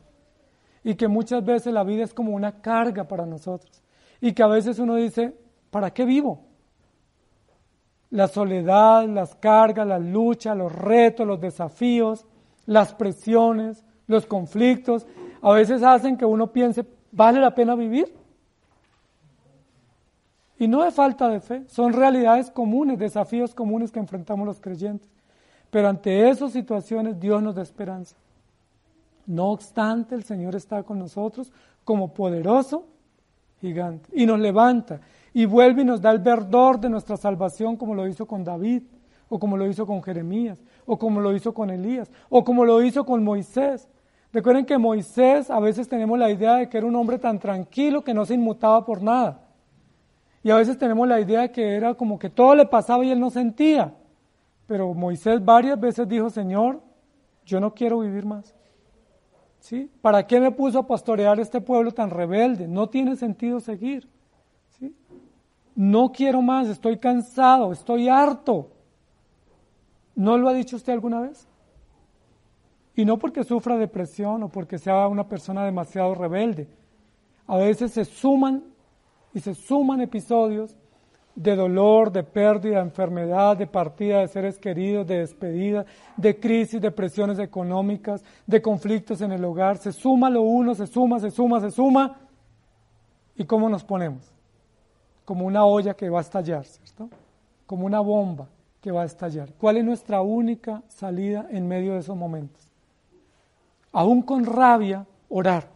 y 0.82 0.94
que 0.94 1.08
muchas 1.08 1.44
veces 1.44 1.74
la 1.74 1.84
vida 1.84 2.04
es 2.04 2.14
como 2.14 2.32
una 2.32 2.62
carga 2.62 3.04
para 3.04 3.26
nosotros 3.26 3.82
y 4.20 4.32
que 4.32 4.42
a 4.42 4.46
veces 4.46 4.78
uno 4.78 4.94
dice, 4.94 5.36
¿para 5.70 5.90
qué 5.90 6.06
vivo? 6.06 6.49
La 8.10 8.28
soledad, 8.28 9.06
las 9.08 9.34
cargas, 9.36 9.86
las 9.86 10.02
luchas, 10.02 10.56
los 10.56 10.72
retos, 10.72 11.26
los 11.26 11.40
desafíos, 11.40 12.26
las 12.66 12.94
presiones, 12.94 13.84
los 14.06 14.26
conflictos, 14.26 15.06
a 15.42 15.52
veces 15.52 15.82
hacen 15.82 16.16
que 16.16 16.24
uno 16.24 16.52
piense, 16.52 16.84
¿vale 17.12 17.40
la 17.40 17.54
pena 17.54 17.74
vivir? 17.74 18.12
Y 20.58 20.68
no 20.68 20.84
es 20.84 20.92
falta 20.92 21.28
de 21.28 21.40
fe, 21.40 21.64
son 21.68 21.92
realidades 21.92 22.50
comunes, 22.50 22.98
desafíos 22.98 23.54
comunes 23.54 23.90
que 23.90 23.98
enfrentamos 23.98 24.46
los 24.46 24.60
creyentes. 24.60 25.08
Pero 25.70 25.88
ante 25.88 26.28
esas 26.28 26.52
situaciones 26.52 27.18
Dios 27.18 27.42
nos 27.42 27.54
da 27.54 27.62
esperanza. 27.62 28.16
No 29.26 29.50
obstante, 29.50 30.14
el 30.14 30.24
Señor 30.24 30.54
está 30.56 30.82
con 30.82 30.98
nosotros 30.98 31.52
como 31.84 32.12
poderoso 32.12 32.84
gigante 33.60 34.10
y 34.12 34.26
nos 34.26 34.40
levanta 34.40 35.00
y 35.32 35.44
vuelve 35.44 35.82
y 35.82 35.84
nos 35.84 36.00
da 36.00 36.10
el 36.10 36.18
verdor 36.18 36.80
de 36.80 36.88
nuestra 36.88 37.16
salvación 37.16 37.76
como 37.76 37.94
lo 37.94 38.06
hizo 38.06 38.26
con 38.26 38.44
David 38.44 38.82
o 39.28 39.38
como 39.38 39.56
lo 39.56 39.66
hizo 39.66 39.86
con 39.86 40.02
Jeremías 40.02 40.62
o 40.86 40.98
como 40.98 41.20
lo 41.20 41.34
hizo 41.34 41.54
con 41.54 41.70
Elías 41.70 42.10
o 42.28 42.44
como 42.44 42.64
lo 42.64 42.82
hizo 42.82 43.04
con 43.04 43.22
Moisés 43.22 43.88
Recuerden 44.32 44.64
que 44.64 44.78
Moisés 44.78 45.50
a 45.50 45.58
veces 45.58 45.88
tenemos 45.88 46.18
la 46.18 46.30
idea 46.30 46.56
de 46.56 46.68
que 46.68 46.78
era 46.78 46.86
un 46.86 46.94
hombre 46.94 47.18
tan 47.18 47.38
tranquilo 47.38 48.04
que 48.04 48.14
no 48.14 48.24
se 48.24 48.34
inmutaba 48.34 48.84
por 48.84 49.02
nada. 49.02 49.40
Y 50.42 50.50
a 50.50 50.56
veces 50.56 50.78
tenemos 50.78 51.08
la 51.08 51.20
idea 51.20 51.50
que 51.50 51.74
era 51.74 51.94
como 51.94 52.18
que 52.18 52.30
todo 52.30 52.54
le 52.54 52.64
pasaba 52.64 53.04
y 53.04 53.10
él 53.10 53.18
no 53.18 53.30
sentía. 53.30 53.92
Pero 54.66 54.94
Moisés 54.94 55.44
varias 55.44 55.78
veces 55.78 56.08
dijo, 56.08 56.30
Señor, 56.30 56.80
yo 57.44 57.58
no 57.58 57.74
quiero 57.74 57.98
vivir 57.98 58.24
más. 58.24 58.54
¿Sí? 59.58 59.90
¿Para 60.00 60.26
qué 60.26 60.40
me 60.40 60.52
puso 60.52 60.78
a 60.78 60.86
pastorear 60.86 61.40
este 61.40 61.60
pueblo 61.60 61.90
tan 61.90 62.08
rebelde? 62.08 62.68
No 62.68 62.88
tiene 62.88 63.16
sentido 63.16 63.58
seguir. 63.58 64.08
No 65.80 66.12
quiero 66.12 66.42
más, 66.42 66.68
estoy 66.68 66.98
cansado, 66.98 67.72
estoy 67.72 68.06
harto. 68.06 68.68
¿No 70.14 70.36
lo 70.36 70.50
ha 70.50 70.52
dicho 70.52 70.76
usted 70.76 70.92
alguna 70.92 71.22
vez? 71.22 71.48
Y 72.94 73.06
no 73.06 73.18
porque 73.18 73.44
sufra 73.44 73.78
depresión 73.78 74.42
o 74.42 74.50
porque 74.50 74.76
sea 74.76 75.08
una 75.08 75.26
persona 75.26 75.64
demasiado 75.64 76.14
rebelde. 76.14 76.68
A 77.46 77.56
veces 77.56 77.92
se 77.92 78.04
suman 78.04 78.62
y 79.32 79.40
se 79.40 79.54
suman 79.54 80.02
episodios 80.02 80.76
de 81.34 81.56
dolor, 81.56 82.12
de 82.12 82.24
pérdida, 82.24 82.74
de 82.74 82.82
enfermedad, 82.82 83.56
de 83.56 83.66
partida 83.66 84.18
de 84.18 84.28
seres 84.28 84.58
queridos, 84.58 85.06
de 85.06 85.20
despedida, 85.20 85.86
de 86.14 86.38
crisis, 86.38 86.78
de 86.82 86.90
presiones 86.90 87.38
económicas, 87.38 88.22
de 88.46 88.60
conflictos 88.60 89.22
en 89.22 89.32
el 89.32 89.42
hogar. 89.42 89.78
Se 89.78 89.92
suma 89.92 90.28
lo 90.28 90.42
uno, 90.42 90.74
se 90.74 90.86
suma, 90.86 91.18
se 91.20 91.30
suma, 91.30 91.58
se 91.58 91.70
suma. 91.70 92.20
¿Y 93.34 93.46
cómo 93.46 93.70
nos 93.70 93.82
ponemos? 93.82 94.39
Como 95.30 95.46
una 95.46 95.64
olla 95.64 95.94
que 95.94 96.10
va 96.10 96.18
a 96.18 96.22
estallar, 96.22 96.64
¿cierto? 96.64 97.08
Como 97.64 97.86
una 97.86 98.00
bomba 98.00 98.48
que 98.80 98.90
va 98.90 99.02
a 99.02 99.04
estallar. 99.04 99.52
¿Cuál 99.60 99.76
es 99.76 99.84
nuestra 99.84 100.22
única 100.22 100.82
salida 100.88 101.46
en 101.52 101.68
medio 101.68 101.92
de 101.92 102.00
esos 102.00 102.16
momentos? 102.16 102.60
Aún 103.92 104.22
con 104.22 104.44
rabia, 104.44 105.06
orar. 105.28 105.68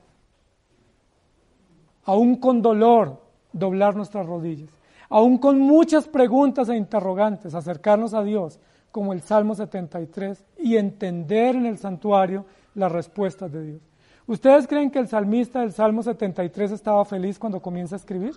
Aún 2.05 2.35
con 2.35 2.63
dolor, 2.63 3.23
doblar 3.53 3.95
nuestras 3.95 4.27
rodillas. 4.27 4.71
Aún 5.09 5.39
con 5.39 5.61
muchas 5.61 6.09
preguntas 6.09 6.69
e 6.69 6.77
interrogantes, 6.77 7.55
acercarnos 7.55 8.13
a 8.13 8.25
Dios, 8.25 8.59
como 8.91 9.13
el 9.13 9.21
Salmo 9.21 9.55
73, 9.55 10.45
y 10.59 10.79
entender 10.79 11.55
en 11.55 11.67
el 11.67 11.79
santuario 11.79 12.45
las 12.75 12.91
respuestas 12.91 13.53
de 13.53 13.65
Dios. 13.65 13.83
¿Ustedes 14.27 14.67
creen 14.67 14.91
que 14.91 14.99
el 14.99 15.07
salmista 15.07 15.61
del 15.61 15.73
Salmo 15.73 16.03
73 16.03 16.73
estaba 16.73 17.05
feliz 17.05 17.39
cuando 17.39 17.63
comienza 17.63 17.95
a 17.95 17.99
escribir? 17.99 18.35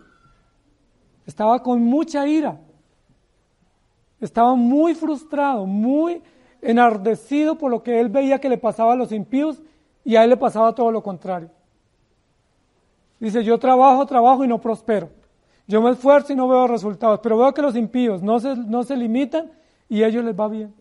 Estaba 1.28 1.61
con 1.61 1.84
mucha 1.84 2.25
ira. 2.25 2.57
Estaba 4.19 4.55
muy 4.55 4.95
frustrado, 4.95 5.67
muy 5.67 6.23
enardecido 6.61 7.57
por 7.57 7.69
lo 7.69 7.84
que 7.84 7.99
él 7.99 8.09
veía 8.09 8.39
que 8.39 8.49
le 8.49 8.57
pasaba 8.57 8.93
a 8.93 8.95
los 8.95 9.11
impíos 9.11 9.61
y 10.03 10.15
a 10.15 10.23
él 10.23 10.32
le 10.32 10.38
pasaba 10.38 10.73
todo 10.73 10.89
lo 10.89 11.03
contrario. 11.03 11.49
Dice, 13.19 13.43
yo 13.43 13.59
trabajo, 13.59 14.05
trabajo 14.05 14.43
y 14.43 14.47
no 14.47 14.59
prospero. 14.59 15.09
Yo 15.67 15.82
me 15.82 15.91
esfuerzo 15.91 16.32
y 16.32 16.36
no 16.36 16.47
veo 16.47 16.65
resultados, 16.65 17.19
pero 17.21 17.38
veo 17.38 17.53
que 17.53 17.61
los 17.61 17.75
impíos 17.75 18.23
no 18.23 18.39
se, 18.39 18.55
no 18.55 18.84
se 18.84 18.95
limitan 18.95 19.51
y 19.89 20.01
a 20.01 20.07
ellos 20.07 20.23
les 20.23 20.39
va 20.39 20.47
bien. 20.47 20.73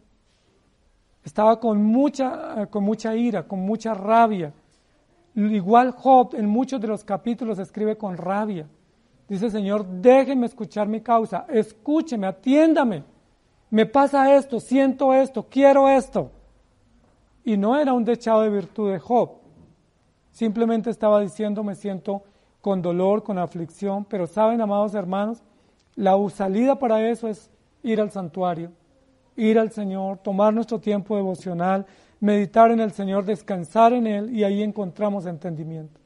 Estaba 1.24 1.58
con 1.58 1.82
mucha, 1.82 2.66
con 2.66 2.84
mucha 2.84 3.16
ira, 3.16 3.48
con 3.48 3.58
mucha 3.58 3.94
rabia. 3.94 4.52
Igual 5.34 5.90
Job 5.90 6.36
en 6.36 6.46
muchos 6.46 6.80
de 6.80 6.86
los 6.86 7.02
capítulos 7.02 7.58
escribe 7.58 7.98
con 7.98 8.16
rabia. 8.16 8.68
Dice, 9.28 9.50
Señor, 9.50 9.84
déjeme 9.84 10.46
escuchar 10.46 10.86
mi 10.86 11.00
causa, 11.00 11.46
escúcheme, 11.48 12.26
atiéndame. 12.26 13.02
Me 13.70 13.84
pasa 13.84 14.34
esto, 14.36 14.60
siento 14.60 15.12
esto, 15.12 15.46
quiero 15.48 15.88
esto. 15.88 16.30
Y 17.44 17.56
no 17.56 17.76
era 17.76 17.92
un 17.92 18.04
dechado 18.04 18.42
de 18.42 18.50
virtud 18.50 18.92
de 18.92 18.98
Job. 18.98 19.30
Simplemente 20.30 20.90
estaba 20.90 21.20
diciendo, 21.20 21.64
me 21.64 21.74
siento 21.74 22.22
con 22.60 22.82
dolor, 22.82 23.22
con 23.22 23.38
aflicción, 23.38 24.04
pero 24.04 24.26
saben, 24.26 24.60
amados 24.60 24.94
hermanos, 24.94 25.42
la 25.94 26.16
salida 26.30 26.78
para 26.78 27.08
eso 27.08 27.28
es 27.28 27.50
ir 27.82 28.00
al 28.00 28.10
santuario, 28.10 28.70
ir 29.36 29.58
al 29.58 29.70
Señor, 29.70 30.18
tomar 30.18 30.52
nuestro 30.52 30.78
tiempo 30.78 31.16
devocional, 31.16 31.86
meditar 32.20 32.70
en 32.70 32.80
el 32.80 32.92
Señor, 32.92 33.24
descansar 33.24 33.92
en 33.92 34.06
Él 34.06 34.36
y 34.36 34.44
ahí 34.44 34.62
encontramos 34.62 35.26
entendimiento. 35.26 36.00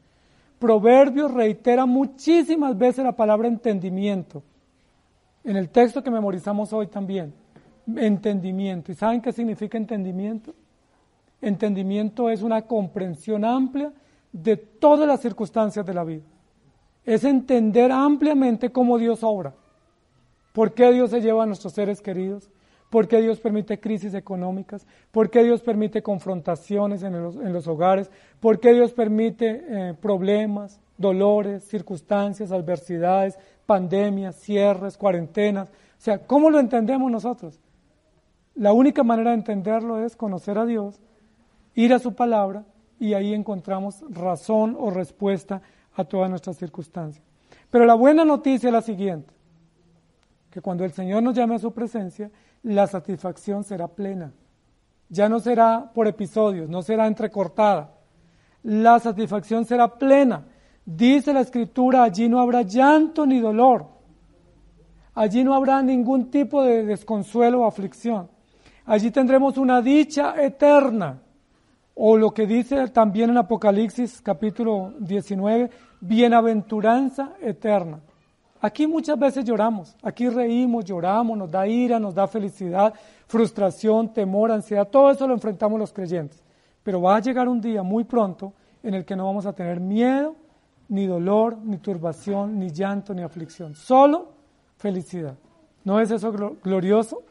Proverbios 0.60 1.32
reitera 1.32 1.86
muchísimas 1.86 2.78
veces 2.78 3.04
la 3.04 3.16
palabra 3.16 3.48
entendimiento. 3.48 4.44
En 5.42 5.56
el 5.56 5.70
texto 5.70 6.04
que 6.04 6.10
memorizamos 6.12 6.72
hoy 6.72 6.86
también, 6.86 7.34
entendimiento. 7.96 8.92
¿Y 8.92 8.94
saben 8.94 9.20
qué 9.20 9.32
significa 9.32 9.76
entendimiento? 9.76 10.54
Entendimiento 11.40 12.30
es 12.30 12.42
una 12.42 12.62
comprensión 12.62 13.44
amplia 13.44 13.92
de 14.32 14.56
todas 14.56 15.08
las 15.08 15.20
circunstancias 15.20 15.84
de 15.84 15.94
la 15.94 16.04
vida 16.04 16.22
es 17.04 17.24
entender 17.24 17.90
ampliamente 17.92 18.70
cómo 18.70 18.98
Dios 18.98 19.22
obra. 19.22 19.54
¿Por 20.52 20.74
qué 20.74 20.92
Dios 20.92 21.10
se 21.10 21.20
lleva 21.20 21.44
a 21.44 21.46
nuestros 21.46 21.72
seres 21.72 22.00
queridos? 22.00 22.50
¿Por 22.90 23.06
qué 23.06 23.22
Dios 23.22 23.40
permite 23.40 23.78
crisis 23.78 24.14
económicas? 24.14 24.84
¿Por 25.12 25.30
qué 25.30 25.44
Dios 25.44 25.62
permite 25.62 26.02
confrontaciones 26.02 27.04
en 27.04 27.52
los, 27.52 27.66
hogares? 27.68 28.10
¿Por 28.40 28.58
qué 28.58 28.74
Dios 28.74 28.92
permite 28.92 29.64
eh, 29.68 29.94
problemas, 29.94 30.80
dolores, 30.98 31.62
circunstancias, 31.64 32.50
adversidades, 32.50 33.38
pandemias, 33.64 34.34
cierres, 34.34 34.96
cuarentenas? 34.96 35.68
O 35.68 36.02
sea, 36.02 36.18
¿cómo 36.18 36.50
lo 36.50 36.58
entendemos 36.58 37.12
nosotros? 37.12 37.60
La 38.56 38.72
única 38.72 39.04
manera 39.04 39.30
de 39.30 39.36
entenderlo 39.36 40.04
es 40.04 40.16
conocer 40.16 40.58
a 40.58 40.66
Dios, 40.66 41.00
ir 41.76 41.94
a 41.94 42.00
su 42.00 42.14
palabra 42.14 42.64
y 42.98 43.14
ahí 43.14 43.32
encontramos 43.32 44.04
razón 44.10 44.76
o 44.78 44.90
respuesta 44.90 45.62
a 45.94 46.04
todas 46.04 46.28
nuestras 46.28 46.56
circunstancias. 46.56 47.24
Pero 47.70 47.86
la 47.86 47.94
buena 47.94 48.24
noticia 48.24 48.66
es 48.66 48.72
la 48.72 48.82
siguiente, 48.82 49.32
que 50.50 50.60
cuando 50.60 50.84
el 50.84 50.90
Señor 50.90 51.22
nos 51.22 51.36
llame 51.36 51.54
a 51.54 51.60
su 51.60 51.72
presencia, 51.72 52.30
la 52.62 52.86
satisfacción 52.86 53.64
será 53.64 53.88
plena. 53.88 54.32
Ya 55.08 55.28
no 55.28 55.40
será 55.40 55.90
por 55.92 56.06
episodios, 56.06 56.68
no 56.68 56.82
será 56.82 57.06
entrecortada. 57.06 57.94
La 58.62 58.98
satisfacción 58.98 59.64
será 59.64 59.98
plena. 59.98 60.46
Dice 60.84 61.32
la 61.32 61.40
Escritura, 61.40 62.02
allí 62.02 62.28
no 62.28 62.40
habrá 62.40 62.62
llanto 62.62 63.26
ni 63.26 63.40
dolor. 63.40 63.86
Allí 65.14 65.42
no 65.42 65.54
habrá 65.54 65.82
ningún 65.82 66.30
tipo 66.30 66.62
de 66.62 66.84
desconsuelo 66.84 67.62
o 67.62 67.66
aflicción. 67.66 68.28
Allí 68.86 69.10
tendremos 69.10 69.56
una 69.58 69.82
dicha 69.82 70.34
eterna 70.42 71.20
o 71.94 72.16
lo 72.16 72.30
que 72.30 72.46
dice 72.46 72.88
también 72.88 73.30
en 73.30 73.36
Apocalipsis 73.36 74.22
capítulo 74.22 74.94
19, 75.00 75.70
bienaventuranza 76.00 77.34
eterna. 77.42 78.00
Aquí 78.62 78.86
muchas 78.86 79.18
veces 79.18 79.44
lloramos, 79.44 79.96
aquí 80.02 80.28
reímos, 80.28 80.84
lloramos, 80.84 81.36
nos 81.36 81.50
da 81.50 81.66
ira, 81.66 81.98
nos 81.98 82.14
da 82.14 82.26
felicidad, 82.26 82.92
frustración, 83.26 84.12
temor, 84.12 84.52
ansiedad, 84.52 84.86
todo 84.86 85.10
eso 85.10 85.26
lo 85.26 85.32
enfrentamos 85.32 85.78
los 85.78 85.92
creyentes. 85.92 86.42
Pero 86.82 87.00
va 87.00 87.16
a 87.16 87.20
llegar 87.20 87.48
un 87.48 87.60
día 87.60 87.82
muy 87.82 88.04
pronto 88.04 88.52
en 88.82 88.94
el 88.94 89.04
que 89.06 89.16
no 89.16 89.24
vamos 89.24 89.46
a 89.46 89.54
tener 89.54 89.80
miedo, 89.80 90.36
ni 90.88 91.06
dolor, 91.06 91.56
ni 91.56 91.78
turbación, 91.78 92.58
ni 92.58 92.70
llanto, 92.70 93.14
ni 93.14 93.22
aflicción, 93.22 93.74
solo 93.74 94.28
felicidad. 94.76 95.36
¿No 95.84 95.98
es 95.98 96.10
eso 96.10 96.30
glorioso? 96.62 97.22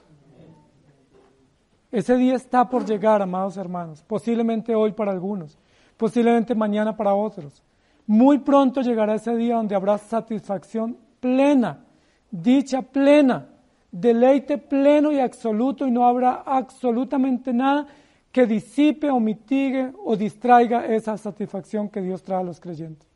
Ese 1.92 2.16
día 2.18 2.36
está 2.36 2.70
por 2.70 2.86
llegar, 2.86 3.22
amados 3.22 3.58
hermanos, 3.58 4.04
posiblemente 4.08 4.74
hoy 4.74 4.94
para 4.94 5.12
algunos, 5.12 5.60
posiblemente 5.98 6.56
mañana 6.56 6.96
para 6.96 7.14
otros. 7.14 7.62
Muy 8.08 8.40
pronto 8.40 8.82
llegará 8.82 9.14
ese 9.14 9.36
día 9.36 9.56
donde 9.56 9.76
habrá 9.76 10.00
satisfacción 10.00 10.98
plena, 11.20 11.86
dicha 12.32 12.82
plena, 12.82 13.48
deleite 13.92 14.58
pleno 14.58 15.12
y 15.12 15.20
absoluto 15.20 15.88
y 15.88 15.92
no 15.92 16.06
habrá 16.06 16.44
absolutamente 16.46 17.54
nada 17.54 17.88
que 18.32 18.46
disipe 18.46 19.10
o 19.10 19.20
mitigue 19.20 19.92
o 20.04 20.16
distraiga 20.16 20.86
esa 20.86 21.18
satisfacción 21.18 21.90
que 21.90 22.02
Dios 22.02 22.24
trae 22.24 22.42
a 22.42 22.44
los 22.44 22.60
creyentes. 22.60 23.08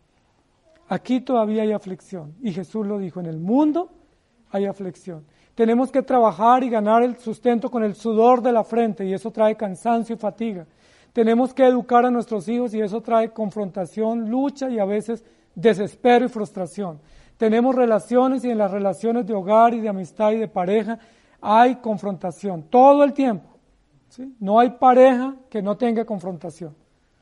Aquí 0.90 1.22
todavía 1.22 1.64
hay 1.64 1.72
aflicción 1.72 2.34
y 2.42 2.52
Jesús 2.52 2.86
lo 2.86 2.98
dijo, 2.98 3.20
en 3.20 3.28
el 3.28 3.40
mundo 3.40 3.90
hay 4.52 4.66
aflicción. 4.66 5.26
Tenemos 5.56 5.92
que 5.92 6.02
trabajar 6.02 6.64
y 6.64 6.70
ganar 6.70 7.04
el 7.04 7.18
sustento 7.18 7.70
con 7.70 7.84
el 7.84 7.96
sudor 7.96 8.42
de 8.42 8.52
la 8.52 8.64
frente 8.64 9.06
y 9.06 9.14
eso 9.14 9.32
trae 9.32 9.56
cansancio 9.56 10.16
y 10.16 10.20
fatiga. 10.20 10.66
Tenemos 11.14 11.54
que 11.54 11.64
educar 11.64 12.06
a 12.06 12.12
nuestros 12.12 12.48
hijos 12.50 12.74
y 12.74 12.82
eso 12.82 13.02
trae 13.02 13.30
confrontación, 13.30 14.32
lucha 14.32 14.68
y 14.70 14.80
a 14.80 14.86
veces 14.86 15.24
desespero 15.54 16.26
y 16.26 16.30
frustración. 16.30 17.00
Tenemos 17.38 17.76
relaciones 17.76 18.44
y 18.46 18.52
en 18.52 18.58
las 18.58 18.72
relaciones 18.72 19.26
de 19.26 19.34
hogar 19.34 19.74
y 19.74 19.82
de 19.82 19.90
amistad 19.90 20.32
y 20.32 20.38
de 20.38 20.48
pareja 20.48 21.00
hay 21.42 21.76
confrontación 21.76 22.64
todo 22.64 23.04
el 23.04 23.14
tiempo. 23.14 23.50
No 24.40 24.60
hay 24.60 24.72
pareja 24.72 25.36
que 25.50 25.62
no 25.62 25.76
tenga 25.76 26.06
confrontación. 26.06 26.76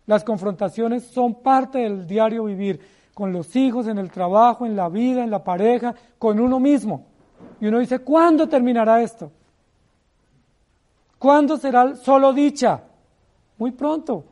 Las 0.05 0.23
confrontaciones 0.23 1.05
son 1.05 1.35
parte 1.35 1.79
del 1.79 2.05
diario 2.05 2.43
vivir 2.43 2.79
con 3.13 3.31
los 3.31 3.55
hijos, 3.55 3.87
en 3.87 3.97
el 3.97 4.11
trabajo, 4.11 4.65
en 4.65 4.75
la 4.75 4.89
vida, 4.89 5.23
en 5.23 5.31
la 5.31 5.43
pareja, 5.43 5.95
con 6.17 6.39
uno 6.39 6.59
mismo. 6.59 7.05
Y 7.59 7.67
uno 7.67 7.79
dice, 7.79 7.99
¿cuándo 7.99 8.47
terminará 8.47 9.01
esto? 9.01 9.31
¿Cuándo 11.17 11.57
será 11.57 11.95
solo 11.95 12.33
dicha? 12.33 12.81
Muy 13.57 13.71
pronto, 13.71 14.25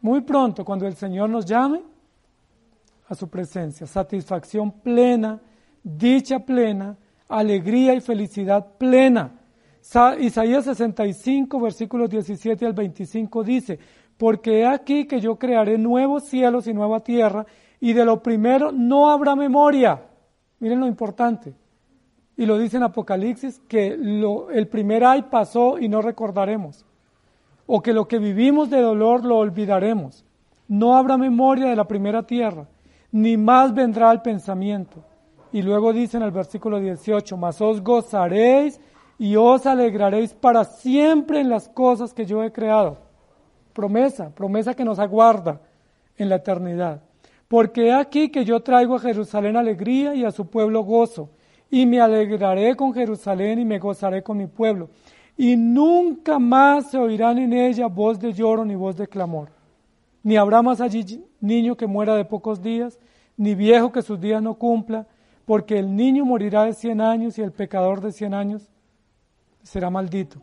muy 0.00 0.20
pronto, 0.20 0.64
cuando 0.64 0.86
el 0.86 0.94
Señor 0.94 1.30
nos 1.30 1.46
llame 1.46 1.82
a 3.08 3.14
su 3.14 3.28
presencia. 3.28 3.86
Satisfacción 3.86 4.70
plena, 4.70 5.40
dicha 5.82 6.40
plena, 6.40 6.96
alegría 7.28 7.94
y 7.94 8.00
felicidad 8.00 8.66
plena. 8.78 9.32
Isaías 10.20 10.64
65, 10.64 11.60
versículos 11.60 12.10
17 12.10 12.66
al 12.66 12.74
25 12.74 13.42
dice, 13.42 13.78
porque 14.18 14.60
he 14.60 14.66
aquí 14.66 15.06
que 15.06 15.20
yo 15.20 15.36
crearé 15.36 15.78
nuevos 15.78 16.24
cielos 16.24 16.66
y 16.66 16.74
nueva 16.74 17.00
tierra, 17.00 17.46
y 17.80 17.92
de 17.92 18.04
lo 18.04 18.22
primero 18.22 18.72
no 18.72 19.08
habrá 19.10 19.34
memoria. 19.36 20.02
Miren 20.58 20.80
lo 20.80 20.86
importante. 20.86 21.54
Y 22.36 22.44
lo 22.44 22.58
dice 22.58 22.76
en 22.76 22.82
Apocalipsis, 22.82 23.60
que 23.68 23.96
lo, 23.96 24.50
el 24.50 24.68
primer 24.68 25.04
ay 25.04 25.22
pasó 25.30 25.78
y 25.78 25.88
no 25.88 26.02
recordaremos. 26.02 26.84
O 27.66 27.80
que 27.80 27.92
lo 27.92 28.08
que 28.08 28.18
vivimos 28.18 28.68
de 28.70 28.80
dolor 28.80 29.24
lo 29.24 29.38
olvidaremos. 29.38 30.24
No 30.66 30.96
habrá 30.96 31.16
memoria 31.16 31.66
de 31.66 31.76
la 31.76 31.88
primera 31.88 32.24
tierra, 32.24 32.68
ni 33.12 33.36
más 33.36 33.74
vendrá 33.74 34.12
el 34.12 34.20
pensamiento. 34.20 35.04
Y 35.52 35.62
luego 35.62 35.92
dice 35.92 36.16
en 36.16 36.22
el 36.22 36.30
versículo 36.30 36.78
18, 36.78 37.36
mas 37.36 37.60
os 37.60 37.82
gozaréis 37.82 38.80
y 39.18 39.34
os 39.36 39.66
alegraréis 39.66 40.34
para 40.34 40.64
siempre 40.64 41.40
en 41.40 41.48
las 41.48 41.68
cosas 41.68 42.12
que 42.12 42.26
yo 42.26 42.42
he 42.44 42.52
creado. 42.52 42.98
Promesa, 43.72 44.30
promesa 44.34 44.74
que 44.74 44.84
nos 44.84 44.98
aguarda 44.98 45.60
en 46.16 46.28
la 46.28 46.36
eternidad. 46.36 47.02
Porque 47.48 47.86
he 47.86 47.92
aquí 47.92 48.28
que 48.28 48.44
yo 48.44 48.60
traigo 48.60 48.96
a 48.96 49.00
Jerusalén 49.00 49.56
alegría 49.56 50.14
y 50.14 50.24
a 50.24 50.30
su 50.30 50.46
pueblo 50.46 50.82
gozo, 50.82 51.30
y 51.70 51.86
me 51.86 52.00
alegraré 52.00 52.76
con 52.76 52.92
Jerusalén 52.92 53.58
y 53.58 53.64
me 53.64 53.78
gozaré 53.78 54.22
con 54.22 54.36
mi 54.36 54.46
pueblo. 54.46 54.88
Y 55.36 55.56
nunca 55.56 56.38
más 56.38 56.90
se 56.90 56.98
oirán 56.98 57.38
en 57.38 57.52
ella 57.52 57.86
voz 57.86 58.18
de 58.18 58.32
lloro 58.32 58.64
ni 58.64 58.74
voz 58.74 58.96
de 58.96 59.06
clamor. 59.06 59.57
Ni 60.28 60.36
habrá 60.36 60.60
más 60.60 60.82
allí 60.82 61.24
niño 61.40 61.74
que 61.74 61.86
muera 61.86 62.14
de 62.14 62.26
pocos 62.26 62.60
días, 62.60 62.98
ni 63.38 63.54
viejo 63.54 63.92
que 63.92 64.02
sus 64.02 64.20
días 64.20 64.42
no 64.42 64.56
cumpla, 64.56 65.06
porque 65.46 65.78
el 65.78 65.96
niño 65.96 66.26
morirá 66.26 66.64
de 66.64 66.74
cien 66.74 67.00
años 67.00 67.38
y 67.38 67.40
el 67.40 67.50
pecador 67.50 68.02
de 68.02 68.12
cien 68.12 68.34
años 68.34 68.68
será 69.62 69.88
maldito. 69.88 70.38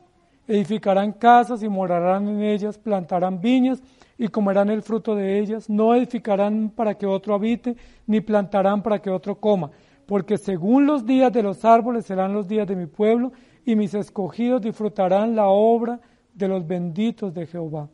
Edificarán 0.47 1.11
casas 1.11 1.61
y 1.61 1.69
morarán 1.69 2.27
en 2.27 2.41
ellas, 2.41 2.79
plantarán 2.79 3.39
viñas 3.39 3.83
y 4.17 4.27
comerán 4.27 4.71
el 4.71 4.81
fruto 4.81 5.13
de 5.13 5.37
ellas. 5.37 5.69
No 5.69 5.93
edificarán 5.93 6.71
para 6.75 6.95
que 6.95 7.05
otro 7.05 7.35
habite, 7.35 7.77
ni 8.07 8.21
plantarán 8.21 8.81
para 8.81 8.99
que 8.99 9.11
otro 9.11 9.35
coma, 9.35 9.69
porque 10.07 10.39
según 10.39 10.87
los 10.87 11.05
días 11.05 11.31
de 11.31 11.43
los 11.43 11.63
árboles 11.63 12.07
serán 12.07 12.33
los 12.33 12.47
días 12.47 12.67
de 12.67 12.75
mi 12.75 12.87
pueblo, 12.87 13.33
y 13.63 13.75
mis 13.75 13.93
escogidos 13.93 14.63
disfrutarán 14.63 15.35
la 15.35 15.47
obra 15.49 15.99
de 16.33 16.47
los 16.47 16.65
benditos 16.65 17.35
de 17.35 17.45
Jehová. 17.45 17.87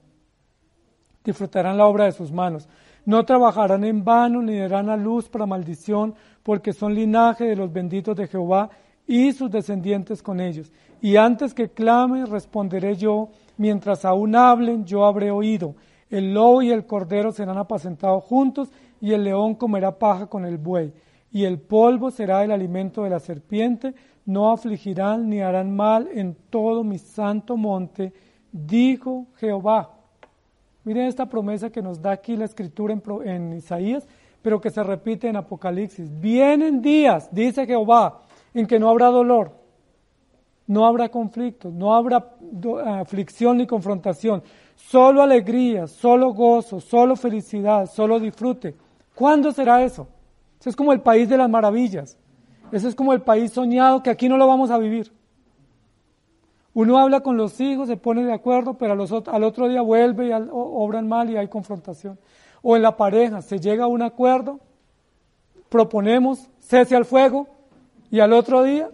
Disfrutarán 1.24 1.78
la 1.78 1.86
obra 1.86 2.06
de 2.06 2.12
sus 2.12 2.32
manos. 2.32 2.68
No 3.06 3.26
trabajarán 3.26 3.84
en 3.84 4.04
vano 4.04 4.42
ni 4.42 4.58
darán 4.58 4.90
a 4.90 4.98
luz 4.98 5.28
para 5.28 5.46
maldición, 5.46 6.16
porque 6.44 6.74
son 6.74 6.94
linaje 6.94 7.46
de 7.46 7.56
los 7.56 7.72
benditos 7.72 8.16
de 8.16 8.28
Jehová 8.28 8.70
y 9.08 9.32
sus 9.34 9.50
descendientes 9.50 10.22
con 10.22 10.40
ellos. 10.40 10.72
Y 11.02 11.16
antes 11.16 11.54
que 11.54 11.70
clame, 11.70 12.26
responderé 12.26 12.96
yo, 12.96 13.30
mientras 13.58 14.06
aún 14.06 14.36
hablen, 14.36 14.86
yo 14.86 15.06
habré 15.06 15.32
oído. 15.32 15.76
El 16.10 16.34
lobo 16.34 16.62
y 16.62 16.72
el 16.72 16.86
cordero 16.86 17.32
serán 17.32 17.58
apacentados 17.58 18.24
juntos, 18.24 18.72
y 19.00 19.14
el 19.14 19.24
león 19.24 19.56
comerá 19.56 19.98
paja 19.98 20.28
con 20.28 20.46
el 20.46 20.58
buey. 20.58 20.94
Y 21.32 21.46
el 21.46 21.60
polvo 21.60 22.12
será 22.12 22.44
el 22.44 22.52
alimento 22.52 23.04
de 23.04 23.10
la 23.10 23.20
serpiente, 23.20 23.96
no 24.26 24.52
afligirán 24.52 25.28
ni 25.30 25.42
harán 25.42 25.76
mal 25.76 26.08
en 26.14 26.36
todo 26.50 26.84
mi 26.84 27.00
santo 27.00 27.58
monte, 27.58 28.14
dijo 28.52 29.26
Jehová. 29.38 30.01
Miren 30.84 31.08
esta 31.08 31.28
promesa 31.28 31.70
que 31.70 31.82
nos 31.82 32.02
da 32.02 32.12
aquí 32.12 32.36
la 32.36 32.46
escritura 32.46 32.94
en, 32.94 33.02
en 33.28 33.54
Isaías, 33.54 34.08
pero 34.42 34.60
que 34.60 34.72
se 34.72 34.84
repite 34.84 35.28
en 35.28 35.36
Apocalipsis. 35.36 36.10
Vienen 36.20 36.82
días, 36.82 37.30
dice 37.32 37.66
Jehová, 37.66 38.22
en 38.54 38.66
que 38.66 38.80
no 38.80 38.90
habrá 38.90 39.08
dolor, 39.08 39.52
no 40.68 40.86
habrá 40.86 41.10
conflicto, 41.10 41.70
no 41.70 41.94
habrá 41.94 42.34
aflicción 43.00 43.58
ni 43.58 43.68
confrontación, 43.68 44.42
solo 44.76 45.22
alegría, 45.22 45.88
solo 45.88 46.34
gozo, 46.34 46.80
solo 46.80 47.16
felicidad, 47.16 47.86
solo 47.88 48.20
disfrute. 48.20 48.76
¿Cuándo 49.14 49.52
será 49.52 49.84
eso? 49.84 50.08
Eso 50.60 50.70
es 50.70 50.76
como 50.76 50.94
el 50.94 51.02
país 51.02 51.30
de 51.30 51.38
las 51.38 51.50
maravillas. 51.50 52.18
Eso 52.72 52.88
es 52.88 52.96
como 52.96 53.14
el 53.14 53.22
país 53.22 53.52
soñado 53.52 54.02
que 54.02 54.10
aquí 54.10 54.30
no 54.30 54.38
lo 54.38 54.48
vamos 54.48 54.72
a 54.72 54.78
vivir. 54.78 55.12
Uno 56.74 56.98
habla 56.98 57.20
con 57.20 57.36
los 57.36 57.60
hijos, 57.60 57.88
se 57.88 57.98
pone 57.98 58.24
de 58.24 58.34
acuerdo, 58.34 58.76
pero 58.76 58.94
al 58.94 59.44
otro 59.44 59.68
día 59.68 59.82
vuelve 59.82 60.28
y 60.30 60.32
obran 60.52 61.08
mal 61.08 61.30
y 61.30 61.36
hay 61.36 61.48
confrontación. 61.48 62.18
O 62.62 62.76
en 62.76 62.82
la 62.82 62.96
pareja, 62.96 63.42
se 63.42 63.60
llega 63.60 63.86
a 63.86 63.88
un 63.88 64.02
acuerdo, 64.02 64.60
proponemos 65.68 66.50
cese 66.60 66.96
al 66.96 67.06
fuego 67.06 67.48
y 68.10 68.20
al 68.20 68.32
otro 68.34 68.64
día 68.64 68.90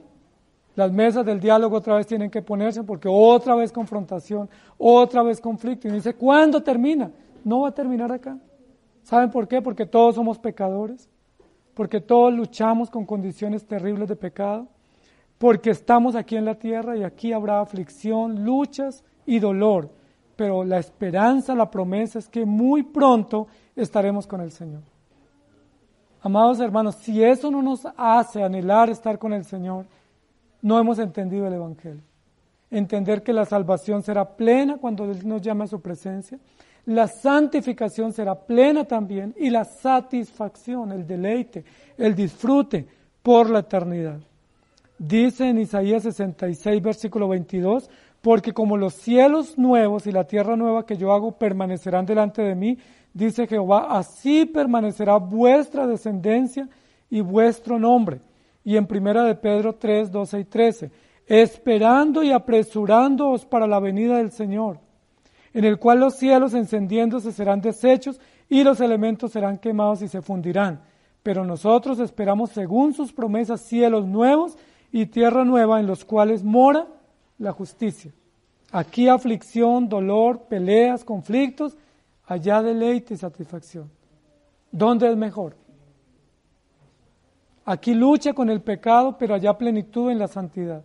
las 0.75 0.91
mesas 0.91 1.25
del 1.25 1.39
diálogo 1.39 1.77
otra 1.77 1.95
vez 1.95 2.07
tienen 2.07 2.29
que 2.29 2.41
ponerse 2.41 2.83
porque 2.83 3.07
otra 3.11 3.55
vez 3.55 3.71
confrontación, 3.71 4.49
otra 4.77 5.23
vez 5.23 5.41
conflicto. 5.41 5.87
Y 5.87 5.91
dice, 5.91 6.13
¿cuándo 6.15 6.61
termina? 6.61 7.11
No 7.43 7.61
va 7.61 7.69
a 7.69 7.73
terminar 7.73 8.11
acá. 8.11 8.37
¿Saben 9.03 9.31
por 9.31 9.47
qué? 9.47 9.61
Porque 9.61 9.85
todos 9.85 10.15
somos 10.15 10.37
pecadores, 10.37 11.09
porque 11.73 12.01
todos 12.01 12.33
luchamos 12.33 12.89
con 12.89 13.05
condiciones 13.05 13.65
terribles 13.65 14.07
de 14.09 14.15
pecado 14.15 14.67
porque 15.37 15.69
estamos 15.69 16.15
aquí 16.15 16.35
en 16.35 16.45
la 16.45 16.55
tierra 16.55 16.97
y 16.97 17.03
aquí 17.03 17.31
habrá 17.31 17.61
aflicción, 17.61 18.43
luchas 18.43 19.03
y 19.25 19.39
dolor, 19.39 19.89
pero 20.35 20.63
la 20.63 20.79
esperanza, 20.79 21.55
la 21.55 21.69
promesa 21.69 22.19
es 22.19 22.27
que 22.27 22.45
muy 22.45 22.83
pronto 22.83 23.47
estaremos 23.75 24.25
con 24.25 24.41
el 24.41 24.51
Señor. 24.51 24.81
Amados 26.21 26.59
hermanos, 26.59 26.95
si 26.95 27.23
eso 27.23 27.51
no 27.51 27.61
nos 27.61 27.87
hace 27.95 28.43
anhelar 28.43 28.89
estar 28.89 29.19
con 29.19 29.33
el 29.33 29.45
Señor, 29.45 29.85
no 30.61 30.79
hemos 30.79 30.99
entendido 30.99 31.47
el 31.47 31.53
Evangelio. 31.53 32.01
Entender 32.69 33.23
que 33.23 33.31
la 33.31 33.45
salvación 33.45 34.03
será 34.03 34.25
plena 34.25 34.77
cuando 34.77 35.05
Él 35.05 35.25
nos 35.27 35.41
llame 35.41 35.63
a 35.63 35.67
su 35.67 35.79
presencia, 35.79 36.37
la 36.85 37.07
santificación 37.07 38.13
será 38.13 38.35
plena 38.35 38.85
también 38.85 39.35
y 39.37 39.49
la 39.49 39.65
satisfacción, 39.65 40.91
el 40.91 41.05
deleite, 41.05 41.63
el 41.97 42.15
disfrute 42.15 42.87
por 43.21 43.49
la 43.49 43.59
eternidad. 43.59 44.19
Dice 44.99 45.49
en 45.49 45.59
Isaías 45.59 46.03
66, 46.03 46.81
versículo 46.81 47.27
22, 47.27 47.89
porque 48.21 48.51
como 48.51 48.77
los 48.77 48.95
cielos 48.95 49.57
nuevos 49.57 50.07
y 50.07 50.11
la 50.11 50.25
tierra 50.25 50.55
nueva 50.55 50.85
que 50.85 50.97
yo 50.97 51.13
hago 51.13 51.33
permanecerán 51.33 52.05
delante 52.05 52.41
de 52.41 52.55
mí, 52.55 52.79
dice 53.13 53.45
Jehová, 53.45 53.87
así 53.91 54.45
permanecerá 54.45 55.17
vuestra 55.17 55.85
descendencia 55.85 56.67
y 57.11 57.21
vuestro 57.21 57.77
nombre. 57.77 58.21
Y 58.63 58.75
en 58.75 58.87
primera 58.87 59.23
de 59.23 59.35
Pedro 59.35 59.75
3, 59.75 60.11
12 60.11 60.39
y 60.39 60.45
13, 60.45 60.91
esperando 61.27 62.23
y 62.23 62.31
apresurándoos 62.31 63.45
para 63.45 63.67
la 63.67 63.79
venida 63.79 64.17
del 64.17 64.31
Señor, 64.31 64.79
en 65.53 65.63
el 65.63 65.77
cual 65.77 65.99
los 65.99 66.15
cielos 66.15 66.55
encendiéndose 66.55 67.31
serán 67.31 67.61
deshechos 67.61 68.19
y 68.49 68.63
los 68.63 68.81
elementos 68.81 69.31
serán 69.31 69.59
quemados 69.59 70.01
y 70.01 70.07
se 70.07 70.21
fundirán. 70.21 70.81
Pero 71.21 71.45
nosotros 71.45 71.99
esperamos 71.99 72.49
según 72.51 72.93
sus 72.93 73.13
promesas 73.13 73.61
cielos 73.61 74.05
nuevos 74.05 74.57
y 74.99 75.05
tierra 75.05 75.45
nueva 75.45 75.79
en 75.79 75.85
los 75.85 76.03
cuales 76.03 76.43
mora 76.43 76.87
la 77.37 77.51
justicia. 77.51 78.11
Aquí 78.71 79.07
aflicción, 79.07 79.87
dolor, 79.87 80.45
peleas, 80.49 81.03
conflictos, 81.03 81.77
allá 82.25 82.63
deleite 82.63 83.13
y 83.13 83.17
satisfacción. 83.17 83.91
¿Dónde 84.71 85.07
es 85.07 85.15
mejor? 85.15 85.55
Aquí 87.63 87.93
lucha 87.93 88.33
con 88.33 88.49
el 88.49 88.59
pecado, 88.61 89.15
pero 89.19 89.35
allá 89.35 89.55
plenitud 89.55 90.09
en 90.09 90.17
la 90.17 90.27
santidad. 90.27 90.83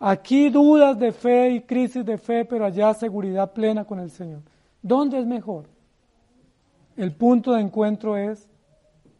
Aquí 0.00 0.50
dudas 0.50 0.98
de 0.98 1.12
fe 1.12 1.50
y 1.50 1.60
crisis 1.60 2.04
de 2.04 2.18
fe, 2.18 2.44
pero 2.44 2.64
allá 2.64 2.92
seguridad 2.92 3.52
plena 3.52 3.84
con 3.84 4.00
el 4.00 4.10
Señor. 4.10 4.40
¿Dónde 4.82 5.20
es 5.20 5.26
mejor? 5.26 5.66
El 6.96 7.12
punto 7.12 7.52
de 7.52 7.60
encuentro 7.60 8.16
es 8.16 8.48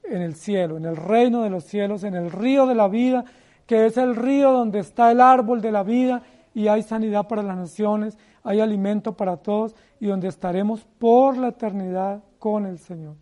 en 0.02 0.22
el 0.22 0.34
cielo, 0.34 0.76
en 0.76 0.86
el 0.86 0.96
reino 0.96 1.42
de 1.42 1.50
los 1.50 1.62
cielos, 1.62 2.02
en 2.02 2.16
el 2.16 2.32
río 2.32 2.66
de 2.66 2.74
la 2.74 2.88
vida, 2.88 3.24
que 3.66 3.86
es 3.86 3.96
el 3.96 4.16
río 4.16 4.52
donde 4.52 4.78
está 4.78 5.10
el 5.10 5.20
árbol 5.20 5.60
de 5.60 5.72
la 5.72 5.82
vida 5.82 6.22
y 6.54 6.68
hay 6.68 6.82
sanidad 6.82 7.28
para 7.28 7.42
las 7.42 7.56
naciones, 7.56 8.16
hay 8.42 8.60
alimento 8.60 9.16
para 9.16 9.36
todos 9.36 9.74
y 10.00 10.06
donde 10.06 10.28
estaremos 10.28 10.84
por 10.98 11.36
la 11.36 11.48
eternidad 11.48 12.22
con 12.38 12.64
el 12.64 12.78
Señor. 12.78 13.16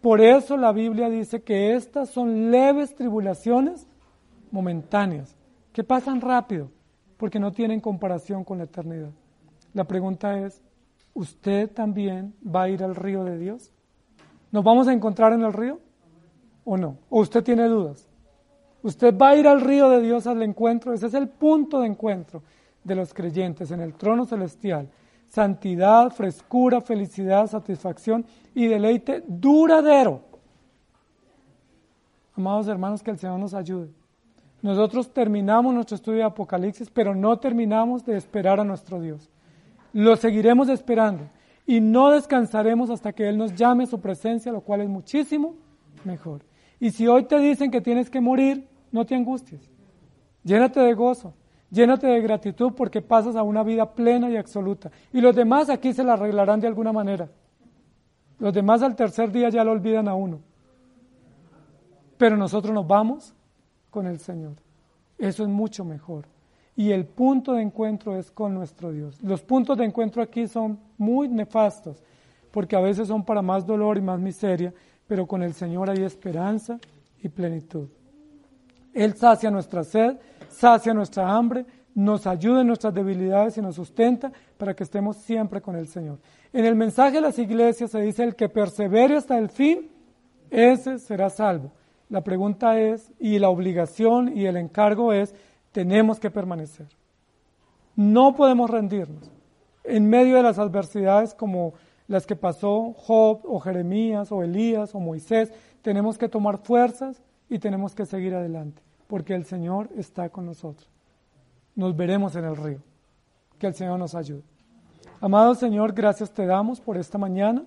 Por 0.00 0.20
eso 0.20 0.56
la 0.56 0.72
Biblia 0.72 1.08
dice 1.08 1.42
que 1.42 1.74
estas 1.74 2.10
son 2.10 2.50
leves 2.50 2.94
tribulaciones 2.94 3.88
momentáneas, 4.50 5.34
que 5.72 5.82
pasan 5.82 6.20
rápido, 6.20 6.70
porque 7.16 7.40
no 7.40 7.50
tienen 7.52 7.80
comparación 7.80 8.44
con 8.44 8.58
la 8.58 8.64
eternidad. 8.64 9.10
La 9.72 9.84
pregunta 9.84 10.38
es, 10.38 10.62
¿usted 11.14 11.70
también 11.70 12.34
va 12.46 12.62
a 12.62 12.68
ir 12.68 12.84
al 12.84 12.94
río 12.94 13.24
de 13.24 13.38
Dios? 13.38 13.72
¿Nos 14.52 14.62
vamos 14.62 14.86
a 14.88 14.92
encontrar 14.92 15.32
en 15.32 15.42
el 15.42 15.52
río 15.52 15.80
o 16.64 16.76
no? 16.76 16.98
¿O 17.10 17.20
usted 17.20 17.42
tiene 17.42 17.66
dudas? 17.66 18.05
Usted 18.86 19.18
va 19.18 19.30
a 19.30 19.36
ir 19.36 19.48
al 19.48 19.62
río 19.62 19.90
de 19.90 20.00
Dios 20.00 20.28
al 20.28 20.40
encuentro. 20.44 20.92
Ese 20.92 21.08
es 21.08 21.14
el 21.14 21.28
punto 21.28 21.80
de 21.80 21.88
encuentro 21.88 22.44
de 22.84 22.94
los 22.94 23.12
creyentes 23.12 23.72
en 23.72 23.80
el 23.80 23.94
trono 23.94 24.26
celestial. 24.26 24.88
Santidad, 25.26 26.10
frescura, 26.10 26.80
felicidad, 26.80 27.48
satisfacción 27.48 28.24
y 28.54 28.68
deleite 28.68 29.24
duradero. 29.26 30.20
Amados 32.36 32.68
hermanos, 32.68 33.02
que 33.02 33.10
el 33.10 33.18
Señor 33.18 33.40
nos 33.40 33.54
ayude. 33.54 33.90
Nosotros 34.62 35.12
terminamos 35.12 35.74
nuestro 35.74 35.96
estudio 35.96 36.18
de 36.18 36.24
Apocalipsis, 36.26 36.88
pero 36.88 37.12
no 37.12 37.40
terminamos 37.40 38.04
de 38.04 38.16
esperar 38.16 38.60
a 38.60 38.64
nuestro 38.64 39.00
Dios. 39.00 39.28
Lo 39.92 40.14
seguiremos 40.14 40.68
esperando 40.68 41.24
y 41.66 41.80
no 41.80 42.10
descansaremos 42.10 42.90
hasta 42.90 43.12
que 43.12 43.28
Él 43.28 43.36
nos 43.36 43.52
llame 43.52 43.82
a 43.82 43.88
su 43.88 44.00
presencia, 44.00 44.52
lo 44.52 44.60
cual 44.60 44.82
es 44.82 44.88
muchísimo 44.88 45.56
mejor. 46.04 46.42
Y 46.78 46.92
si 46.92 47.08
hoy 47.08 47.24
te 47.24 47.40
dicen 47.40 47.72
que 47.72 47.80
tienes 47.80 48.08
que 48.08 48.20
morir, 48.20 48.75
no 48.96 49.04
te 49.04 49.14
angusties. 49.14 49.70
Llénate 50.42 50.80
de 50.80 50.94
gozo, 50.94 51.34
llénate 51.70 52.06
de 52.06 52.20
gratitud 52.20 52.72
porque 52.74 53.02
pasas 53.02 53.36
a 53.36 53.42
una 53.42 53.62
vida 53.62 53.94
plena 53.94 54.30
y 54.30 54.36
absoluta. 54.36 54.90
Y 55.12 55.20
los 55.20 55.36
demás 55.36 55.68
aquí 55.68 55.92
se 55.92 56.02
la 56.02 56.14
arreglarán 56.14 56.60
de 56.60 56.66
alguna 56.66 56.92
manera. 56.92 57.28
Los 58.38 58.54
demás 58.54 58.82
al 58.82 58.96
tercer 58.96 59.30
día 59.30 59.50
ya 59.50 59.64
lo 59.64 59.72
olvidan 59.72 60.08
a 60.08 60.14
uno. 60.14 60.40
Pero 62.16 62.36
nosotros 62.36 62.74
nos 62.74 62.86
vamos 62.86 63.34
con 63.90 64.06
el 64.06 64.18
Señor. 64.18 64.54
Eso 65.18 65.42
es 65.42 65.48
mucho 65.48 65.84
mejor. 65.84 66.26
Y 66.74 66.92
el 66.92 67.04
punto 67.04 67.52
de 67.52 67.62
encuentro 67.62 68.16
es 68.16 68.30
con 68.30 68.54
nuestro 68.54 68.92
Dios. 68.92 69.22
Los 69.22 69.42
puntos 69.42 69.76
de 69.76 69.84
encuentro 69.84 70.22
aquí 70.22 70.46
son 70.46 70.78
muy 70.96 71.28
nefastos, 71.28 72.02
porque 72.50 72.76
a 72.76 72.80
veces 72.80 73.08
son 73.08 73.24
para 73.24 73.42
más 73.42 73.66
dolor 73.66 73.98
y 73.98 74.02
más 74.02 74.20
miseria, 74.20 74.72
pero 75.06 75.26
con 75.26 75.42
el 75.42 75.52
Señor 75.54 75.90
hay 75.90 76.02
esperanza 76.02 76.78
y 77.22 77.28
plenitud. 77.28 77.88
Él 78.96 79.14
sacia 79.14 79.50
nuestra 79.50 79.84
sed, 79.84 80.16
sacia 80.48 80.94
nuestra 80.94 81.30
hambre, 81.30 81.66
nos 81.94 82.26
ayuda 82.26 82.62
en 82.62 82.66
nuestras 82.66 82.94
debilidades 82.94 83.58
y 83.58 83.60
nos 83.60 83.74
sustenta 83.74 84.32
para 84.56 84.74
que 84.74 84.84
estemos 84.84 85.18
siempre 85.18 85.60
con 85.60 85.76
el 85.76 85.86
Señor. 85.86 86.18
En 86.50 86.64
el 86.64 86.74
mensaje 86.74 87.16
de 87.16 87.20
las 87.20 87.38
iglesias 87.38 87.90
se 87.90 88.00
dice, 88.00 88.24
el 88.24 88.34
que 88.34 88.48
persevere 88.48 89.18
hasta 89.18 89.36
el 89.36 89.50
fin, 89.50 89.90
ese 90.50 90.98
será 90.98 91.28
salvo. 91.28 91.72
La 92.08 92.22
pregunta 92.22 92.80
es, 92.80 93.12
y 93.18 93.38
la 93.38 93.50
obligación 93.50 94.34
y 94.34 94.46
el 94.46 94.56
encargo 94.56 95.12
es, 95.12 95.34
tenemos 95.72 96.18
que 96.18 96.30
permanecer. 96.30 96.86
No 97.96 98.34
podemos 98.34 98.70
rendirnos. 98.70 99.30
En 99.84 100.08
medio 100.08 100.36
de 100.36 100.42
las 100.42 100.58
adversidades 100.58 101.34
como 101.34 101.74
las 102.08 102.26
que 102.26 102.36
pasó 102.36 102.94
Job 102.94 103.40
o 103.44 103.60
Jeremías 103.60 104.32
o 104.32 104.42
Elías 104.42 104.94
o 104.94 105.00
Moisés, 105.00 105.52
tenemos 105.82 106.16
que 106.16 106.28
tomar 106.28 106.58
fuerzas 106.58 107.22
y 107.48 107.58
tenemos 107.58 107.94
que 107.94 108.06
seguir 108.06 108.34
adelante, 108.34 108.82
porque 109.06 109.34
el 109.34 109.44
Señor 109.44 109.88
está 109.96 110.28
con 110.28 110.46
nosotros. 110.46 110.88
Nos 111.74 111.96
veremos 111.96 112.34
en 112.36 112.44
el 112.44 112.56
río. 112.56 112.80
Que 113.58 113.66
el 113.66 113.74
Señor 113.74 113.98
nos 113.98 114.14
ayude. 114.14 114.42
Amado 115.20 115.54
Señor, 115.54 115.92
gracias 115.92 116.30
te 116.30 116.44
damos 116.44 116.80
por 116.80 116.96
esta 116.98 117.16
mañana, 117.16 117.64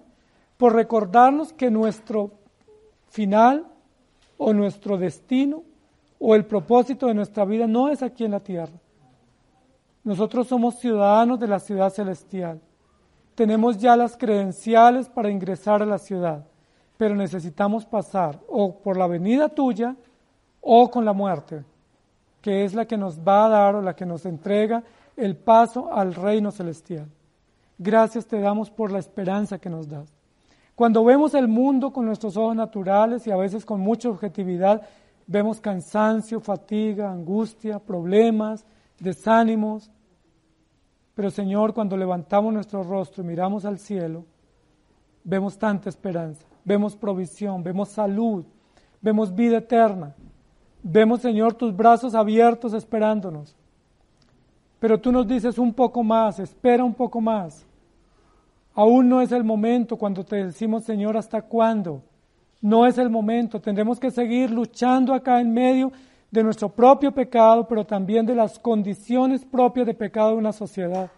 por 0.57 0.73
recordarnos 0.75 1.51
que 1.51 1.71
nuestro 1.71 2.31
final 3.07 3.65
o 4.37 4.53
nuestro 4.53 4.97
destino 4.97 5.63
o 6.19 6.35
el 6.35 6.45
propósito 6.45 7.07
de 7.07 7.13
nuestra 7.13 7.45
vida 7.45 7.65
no 7.65 7.89
es 7.89 8.03
aquí 8.03 8.25
en 8.25 8.31
la 8.31 8.39
tierra. 8.39 8.73
Nosotros 10.03 10.47
somos 10.47 10.75
ciudadanos 10.75 11.39
de 11.39 11.47
la 11.47 11.59
ciudad 11.59 11.89
celestial. 11.89 12.61
Tenemos 13.35 13.77
ya 13.77 13.95
las 13.95 14.17
credenciales 14.17 15.09
para 15.09 15.31
ingresar 15.31 15.81
a 15.81 15.85
la 15.85 15.97
ciudad, 15.97 16.45
pero 16.97 17.15
necesitamos 17.15 17.85
pasar 17.85 18.39
o 18.47 18.75
por 18.75 18.97
la 18.97 19.07
venida 19.07 19.49
tuya 19.49 19.95
o 20.62 20.89
con 20.89 21.05
la 21.05 21.14
muerte, 21.14 21.64
que 22.41 22.64
es 22.64 22.74
la 22.74 22.86
que 22.86 22.97
nos 22.97 23.20
va 23.20 23.45
a 23.45 23.49
dar 23.49 23.76
o 23.76 23.82
la 23.82 23.95
que 23.95 24.05
nos 24.05 24.26
entrega 24.26 24.84
el 25.16 25.36
paso 25.36 25.93
al 25.93 26.14
reino 26.14 26.51
celestial. 26.51 27.07
Gracias 27.78 28.26
te 28.26 28.39
damos 28.39 28.70
por 28.70 28.91
la 28.91 28.99
esperanza 28.99 29.57
que 29.57 29.70
nos 29.70 29.88
das. 29.88 30.14
Cuando 30.76 31.03
vemos 31.03 31.34
el 31.34 31.47
mundo 31.47 31.91
con 31.91 32.05
nuestros 32.05 32.38
ojos 32.38 32.55
naturales 32.55 33.28
y 33.28 33.32
a 33.32 33.36
veces 33.36 33.66
con 33.66 33.82
mucha 33.82 34.10
objetividad, 34.10 34.82
vemos 35.28 35.60
cansancio, 35.60 36.39
fatiga, 36.39 37.12
angustia, 37.12 37.80
problemas, 37.80 38.66
desánimos. 38.97 39.91
Pero 41.16 41.32
Señor, 41.32 41.74
cuando 41.74 41.97
levantamos 41.97 42.53
nuestro 42.53 42.84
rostro 42.84 43.24
y 43.24 43.28
miramos 43.28 43.66
al 43.66 43.78
cielo, 43.78 44.26
vemos 45.24 45.57
tanta 45.57 45.89
esperanza, 45.89 46.45
vemos 46.64 46.95
provisión, 46.95 47.62
vemos 47.62 47.89
salud, 47.89 48.45
vemos 49.01 49.36
vida 49.36 49.57
eterna. 49.57 50.16
Vemos, 50.82 51.21
Señor, 51.21 51.53
tus 51.53 51.75
brazos 51.75 52.15
abiertos 52.15 52.73
esperándonos. 52.73 53.55
Pero 54.80 54.99
tú 54.99 55.11
nos 55.11 55.27
dices 55.27 55.57
un 55.57 55.73
poco 55.73 56.03
más, 56.03 56.39
espera 56.39 56.84
un 56.84 56.93
poco 56.93 57.19
más. 57.19 57.65
Aún 58.73 59.09
no 59.09 59.21
es 59.21 59.32
el 59.32 59.43
momento 59.43 59.97
cuando 59.97 60.23
te 60.23 60.45
decimos, 60.45 60.86
Señor, 60.86 61.17
¿hasta 61.17 61.41
cuándo? 61.41 62.01
No 62.61 62.86
es 62.86 62.97
el 62.97 63.09
momento, 63.09 63.59
tendremos 63.59 63.99
que 63.99 64.11
seguir 64.11 64.51
luchando 64.51 65.13
acá 65.13 65.41
en 65.41 65.53
medio 65.53 65.91
de 66.32 66.43
nuestro 66.43 66.69
propio 66.69 67.11
pecado, 67.11 67.67
pero 67.67 67.86
también 67.86 68.25
de 68.25 68.36
las 68.36 68.57
condiciones 68.59 69.43
propias 69.43 69.88
de 69.88 69.93
pecado 69.93 70.32
de 70.32 70.38
una 70.38 70.53
sociedad. 70.53 71.09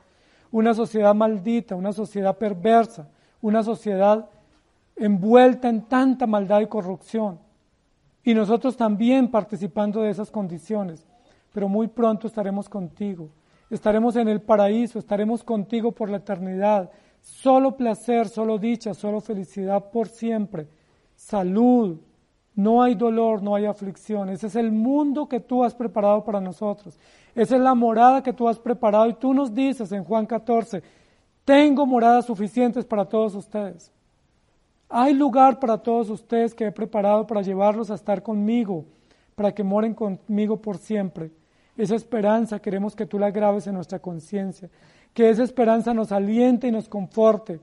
Una 0.51 0.73
sociedad 0.73 1.13
maldita, 1.13 1.75
una 1.75 1.93
sociedad 1.93 2.35
perversa, 2.37 3.07
una 3.41 3.63
sociedad 3.63 4.27
envuelta 4.95 5.69
en 5.69 5.83
tanta 5.83 6.25
maldad 6.27 6.61
y 6.61 6.67
corrupción. 6.67 7.39
Y 8.23 8.33
nosotros 8.33 8.77
también 8.77 9.29
participando 9.29 10.01
de 10.01 10.11
esas 10.11 10.29
condiciones. 10.29 11.05
Pero 11.53 11.67
muy 11.67 11.87
pronto 11.87 12.27
estaremos 12.27 12.69
contigo. 12.69 13.29
Estaremos 13.69 14.15
en 14.15 14.27
el 14.27 14.41
paraíso, 14.41 14.99
estaremos 14.99 15.43
contigo 15.43 15.91
por 15.91 16.09
la 16.09 16.17
eternidad. 16.17 16.91
Solo 17.21 17.75
placer, 17.77 18.27
solo 18.27 18.57
dicha, 18.57 18.93
solo 18.93 19.21
felicidad 19.21 19.89
por 19.91 20.07
siempre 20.07 20.67
salud, 21.21 21.99
no 22.55 22.81
hay 22.81 22.95
dolor, 22.95 23.41
no 23.41 23.55
hay 23.55 23.65
aflicción. 23.65 24.29
Ese 24.29 24.47
es 24.47 24.55
el 24.55 24.71
mundo 24.71 25.27
que 25.27 25.39
tú 25.39 25.63
has 25.63 25.73
preparado 25.73 26.23
para 26.23 26.41
nosotros. 26.41 26.99
Esa 27.35 27.55
es 27.55 27.61
la 27.61 27.75
morada 27.75 28.23
que 28.23 28.33
tú 28.33 28.47
has 28.47 28.59
preparado 28.59 29.07
y 29.07 29.13
tú 29.13 29.33
nos 29.33 29.53
dices 29.53 29.91
en 29.91 30.03
Juan 30.03 30.25
14, 30.25 30.83
tengo 31.45 31.85
moradas 31.85 32.25
suficientes 32.25 32.85
para 32.85 33.05
todos 33.05 33.35
ustedes. 33.35 33.91
Hay 34.93 35.13
lugar 35.13 35.57
para 35.57 35.77
todos 35.77 36.09
ustedes 36.09 36.53
que 36.53 36.65
he 36.65 36.71
preparado 36.71 37.25
para 37.25 37.41
llevarlos 37.41 37.89
a 37.89 37.95
estar 37.95 38.21
conmigo, 38.21 38.83
para 39.35 39.53
que 39.53 39.63
moren 39.63 39.93
conmigo 39.93 40.61
por 40.61 40.77
siempre. 40.77 41.31
Esa 41.77 41.95
esperanza 41.95 42.59
queremos 42.59 42.93
que 42.93 43.05
tú 43.05 43.17
la 43.17 43.31
graves 43.31 43.67
en 43.67 43.75
nuestra 43.75 43.99
conciencia, 43.99 44.69
que 45.13 45.29
esa 45.29 45.43
esperanza 45.43 45.93
nos 45.93 46.11
aliente 46.11 46.67
y 46.67 46.73
nos 46.73 46.89
conforte. 46.89 47.61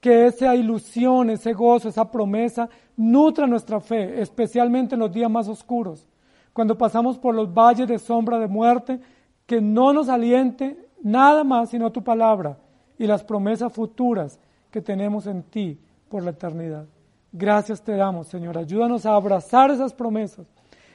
Que 0.00 0.24
esa 0.24 0.56
ilusión, 0.56 1.28
ese 1.28 1.52
gozo, 1.52 1.90
esa 1.90 2.10
promesa 2.10 2.70
nutra 2.96 3.46
nuestra 3.46 3.78
fe, 3.78 4.22
especialmente 4.22 4.94
en 4.94 5.00
los 5.00 5.12
días 5.12 5.30
más 5.30 5.48
oscuros, 5.48 6.08
cuando 6.54 6.78
pasamos 6.78 7.18
por 7.18 7.34
los 7.34 7.52
valles 7.52 7.86
de 7.86 7.98
sombra 7.98 8.38
de 8.38 8.48
muerte, 8.48 8.98
que 9.44 9.60
no 9.60 9.92
nos 9.92 10.08
aliente 10.08 10.88
nada 11.02 11.44
más 11.44 11.68
sino 11.68 11.92
tu 11.92 12.02
palabra 12.02 12.56
y 12.98 13.06
las 13.06 13.22
promesas 13.22 13.70
futuras 13.74 14.40
que 14.70 14.80
tenemos 14.80 15.26
en 15.26 15.42
ti 15.42 15.78
por 16.12 16.22
la 16.22 16.32
eternidad. 16.32 16.84
Gracias 17.32 17.82
te 17.82 17.96
damos, 17.96 18.26
Señor. 18.26 18.58
Ayúdanos 18.58 19.06
a 19.06 19.14
abrazar 19.14 19.70
esas 19.70 19.94
promesas. 19.94 20.46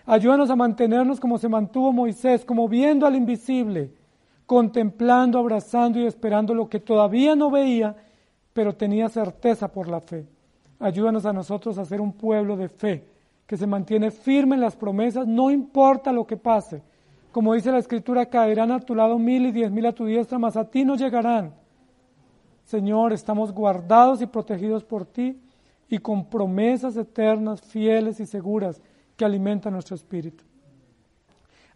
Ayúdanos 0.05 0.51
a 0.51 0.55
mantenernos 0.55 1.19
como 1.19 1.39
se 1.39 1.49
mantuvo 1.49 1.91
Moisés, 1.91 2.45
como 2.45 2.69
viendo 2.69 3.07
al 3.07 3.15
invisible, 3.15 3.91
contemplando, 4.45 5.39
abrazando 5.39 5.99
y 5.99 6.05
esperando 6.05 6.53
lo 6.53 6.69
que 6.69 6.79
todavía 6.79 7.35
no 7.35 7.49
veía 7.49 7.95
pero 8.57 8.73
tenía 8.73 9.07
certeza 9.07 9.67
por 9.67 9.87
la 9.87 10.01
fe. 10.01 10.25
Ayúdanos 10.79 11.27
a 11.27 11.31
nosotros 11.31 11.77
a 11.77 11.85
ser 11.85 12.01
un 12.01 12.11
pueblo 12.11 12.57
de 12.57 12.69
fe, 12.69 13.05
que 13.45 13.55
se 13.55 13.67
mantiene 13.67 14.09
firme 14.09 14.55
en 14.55 14.61
las 14.61 14.75
promesas, 14.75 15.27
no 15.27 15.51
importa 15.51 16.11
lo 16.11 16.25
que 16.25 16.37
pase. 16.37 16.81
Como 17.31 17.53
dice 17.53 17.71
la 17.71 17.77
Escritura, 17.77 18.25
caerán 18.25 18.71
a 18.71 18.79
tu 18.79 18.95
lado 18.95 19.19
mil 19.19 19.45
y 19.45 19.51
diez 19.51 19.69
mil 19.69 19.85
a 19.85 19.93
tu 19.93 20.05
diestra, 20.05 20.39
mas 20.39 20.57
a 20.57 20.65
ti 20.65 20.83
no 20.83 20.95
llegarán. 20.95 21.53
Señor, 22.67 23.13
estamos 23.13 23.53
guardados 23.53 24.21
y 24.21 24.25
protegidos 24.25 24.83
por 24.83 25.05
ti 25.05 25.39
y 25.87 25.99
con 25.99 26.25
promesas 26.25 26.97
eternas, 26.97 27.61
fieles 27.61 28.19
y 28.19 28.25
seguras 28.25 28.81
que 29.15 29.23
alimentan 29.23 29.71
nuestro 29.71 29.95
espíritu. 29.95 30.43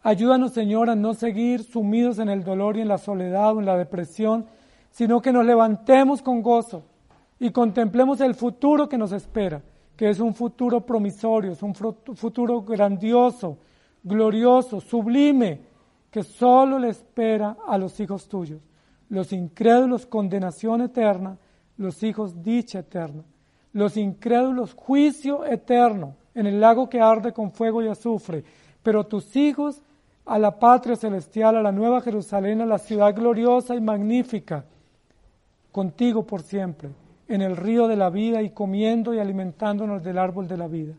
Ayúdanos, 0.03 0.51
Señor, 0.51 0.89
a 0.89 0.95
no 0.95 1.13
seguir 1.13 1.63
sumidos 1.63 2.19
en 2.19 2.27
el 2.27 2.43
dolor 2.43 2.75
y 2.75 2.81
en 2.81 2.89
la 2.89 2.97
soledad 2.97 3.55
o 3.55 3.61
en 3.61 3.67
la 3.67 3.77
depresión, 3.77 4.47
sino 4.89 5.21
que 5.21 5.31
nos 5.31 5.45
levantemos 5.45 6.21
con 6.21 6.41
gozo 6.41 6.83
y 7.39 7.51
contemplemos 7.51 8.19
el 8.19 8.35
futuro 8.35 8.89
que 8.89 8.97
nos 8.97 9.13
espera, 9.13 9.61
que 9.95 10.09
es 10.09 10.19
un 10.19 10.35
futuro 10.35 10.85
promisorio, 10.85 11.53
es 11.53 11.63
un 11.63 11.73
futuro 11.73 12.63
grandioso, 12.63 13.57
glorioso, 14.03 14.81
sublime, 14.81 15.61
que 16.11 16.21
solo 16.23 16.77
le 16.77 16.89
espera 16.89 17.55
a 17.65 17.77
los 17.77 17.97
hijos 18.01 18.27
tuyos. 18.27 18.59
Los 19.11 19.33
incrédulos 19.33 20.05
condenación 20.05 20.79
eterna, 20.79 21.37
los 21.75 22.01
hijos 22.01 22.41
dicha 22.41 22.79
eterna. 22.79 23.23
Los 23.73 23.97
incrédulos 23.97 24.73
juicio 24.73 25.45
eterno 25.45 26.15
en 26.33 26.47
el 26.47 26.61
lago 26.61 26.87
que 26.89 27.01
arde 27.01 27.33
con 27.33 27.51
fuego 27.51 27.83
y 27.83 27.89
azufre. 27.89 28.45
Pero 28.81 29.05
tus 29.05 29.35
hijos 29.35 29.83
a 30.25 30.39
la 30.39 30.57
patria 30.57 30.95
celestial, 30.95 31.57
a 31.57 31.61
la 31.61 31.73
nueva 31.73 31.99
Jerusalén, 31.99 32.61
a 32.61 32.65
la 32.65 32.77
ciudad 32.77 33.13
gloriosa 33.13 33.75
y 33.75 33.81
magnífica, 33.81 34.63
contigo 35.73 36.25
por 36.25 36.41
siempre, 36.41 36.87
en 37.27 37.41
el 37.41 37.57
río 37.57 37.89
de 37.89 37.97
la 37.97 38.09
vida 38.09 38.41
y 38.41 38.51
comiendo 38.51 39.13
y 39.13 39.19
alimentándonos 39.19 40.01
del 40.03 40.19
árbol 40.19 40.47
de 40.47 40.55
la 40.55 40.69
vida. 40.69 40.93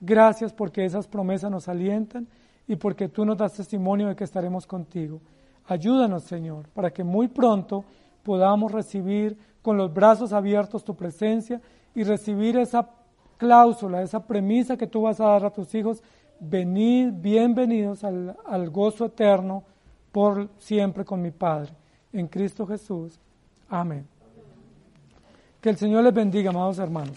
Gracias 0.00 0.52
porque 0.52 0.84
esas 0.84 1.06
promesas 1.06 1.48
nos 1.48 1.68
alientan 1.68 2.26
y 2.66 2.74
porque 2.74 3.08
tú 3.08 3.24
nos 3.24 3.38
das 3.38 3.52
testimonio 3.52 4.08
de 4.08 4.16
que 4.16 4.24
estaremos 4.24 4.66
contigo. 4.66 5.20
Ayúdanos, 5.66 6.24
Señor, 6.24 6.68
para 6.70 6.92
que 6.92 7.04
muy 7.04 7.28
pronto 7.28 7.84
podamos 8.22 8.72
recibir 8.72 9.38
con 9.62 9.76
los 9.76 9.92
brazos 9.92 10.32
abiertos 10.32 10.84
tu 10.84 10.94
presencia 10.94 11.60
y 11.94 12.02
recibir 12.02 12.56
esa 12.56 12.88
cláusula, 13.36 14.02
esa 14.02 14.26
premisa 14.26 14.76
que 14.76 14.86
tú 14.86 15.02
vas 15.02 15.20
a 15.20 15.26
dar 15.26 15.44
a 15.44 15.50
tus 15.50 15.74
hijos. 15.74 16.02
Venid, 16.40 17.12
bienvenidos 17.12 18.02
al, 18.04 18.36
al 18.46 18.70
gozo 18.70 19.06
eterno 19.06 19.62
por 20.10 20.48
siempre 20.58 21.04
con 21.04 21.22
mi 21.22 21.30
Padre. 21.30 21.72
En 22.12 22.26
Cristo 22.26 22.66
Jesús. 22.66 23.18
Amén. 23.68 24.06
Que 25.60 25.70
el 25.70 25.76
Señor 25.76 26.02
les 26.04 26.12
bendiga, 26.12 26.50
amados 26.50 26.78
hermanos. 26.78 27.16